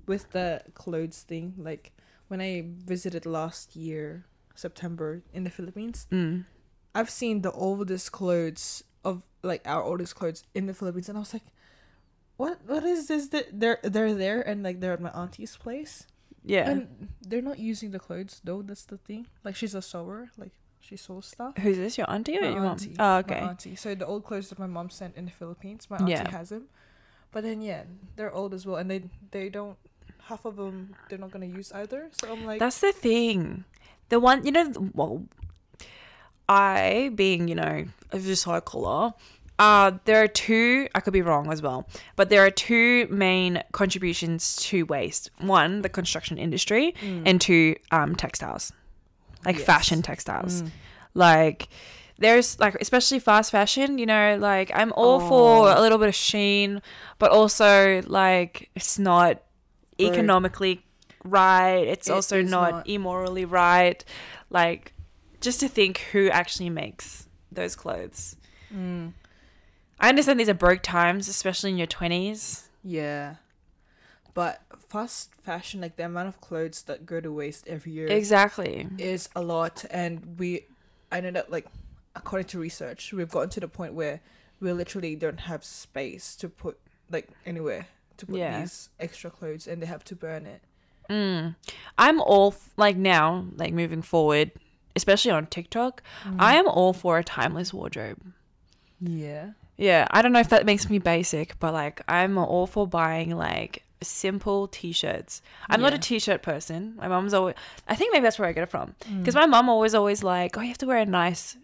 With 0.06 0.30
the 0.32 0.62
clothes 0.74 1.22
thing, 1.22 1.54
like 1.58 1.92
when 2.28 2.40
I 2.40 2.64
visited 2.66 3.26
last 3.26 3.76
year, 3.76 4.26
September 4.54 5.22
in 5.32 5.44
the 5.44 5.50
Philippines, 5.50 6.06
mm. 6.12 6.44
I've 6.94 7.10
seen 7.10 7.42
the 7.42 7.52
oldest 7.52 8.12
clothes 8.12 8.84
of 9.04 9.22
like 9.42 9.62
our 9.64 9.82
oldest 9.82 10.14
clothes 10.14 10.44
in 10.54 10.66
the 10.66 10.74
Philippines, 10.74 11.08
and 11.08 11.16
I 11.16 11.20
was 11.20 11.32
like, 11.32 11.48
"What? 12.36 12.60
What 12.66 12.84
is 12.84 13.08
this? 13.08 13.28
That 13.28 13.48
they're 13.52 13.80
they're 13.82 14.14
there, 14.14 14.40
and 14.42 14.62
like 14.62 14.80
they're 14.80 14.92
at 14.94 15.00
my 15.00 15.10
auntie's 15.10 15.56
place, 15.56 16.06
yeah. 16.44 16.68
and 16.68 17.08
they're 17.20 17.42
not 17.42 17.58
using 17.58 17.90
the 17.90 17.98
clothes 17.98 18.40
though. 18.42 18.62
That's 18.62 18.84
the 18.84 18.98
thing. 18.98 19.26
Like 19.44 19.56
she's 19.56 19.74
a 19.74 19.82
sewer, 19.82 20.30
like 20.36 20.52
she 20.88 20.96
sews 20.96 21.26
stuff. 21.26 21.56
Who's 21.58 21.76
this? 21.76 21.98
Your 21.98 22.10
auntie 22.10 22.38
or 22.38 22.42
My 22.42 22.48
your 22.48 22.62
mom? 22.62 22.72
auntie, 22.72 22.96
Oh, 22.98 23.04
My 23.04 23.18
okay. 23.20 23.40
auntie. 23.40 23.76
So 23.76 23.94
the 23.94 24.06
old 24.06 24.24
clothes 24.24 24.48
that 24.48 24.58
my 24.58 24.66
mom 24.66 24.88
sent 24.90 25.16
in 25.16 25.24
the 25.26 25.30
Philippines, 25.30 25.88
my 25.90 25.96
auntie 25.98 26.10
Yeah. 26.12 26.30
has 26.30 26.48
them. 26.48 26.64
But 27.32 27.42
then 27.44 27.60
yeah, 27.60 27.82
they're 28.16 28.32
old 28.32 28.54
as 28.54 28.64
well, 28.66 28.76
and 28.76 28.90
they 28.90 29.02
they 29.30 29.48
don't. 29.50 29.76
Half 30.28 30.44
of 30.46 30.56
them 30.56 30.96
they're 31.08 31.18
not 31.18 31.30
gonna 31.30 31.46
use 31.46 31.72
either. 31.72 32.08
So 32.12 32.32
I'm 32.32 32.44
like, 32.46 32.58
That's 32.58 32.80
the 32.80 32.92
thing. 32.92 33.64
The 34.08 34.18
one, 34.18 34.44
you 34.46 34.52
know, 34.52 34.72
well, 34.94 35.24
I 36.48 37.10
being, 37.14 37.48
you 37.48 37.54
know, 37.54 37.84
a 38.12 38.16
recycler, 38.16 39.12
uh, 39.58 39.90
there 40.06 40.22
are 40.22 40.28
two, 40.28 40.88
I 40.94 41.00
could 41.00 41.12
be 41.12 41.20
wrong 41.20 41.52
as 41.52 41.60
well, 41.60 41.86
but 42.16 42.30
there 42.30 42.44
are 42.46 42.50
two 42.50 43.06
main 43.10 43.62
contributions 43.72 44.56
to 44.68 44.84
waste. 44.86 45.30
One, 45.40 45.82
the 45.82 45.88
construction 45.90 46.38
industry, 46.38 46.94
and 47.02 47.38
two, 47.40 47.76
um, 47.90 48.16
textiles, 48.16 48.72
like 49.44 49.56
Yes. 49.56 49.64
fashion 49.66 50.02
textiles. 50.02 50.62
Like, 51.14 51.68
there's 52.18 52.58
like, 52.58 52.74
especially 52.80 53.18
fast 53.20 53.50
fashion, 53.52 53.98
you 53.98 54.06
know, 54.06 54.36
like 54.40 54.70
I'm 54.74 54.92
all 54.96 55.20
for 55.20 55.68
a 55.70 55.80
little 55.80 55.98
bit 55.98 56.08
of 56.08 56.14
Shein, 56.14 56.82
but 57.18 57.30
also 57.30 58.02
like 58.06 58.70
it's 58.74 58.98
not 58.98 59.42
Right. 60.00 60.12
economically 60.12 60.84
right. 61.24 61.86
It's 61.86 62.08
It 62.08 62.12
also 62.12 62.42
not, 62.42 62.70
not. 62.70 62.88
immorally 62.88 63.44
right. 63.44 64.04
Like, 64.50 64.94
just 65.40 65.60
to 65.60 65.68
think 65.68 65.98
who 66.12 66.28
actually 66.30 66.70
makes 66.70 67.28
those 67.52 67.74
clothes. 67.76 68.36
mm, 68.74 69.12
I 70.00 70.08
understand 70.08 70.38
these 70.38 70.48
are 70.48 70.54
broke 70.54 70.82
times, 70.82 71.26
especially 71.28 71.70
in 71.70 71.78
your 71.78 71.86
20s. 71.88 72.68
yeah. 72.84 73.36
But 74.34 74.60
fast 74.88 75.30
fashion, 75.42 75.80
like 75.80 75.96
the 75.96 76.04
amount 76.04 76.28
of 76.28 76.40
clothes 76.40 76.82
that 76.82 77.04
go 77.06 77.20
to 77.20 77.30
waste 77.32 77.66
every 77.68 77.92
year, 77.92 78.08
Exactly. 78.08 78.88
is 78.98 79.28
a 79.36 79.42
lot, 79.42 79.84
and 79.90 80.38
we, 80.38 80.66
I 81.12 81.20
know 81.20 81.30
that 81.32 81.50
like, 81.50 81.66
according 82.16 82.46
to 82.48 82.58
research, 82.58 83.12
we've 83.12 83.30
gotten 83.30 83.50
to 83.50 83.60
the 83.60 83.68
point 83.68 83.94
where 83.94 84.20
we 84.60 84.72
literally 84.72 85.14
don't 85.14 85.40
have 85.40 85.62
space 85.64 86.34
to 86.36 86.48
put 86.48 86.78
like 87.10 87.28
anywhere 87.46 87.86
to 88.16 88.26
put 88.26 88.36
Yeah. 88.36 88.60
these 88.60 88.88
extra 88.98 89.30
clothes, 89.30 89.66
and 89.66 89.80
they 89.82 89.86
have 89.86 90.04
to 90.04 90.16
burn 90.16 90.46
it. 90.46 90.62
Mm. 91.08 91.54
I'm 91.96 92.20
all 92.20 92.48
f- 92.52 92.70
like 92.76 92.96
now, 92.96 93.46
like 93.56 93.72
moving 93.72 94.02
forward, 94.02 94.50
especially 94.96 95.30
on 95.30 95.46
TikTok, 95.46 96.02
I 96.38 96.56
am 96.56 96.66
all 96.68 96.92
for 96.92 97.18
a 97.18 97.24
timeless 97.24 97.72
wardrobe. 97.72 98.18
Yeah. 99.00 99.50
Yeah, 99.76 100.06
I 100.10 100.22
don't 100.22 100.32
know 100.32 100.40
if 100.40 100.48
that 100.48 100.66
makes 100.66 100.90
me 100.90 100.98
basic, 100.98 101.58
but 101.60 101.72
like 101.72 102.02
I'm 102.08 102.36
all 102.36 102.66
for 102.66 102.86
buying 102.86 103.36
like 103.36 103.84
simple 104.02 104.68
t-shirts. 104.68 105.42
I'm 105.68 105.80
not 105.80 105.92
a 105.92 105.96
Yeah. 105.96 106.00
t-shirt 106.00 106.42
person. 106.42 106.94
My 106.96 107.08
mom's 107.08 107.34
always 107.34 107.54
I 107.88 107.94
think 107.94 108.12
maybe 108.12 108.22
that's 108.22 108.38
where 108.38 108.48
I 108.48 108.52
get 108.52 108.62
it 108.62 108.68
from. 108.70 108.94
Mm. 109.04 109.18
Because 109.20 109.34
my 109.34 109.46
mom 109.46 109.68
always 109.68 109.94
always 109.94 110.22
like, 110.22 110.56
"Oh, 110.56 110.60
you 110.60 110.68
have 110.68 110.78
to 110.78 110.86
wear 110.86 110.98
a 110.98 111.06
nice 111.06 111.56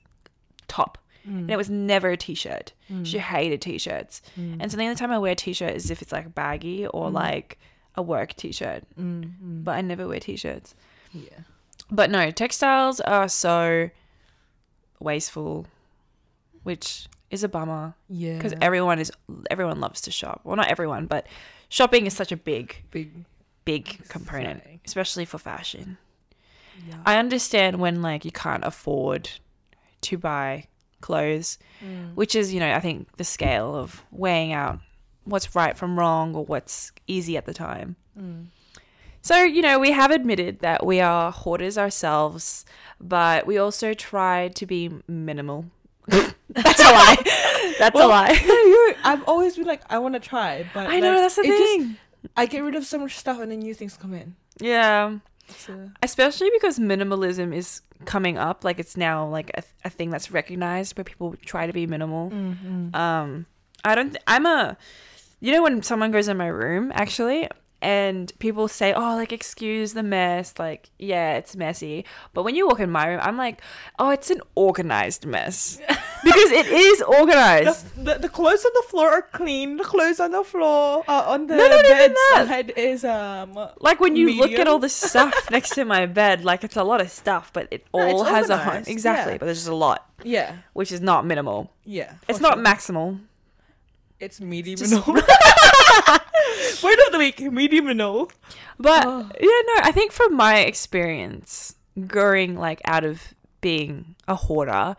top." 0.68 0.98
And 1.26 1.50
it 1.50 1.56
was 1.56 1.70
never 1.70 2.10
a 2.10 2.16
t-shirt. 2.18 2.74
She 3.04 3.16
hated 3.18 3.62
t-shirts. 3.62 4.20
And 4.36 4.70
so 4.70 4.76
the 4.76 4.82
only 4.82 4.94
time 4.94 5.10
I 5.10 5.16
wear 5.18 5.32
a 5.32 5.34
t-shirt 5.34 5.72
is 5.74 5.90
if 5.90 6.02
it's 6.02 6.12
like 6.12 6.34
baggy 6.34 6.86
or 6.86 7.10
like 7.10 7.58
a 7.94 8.02
work 8.02 8.34
t-shirt. 8.34 8.84
Mm, 9.00 9.64
But 9.64 9.76
I 9.76 9.80
never 9.80 10.06
wear 10.06 10.20
t-shirts. 10.20 10.74
Yeah. 11.12 11.40
But 11.90 12.10
no, 12.10 12.30
textiles 12.30 13.00
are 13.00 13.28
so 13.28 13.88
wasteful, 15.00 15.66
which 16.62 17.06
is 17.30 17.42
a 17.44 17.48
bummer 17.48 17.94
Yeah. 18.08 18.34
because 18.36 18.54
everyone 18.60 18.98
is 18.98 19.10
everyone 19.50 19.80
loves 19.80 20.00
to 20.02 20.10
shop. 20.10 20.40
Well, 20.44 20.56
not 20.56 20.68
everyone, 20.68 21.06
but 21.06 21.26
shopping 21.78 22.06
is 22.06 22.14
such 22.14 22.32
a 22.32 22.36
big, 22.36 22.66
big. 22.90 23.08
big 23.64 23.84
component, 24.08 24.62
Thing. 24.64 24.80
especially 24.84 25.24
for 25.24 25.38
fashion. 25.38 25.96
Yeah. 26.88 26.96
I 27.06 27.16
understand 27.24 27.72
when 27.84 28.02
like 28.02 28.24
you 28.24 28.30
can't 28.44 28.64
afford 28.64 29.22
to 30.02 30.18
buy 30.18 30.66
clothes, 31.00 31.58
Mm. 31.84 32.14
which 32.14 32.34
is 32.40 32.52
you 32.54 32.60
know 32.60 32.72
I 32.78 32.80
think 32.80 32.98
the 33.16 33.24
scale 33.24 33.74
of 33.82 34.02
weighing 34.10 34.52
out 34.52 34.78
what's 35.24 35.54
right 35.56 35.76
from 35.76 35.98
wrong 35.98 36.34
or 36.36 36.44
what's 36.44 36.92
easy 37.06 37.36
at 37.36 37.46
the 37.46 37.54
time. 37.54 37.96
Mm. 38.18 38.46
So, 39.22 39.36
you 39.42 39.62
know, 39.62 39.78
we 39.78 39.92
have 39.92 40.10
admitted 40.10 40.58
that 40.60 40.84
we 40.84 41.00
are 41.00 41.32
hoarders 41.32 41.78
ourselves, 41.78 42.66
but 43.00 43.46
we 43.46 43.56
also 43.56 43.94
try 43.94 44.48
to 44.48 44.66
be 44.66 44.90
minimal. 45.08 45.64
That's 46.48 46.80
a 46.80 46.84
lie. 46.84 47.74
That's 47.78 47.98
a 47.98 48.06
lie. 48.06 48.38
no, 48.46 48.54
you. 48.54 48.94
I've 49.02 49.24
always 49.28 49.56
been 49.56 49.66
like, 49.66 49.82
I 49.90 49.98
want 49.98 50.14
to 50.14 50.20
try, 50.20 50.64
but 50.74 50.86
I 50.88 51.00
know, 51.00 51.20
that's 51.20 51.34
the 51.36 51.42
it 51.42 51.46
just- 51.48 51.62
thing. 51.62 51.96
I 52.36 52.46
get 52.46 52.60
rid 52.60 52.74
of 52.74 52.86
so 52.86 52.98
much 52.98 53.16
stuff, 53.16 53.38
and 53.40 53.50
then 53.50 53.58
new 53.60 53.74
things 53.74 53.96
come 53.96 54.14
in. 54.14 54.34
yeah. 54.58 55.18
Especially 56.02 56.48
because 56.54 56.78
minimalism 56.78 57.54
is 57.54 57.82
coming 58.06 58.38
up. 58.38 58.64
Like, 58.64 58.78
it's 58.78 58.96
now 58.96 59.26
like 59.28 59.50
a, 59.54 59.62
a 59.84 59.90
thing 59.90 60.08
that's 60.08 60.30
recognized 60.30 60.96
where 60.96 61.04
people 61.04 61.34
try 61.44 61.66
to 61.66 61.72
be 61.72 61.86
minimal. 61.86 62.30
mm-hmm. 62.30 62.94
Um, 62.96 63.44
I 63.84 63.94
don't, 63.94 64.10
th- 64.12 64.22
I'm 64.26 64.46
a, 64.46 64.78
you 65.40 65.52
know, 65.52 65.62
when 65.62 65.82
someone 65.82 66.10
goes 66.12 66.28
in 66.28 66.38
my 66.38 66.46
room, 66.46 66.92
actually, 66.94 67.48
and 67.82 68.32
people 68.38 68.66
say, 68.68 68.92
"Oh, 68.94 69.14
like 69.16 69.32
excuse 69.32 69.92
the 69.94 70.02
mess." 70.02 70.54
Like, 70.58 70.90
yeah, 70.98 71.34
it's 71.36 71.54
messy. 71.56 72.04
But 72.32 72.42
when 72.44 72.54
you 72.54 72.66
walk 72.66 72.80
in 72.80 72.90
my 72.90 73.06
room, 73.06 73.20
I'm 73.22 73.36
like, 73.36 73.60
"Oh, 73.98 74.10
it's 74.10 74.30
an 74.30 74.40
organized 74.54 75.26
mess." 75.26 75.78
because 76.24 76.50
it 76.52 76.66
is 76.66 77.02
organized. 77.02 77.94
the, 78.02 78.14
the 78.14 78.28
clothes 78.28 78.64
on 78.64 78.72
the 78.74 78.84
floor 78.88 79.08
are 79.10 79.22
clean. 79.22 79.76
The 79.76 79.84
clothes 79.84 80.18
on 80.20 80.30
the 80.30 80.44
floor, 80.44 81.04
uh, 81.06 81.24
on 81.26 81.46
the 81.46 81.56
No, 81.56 81.64
even 81.66 81.82
bed 81.84 82.14
side 82.32 82.72
is 82.76 83.04
um. 83.04 83.52
Like 83.80 84.00
when 84.00 84.16
you 84.16 84.32
look 84.38 84.52
at 84.52 84.66
all 84.66 84.78
the 84.78 84.88
stuff 84.88 85.34
next 85.50 85.70
to 85.74 85.84
my 85.84 86.06
bed, 86.06 86.44
like 86.44 86.64
it's 86.64 86.76
a 86.76 86.84
lot 86.84 87.00
of 87.02 87.10
stuff, 87.10 87.52
but 87.52 87.68
it 87.70 87.86
No, 87.94 88.00
all 88.00 88.24
has 88.24 88.48
a 88.50 88.56
home. 88.56 88.84
Exactly, 88.86 89.32
yeah. 89.34 89.38
but 89.38 89.46
there's 89.46 89.58
just 89.58 89.68
a 89.68 89.74
lot, 89.74 90.08
Yeah, 90.22 90.56
which 90.72 90.90
is 90.92 91.00
not 91.02 91.26
minimal. 91.26 91.70
yeah. 91.84 92.14
It's 92.28 92.38
for 92.38 92.42
not 92.42 92.58
maximal. 92.58 93.20
It's 94.20 94.40
medium. 94.40 94.78
Just- 94.78 94.92
no. 94.92 95.02
Word 96.82 96.98
of 97.06 97.12
the 97.12 97.18
week: 97.18 97.40
medium 97.40 97.88
and 97.88 97.98
no. 97.98 98.28
But 98.78 99.04
Oh. 99.06 99.28
yeah, 99.40 99.60
no, 99.74 99.88
I 99.88 99.92
think 99.92 100.12
from 100.12 100.34
my 100.34 100.58
experience 100.60 101.76
growing 102.06 102.56
like 102.56 102.80
out 102.84 103.04
of 103.04 103.34
being 103.60 104.14
a 104.28 104.34
hoarder, 104.34 104.96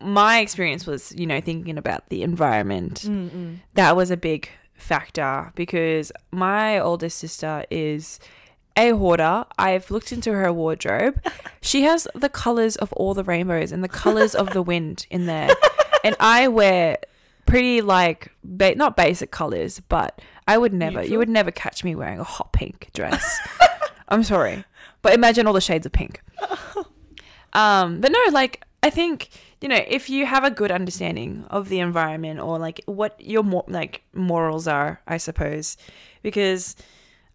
my 0.00 0.38
experience 0.40 0.86
was, 0.86 1.12
you 1.16 1.26
know, 1.26 1.40
thinking 1.40 1.78
about 1.78 2.08
the 2.10 2.22
environment. 2.22 3.02
Mm-mm. 3.02 3.58
That 3.74 3.96
was 3.96 4.10
a 4.10 4.16
big 4.16 4.48
factor 4.74 5.50
because 5.56 6.12
my 6.30 6.78
oldest 6.78 7.18
sister 7.18 7.64
is 7.70 8.20
a 8.76 8.90
hoarder. 8.90 9.44
I've 9.58 9.90
looked 9.90 10.12
into 10.12 10.32
her 10.32 10.52
wardrobe. 10.52 11.20
She 11.60 11.82
has 11.82 12.06
the 12.14 12.28
colors 12.28 12.76
of 12.76 12.92
all 12.92 13.12
the 13.14 13.24
rainbows 13.24 13.72
and 13.72 13.82
the 13.82 13.88
colors 13.88 14.34
of 14.34 14.50
the 14.52 14.62
wind 14.62 15.06
in 15.10 15.26
there. 15.26 15.50
And 16.04 16.14
I 16.20 16.46
wear 16.46 16.98
pretty 17.46 17.80
like 17.82 18.30
ba- 18.44 18.76
not 18.76 18.96
basic 18.96 19.32
colors, 19.32 19.80
but 19.80 20.20
I 20.48 20.56
would 20.56 20.72
never 20.72 21.04
you 21.04 21.18
would 21.18 21.28
never 21.28 21.50
catch 21.50 21.84
me 21.84 21.94
wearing 21.94 22.18
a 22.18 22.24
hot 22.24 22.52
pink 22.52 22.88
dress. 22.94 23.38
I'm 24.08 24.24
sorry. 24.24 24.64
But 25.02 25.12
imagine 25.12 25.46
all 25.46 25.52
the 25.52 25.60
shades 25.60 25.86
of 25.86 25.92
pink. 25.92 26.22
Um, 27.52 28.00
but 28.00 28.10
no, 28.10 28.18
like 28.32 28.64
I 28.82 28.90
think 28.90 29.28
you 29.60 29.68
know 29.68 29.80
if 29.86 30.08
you 30.08 30.26
have 30.26 30.44
a 30.44 30.50
good 30.50 30.70
understanding 30.70 31.44
of 31.50 31.68
the 31.68 31.80
environment 31.80 32.40
or 32.40 32.58
like 32.58 32.80
what 32.86 33.20
your 33.20 33.42
more 33.42 33.64
like 33.68 34.02
morals 34.14 34.66
are, 34.66 35.00
I 35.06 35.18
suppose, 35.18 35.76
because 36.22 36.76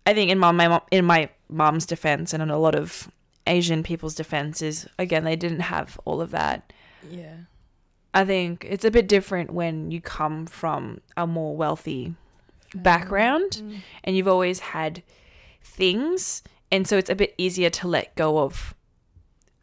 I 0.06 0.14
think 0.14 0.32
in 0.32 0.40
my, 0.40 0.52
my 0.52 0.68
mom, 0.68 0.82
in 0.92 1.06
my 1.06 1.30
mom's 1.50 1.86
defense 1.86 2.34
and 2.34 2.42
in 2.42 2.50
a 2.50 2.58
lot 2.58 2.76
of 2.76 3.12
Asian 3.46 3.84
people's 3.84 4.16
defense 4.16 4.62
is 4.62 4.88
again 4.98 5.24
they 5.24 5.36
didn't 5.36 5.62
have 5.62 6.00
all 6.06 6.20
of 6.20 6.32
that. 6.32 6.74
Yeah. 7.10 7.36
I 8.14 8.26
think 8.26 8.66
it's 8.70 8.86
a 8.86 8.92
bit 8.92 9.08
different 9.08 9.52
when 9.52 9.90
you 9.90 10.00
come 10.00 10.46
from 10.46 11.02
a 11.18 11.26
more 11.26 11.56
wealthy 11.56 12.16
background 12.76 13.62
Mm. 13.64 13.82
and 14.04 14.16
you've 14.18 14.28
always 14.28 14.60
had 14.60 15.04
things 15.62 16.42
and 16.72 16.88
so 16.88 16.98
it's 16.98 17.10
a 17.10 17.16
bit 17.16 17.34
easier 17.38 17.70
to 17.70 17.88
let 17.88 18.16
go 18.16 18.40
of 18.40 18.74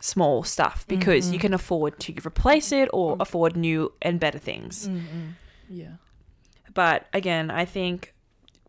small 0.00 0.42
stuff 0.42 0.86
because 0.88 1.30
you 1.30 1.38
Mhm. 1.38 1.40
can 1.42 1.54
afford 1.54 1.98
to 2.00 2.14
replace 2.24 2.72
it 2.72 2.88
or 2.92 3.16
afford 3.20 3.56
new 3.56 3.92
and 4.00 4.18
better 4.18 4.38
things 4.38 4.88
Mm-mm. 4.88 5.34
Yeah. 5.68 5.94
but 6.72 7.06
again 7.12 7.50
i 7.50 7.64
think 7.64 8.14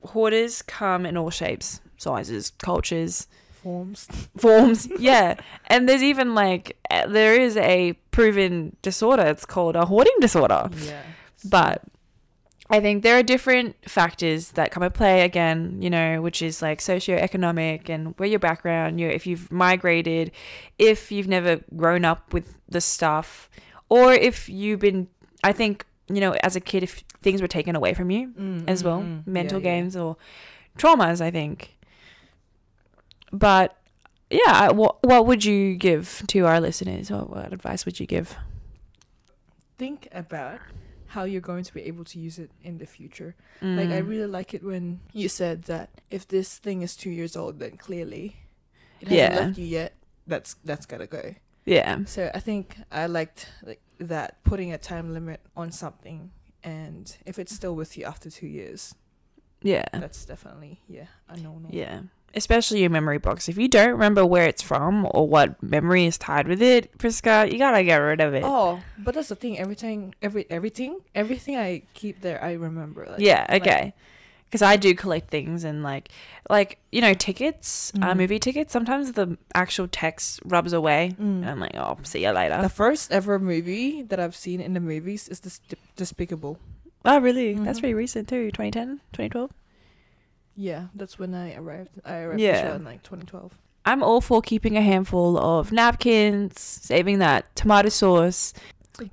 hoarders 0.03 0.61
come 0.61 1.05
in 1.05 1.15
all 1.15 1.29
shapes 1.29 1.79
sizes 1.97 2.51
cultures 2.57 3.27
Forms. 3.63 4.07
forms 4.37 4.87
yeah 4.99 5.35
and 5.67 5.87
there's 5.87 6.01
even 6.03 6.33
like 6.33 6.75
there 7.07 7.39
is 7.39 7.55
a 7.57 7.93
proven 8.09 8.75
disorder 8.81 9.23
it's 9.27 9.45
called 9.45 9.75
a 9.75 9.85
hoarding 9.85 10.15
disorder 10.19 10.69
Yeah. 10.83 11.01
but 11.45 11.81
I 12.71 12.79
think 12.79 13.03
there 13.03 13.17
are 13.17 13.23
different 13.23 13.75
factors 13.87 14.51
that 14.51 14.71
come 14.71 14.81
into 14.81 14.95
play 14.97 15.21
again, 15.21 15.81
you 15.81 15.89
know, 15.89 16.21
which 16.21 16.41
is 16.41 16.61
like 16.61 16.79
socioeconomic 16.79 17.89
and 17.89 18.17
where 18.17 18.29
your 18.29 18.39
background, 18.39 18.99
you 18.99 19.07
if 19.09 19.27
you've 19.27 19.51
migrated, 19.51 20.31
if 20.79 21.11
you've 21.11 21.27
never 21.27 21.59
grown 21.75 22.05
up 22.05 22.33
with 22.33 22.61
the 22.69 22.79
stuff, 22.79 23.49
or 23.89 24.13
if 24.13 24.47
you've 24.47 24.79
been 24.79 25.07
I 25.43 25.51
think, 25.51 25.85
you 26.07 26.21
know, 26.21 26.31
as 26.43 26.55
a 26.55 26.61
kid 26.61 26.83
if 26.83 27.03
things 27.21 27.41
were 27.41 27.47
taken 27.47 27.75
away 27.75 27.93
from 27.93 28.09
you 28.09 28.29
Mm, 28.29 28.63
as 28.67 28.81
mm, 28.81 28.85
well, 28.85 29.01
mm. 29.01 29.27
mental 29.27 29.59
Yeah, 29.59 29.67
yeah. 29.67 29.75
games 29.81 29.95
or 29.97 30.15
traumas, 30.77 31.19
I 31.21 31.29
think. 31.29 31.75
But 33.33 33.75
yeah, 34.29 34.71
what 34.71 35.03
what 35.03 35.25
would 35.27 35.43
you 35.43 35.75
give 35.75 36.23
to 36.27 36.45
our 36.45 36.61
listeners? 36.61 37.11
What, 37.11 37.29
what 37.29 37.51
advice 37.53 37.85
would 37.85 37.99
you 37.99 38.05
give? 38.05 38.35
Think 39.77 40.07
about 40.13 40.59
how 41.13 41.23
you're 41.25 41.41
going 41.51 41.63
to 41.69 41.73
be 41.73 41.81
able 41.91 42.03
to 42.05 42.17
use 42.19 42.37
it 42.39 42.51
in 42.63 42.77
the 42.77 42.85
future. 42.85 43.35
Like 43.61 43.89
I 43.89 44.01
Mm. 44.01 44.07
really 44.09 44.27
like 44.39 44.53
it 44.57 44.63
when 44.63 44.99
you 45.13 45.27
said 45.29 45.63
that 45.63 45.89
if 46.09 46.25
this 46.27 46.57
thing 46.59 46.81
is 46.81 46.95
two 46.95 47.09
years 47.19 47.35
old, 47.35 47.59
then 47.59 47.77
clearly 47.77 48.25
it 49.01 49.07
hasn't 49.09 49.33
Yeah. 49.33 49.39
left 49.45 49.57
you 49.57 49.65
yet. 49.65 49.91
That's 50.27 50.55
that's 50.65 50.85
gotta 50.85 51.07
go. 51.07 51.35
yeah. 51.65 52.05
So 52.05 52.21
I 52.33 52.39
think 52.39 52.77
I 52.91 53.07
liked 53.07 53.47
like 53.63 53.81
that 53.99 54.43
putting 54.43 54.71
a 54.73 54.77
time 54.77 55.13
limit 55.13 55.39
on 55.55 55.71
something, 55.71 56.31
and 56.63 57.05
if 57.25 57.37
it's 57.37 57.53
still 57.53 57.75
with 57.75 57.97
you 57.97 58.05
after 58.05 58.29
two 58.29 58.47
years, 58.47 58.95
Yeah. 59.61 59.85
that's 59.93 60.25
definitely 60.25 60.79
yeah 60.87 61.07
a 61.27 61.35
no 61.37 61.59
no. 61.59 61.69
Yeah. 61.71 62.01
Especially 62.33 62.81
your 62.81 62.89
memory 62.89 63.17
box. 63.17 63.49
If 63.49 63.57
you 63.57 63.67
don't 63.67 63.91
remember 63.91 64.25
where 64.25 64.45
it's 64.45 64.61
from 64.61 65.05
or 65.11 65.27
what 65.27 65.61
memory 65.61 66.05
is 66.05 66.17
tied 66.17 66.47
with 66.47 66.61
it, 66.61 66.97
Prisca, 66.97 67.47
you 67.51 67.57
gotta 67.57 67.83
get 67.83 67.97
rid 67.97 68.21
of 68.21 68.33
it. 68.33 68.43
Oh, 68.45 68.81
but 68.97 69.15
that's 69.15 69.29
the 69.29 69.35
thing. 69.35 69.59
Everything, 69.59 70.15
every 70.21 70.45
everything, 70.49 70.99
everything 71.13 71.57
I 71.57 71.83
keep 71.93 72.21
there, 72.21 72.41
I 72.43 72.53
remember. 72.53 73.05
Like, 73.09 73.19
yeah, 73.19 73.45
okay. 73.49 73.93
Because 74.47 74.61
I 74.61 74.75
do 74.75 74.93
collect 74.95 75.29
things 75.29 75.63
and 75.63 75.81
like, 75.81 76.09
like 76.49 76.77
you 76.91 76.99
know, 76.99 77.13
tickets, 77.13 77.93
uh, 77.95 78.11
Mhm. 78.13 78.17
movie 78.17 78.39
tickets. 78.39 78.73
Sometimes 78.73 79.13
the 79.13 79.37
actual 79.55 79.87
text 79.87 80.41
rubs 80.43 80.73
away, 80.73 81.15
Mm. 81.19 81.41
and 81.43 81.49
I'm 81.49 81.59
like, 81.59 81.75
oh, 81.75 81.97
see 82.03 82.23
you 82.23 82.31
later. 82.31 82.61
The 82.61 82.67
first 82.67 83.11
ever 83.13 83.39
movie 83.39 84.01
that 84.03 84.19
I've 84.19 84.35
seen 84.35 84.59
in 84.59 84.73
the 84.73 84.81
movies 84.81 85.29
is 85.29 85.39
this 85.41 85.61
Despicable. 85.95 86.59
oh, 87.05 87.19
really? 87.19 87.53
That's 87.53 87.79
Mhm. 87.79 87.81
pretty 87.81 87.93
recent 87.93 88.27
too. 88.27 88.51
2010, 88.51 88.99
2012. 89.13 89.51
Yeah, 90.61 90.87
that's 90.93 91.17
when 91.17 91.33
I 91.33 91.55
arrived. 91.55 91.89
I 92.05 92.17
arrived 92.19 92.39
Yeah. 92.39 92.75
in 92.75 92.83
like 92.83 93.01
2012. 93.03 93.57
I'm 93.83 94.03
all 94.03 94.21
for 94.21 94.41
keeping 94.43 94.77
a 94.77 94.81
handful 94.81 95.37
of 95.39 95.71
napkins, 95.71 96.59
saving 96.59 97.17
that 97.17 97.55
tomato 97.55 97.89
sauce, 97.89 98.53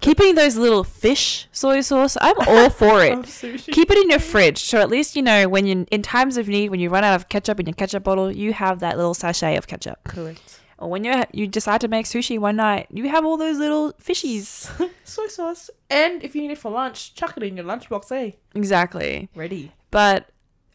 keeping 0.03 0.35
those 0.35 0.57
little 0.59 0.85
fish 0.85 1.49
soy 1.53 1.81
sauce. 1.81 2.19
I'm 2.21 2.37
all 2.47 2.69
for 2.83 3.03
it. 3.03 3.25
Keep 3.73 3.91
it 3.91 3.97
in 3.99 4.11
your 4.11 4.19
fridge, 4.19 4.59
so 4.59 4.79
at 4.79 4.91
least 4.91 5.17
you 5.17 5.23
know 5.23 5.49
when 5.49 5.65
you 5.67 5.87
in 5.91 6.03
times 6.03 6.37
of 6.37 6.49
need, 6.49 6.69
when 6.71 6.81
you 6.81 6.91
run 6.91 7.03
out 7.03 7.15
of 7.15 7.31
ketchup 7.31 7.59
in 7.61 7.67
your 7.67 7.75
ketchup 7.75 8.05
bottle, 8.05 8.31
you 8.31 8.53
have 8.53 8.81
that 8.81 8.99
little 8.99 9.15
sachet 9.15 9.57
of 9.57 9.67
ketchup. 9.67 10.05
Correct. 10.05 10.61
Or 10.77 10.91
when 10.91 11.03
you 11.03 11.25
you 11.33 11.47
decide 11.47 11.81
to 11.81 11.89
make 11.89 12.05
sushi 12.05 12.39
one 12.39 12.57
night, 12.57 12.89
you 12.93 13.09
have 13.09 13.25
all 13.25 13.39
those 13.39 13.57
little 13.57 13.95
fishies. 13.95 14.69
Soy 15.05 15.29
sauce. 15.29 15.71
And 15.89 16.23
if 16.23 16.37
you 16.37 16.43
need 16.43 16.51
it 16.51 16.59
for 16.59 16.71
lunch, 16.71 17.15
chuck 17.15 17.39
it 17.39 17.43
in 17.43 17.57
your 17.57 17.65
lunchbox, 17.65 18.13
eh? 18.13 18.33
Exactly. 18.55 19.31
Ready. 19.35 19.73
But 19.91 20.29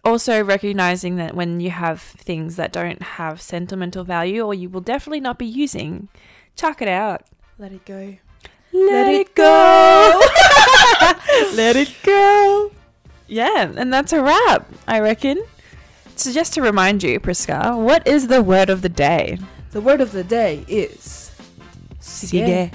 also 0.03 0.43
recognizing 0.43 1.15
that 1.17 1.35
when 1.35 1.59
you 1.59 1.69
have 1.71 2.01
things 2.01 2.55
that 2.57 2.71
don't 2.71 3.01
have 3.01 3.41
sentimental 3.41 4.03
value 4.03 4.41
or 4.43 4.53
you 4.53 4.69
will 4.69 4.81
definitely 4.81 5.19
not 5.21 5.37
be 5.39 5.45
using, 5.45 6.09
chuck 6.55 6.81
it 6.81 6.87
out. 6.87 7.23
Let 7.57 7.71
it 7.71 7.85
go. 7.85 8.17
Let, 8.73 9.07
it 9.07 9.21
it 9.21 9.35
go. 9.35 10.21
Let 11.55 11.75
it 11.75 11.93
go. 12.03 12.71
Yeah, 13.27 13.71
and 13.77 13.93
that's 13.93 14.11
a 14.13 14.21
wrap, 14.21 14.67
I 14.87 14.99
reckon. 14.99 15.43
So 16.15 16.31
just 16.31 16.53
to 16.53 16.61
remind 16.61 17.03
you, 17.03 17.19
Prisca, 17.19 17.75
what 17.75 18.07
is 18.07 18.27
the 18.27 18.43
word 18.43 18.69
of 18.69 18.81
the 18.81 18.89
day? 18.89 19.37
The 19.71 19.81
word 19.81 20.01
of 20.01 20.11
the 20.11 20.23
day 20.23 20.65
is 20.67 21.31
Sige. 21.99 22.71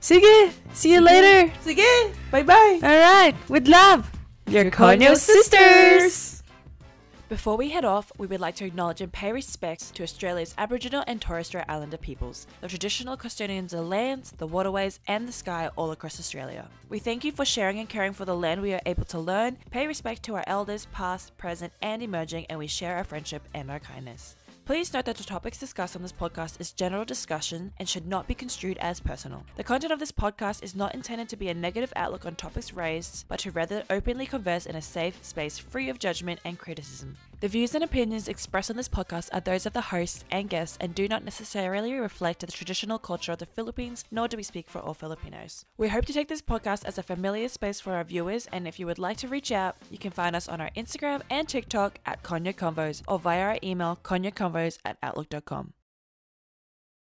Sige. 0.00 0.52
See 0.74 0.92
you 0.92 1.00
later. 1.00 1.52
Sige. 1.64 2.14
Bye 2.30 2.42
bye. 2.42 2.78
All 2.82 2.98
right. 2.98 3.34
With 3.48 3.66
love, 3.66 4.10
your 4.48 4.70
Conyo 4.70 5.16
sisters. 5.16 6.12
sisters. 6.12 6.33
Before 7.34 7.56
we 7.56 7.70
head 7.70 7.84
off, 7.84 8.12
we 8.16 8.28
would 8.28 8.40
like 8.40 8.54
to 8.54 8.64
acknowledge 8.64 9.00
and 9.00 9.12
pay 9.12 9.32
respects 9.32 9.90
to 9.90 10.04
Australia's 10.04 10.54
Aboriginal 10.56 11.02
and 11.08 11.20
Torres 11.20 11.48
Strait 11.48 11.64
Islander 11.68 11.96
peoples, 11.96 12.46
the 12.60 12.68
traditional 12.68 13.16
custodians 13.16 13.72
of 13.72 13.80
the 13.80 13.86
lands, 13.86 14.30
the 14.30 14.46
waterways, 14.46 15.00
and 15.08 15.26
the 15.26 15.32
sky 15.32 15.68
all 15.74 15.90
across 15.90 16.20
Australia. 16.20 16.68
We 16.88 17.00
thank 17.00 17.24
you 17.24 17.32
for 17.32 17.44
sharing 17.44 17.80
and 17.80 17.88
caring 17.88 18.12
for 18.12 18.24
the 18.24 18.36
land 18.36 18.62
we 18.62 18.72
are 18.72 18.80
able 18.86 19.04
to 19.06 19.18
learn, 19.18 19.56
pay 19.72 19.88
respect 19.88 20.22
to 20.22 20.36
our 20.36 20.44
elders, 20.46 20.86
past, 20.92 21.36
present, 21.36 21.72
and 21.82 22.04
emerging, 22.04 22.46
and 22.48 22.56
we 22.56 22.68
share 22.68 22.96
our 22.96 23.02
friendship 23.02 23.42
and 23.52 23.68
our 23.68 23.80
kindness. 23.80 24.36
Please 24.64 24.94
note 24.94 25.04
that 25.04 25.18
the 25.18 25.24
topics 25.24 25.58
discussed 25.58 25.94
on 25.94 26.00
this 26.00 26.10
podcast 26.10 26.58
is 26.58 26.72
general 26.72 27.04
discussion 27.04 27.74
and 27.78 27.86
should 27.86 28.06
not 28.06 28.26
be 28.26 28.34
construed 28.34 28.78
as 28.78 28.98
personal. 28.98 29.44
The 29.56 29.62
content 29.62 29.92
of 29.92 29.98
this 29.98 30.10
podcast 30.10 30.64
is 30.64 30.74
not 30.74 30.94
intended 30.94 31.28
to 31.28 31.36
be 31.36 31.50
a 31.50 31.54
negative 31.54 31.92
outlook 31.96 32.24
on 32.24 32.34
topics 32.34 32.72
raised, 32.72 33.28
but 33.28 33.40
to 33.40 33.50
rather 33.50 33.84
openly 33.90 34.24
converse 34.24 34.64
in 34.64 34.74
a 34.74 34.80
safe 34.80 35.22
space 35.22 35.58
free 35.58 35.90
of 35.90 35.98
judgment 35.98 36.40
and 36.46 36.58
criticism. 36.58 37.14
The 37.44 37.50
views 37.50 37.74
and 37.74 37.84
opinions 37.84 38.26
expressed 38.26 38.70
on 38.70 38.78
this 38.78 38.88
podcast 38.88 39.28
are 39.30 39.40
those 39.42 39.66
of 39.66 39.74
the 39.74 39.82
hosts 39.82 40.24
and 40.30 40.48
guests 40.48 40.78
and 40.80 40.94
do 40.94 41.06
not 41.06 41.26
necessarily 41.26 41.92
reflect 41.92 42.40
the 42.40 42.46
traditional 42.46 42.98
culture 42.98 43.32
of 43.32 43.38
the 43.38 43.44
Philippines, 43.44 44.02
nor 44.10 44.28
do 44.28 44.38
we 44.38 44.42
speak 44.42 44.70
for 44.70 44.78
all 44.78 44.94
Filipinos. 44.94 45.66
We 45.76 45.90
hope 45.90 46.06
to 46.06 46.14
take 46.14 46.28
this 46.28 46.40
podcast 46.40 46.86
as 46.86 46.96
a 46.96 47.02
familiar 47.02 47.50
space 47.50 47.80
for 47.80 47.92
our 47.92 48.04
viewers, 48.04 48.48
and 48.50 48.66
if 48.66 48.80
you 48.80 48.86
would 48.86 48.98
like 48.98 49.18
to 49.18 49.28
reach 49.28 49.52
out, 49.52 49.76
you 49.90 49.98
can 49.98 50.10
find 50.10 50.34
us 50.34 50.48
on 50.48 50.62
our 50.62 50.70
Instagram 50.74 51.20
and 51.28 51.46
TikTok 51.46 51.98
at 52.06 52.22
Conyo 52.22 52.54
Convos 52.54 53.02
or 53.06 53.18
via 53.18 53.42
our 53.42 53.58
email 53.62 53.98
conyoconvos 54.02 54.78
at 54.86 54.96
outlook.com. 55.02 55.74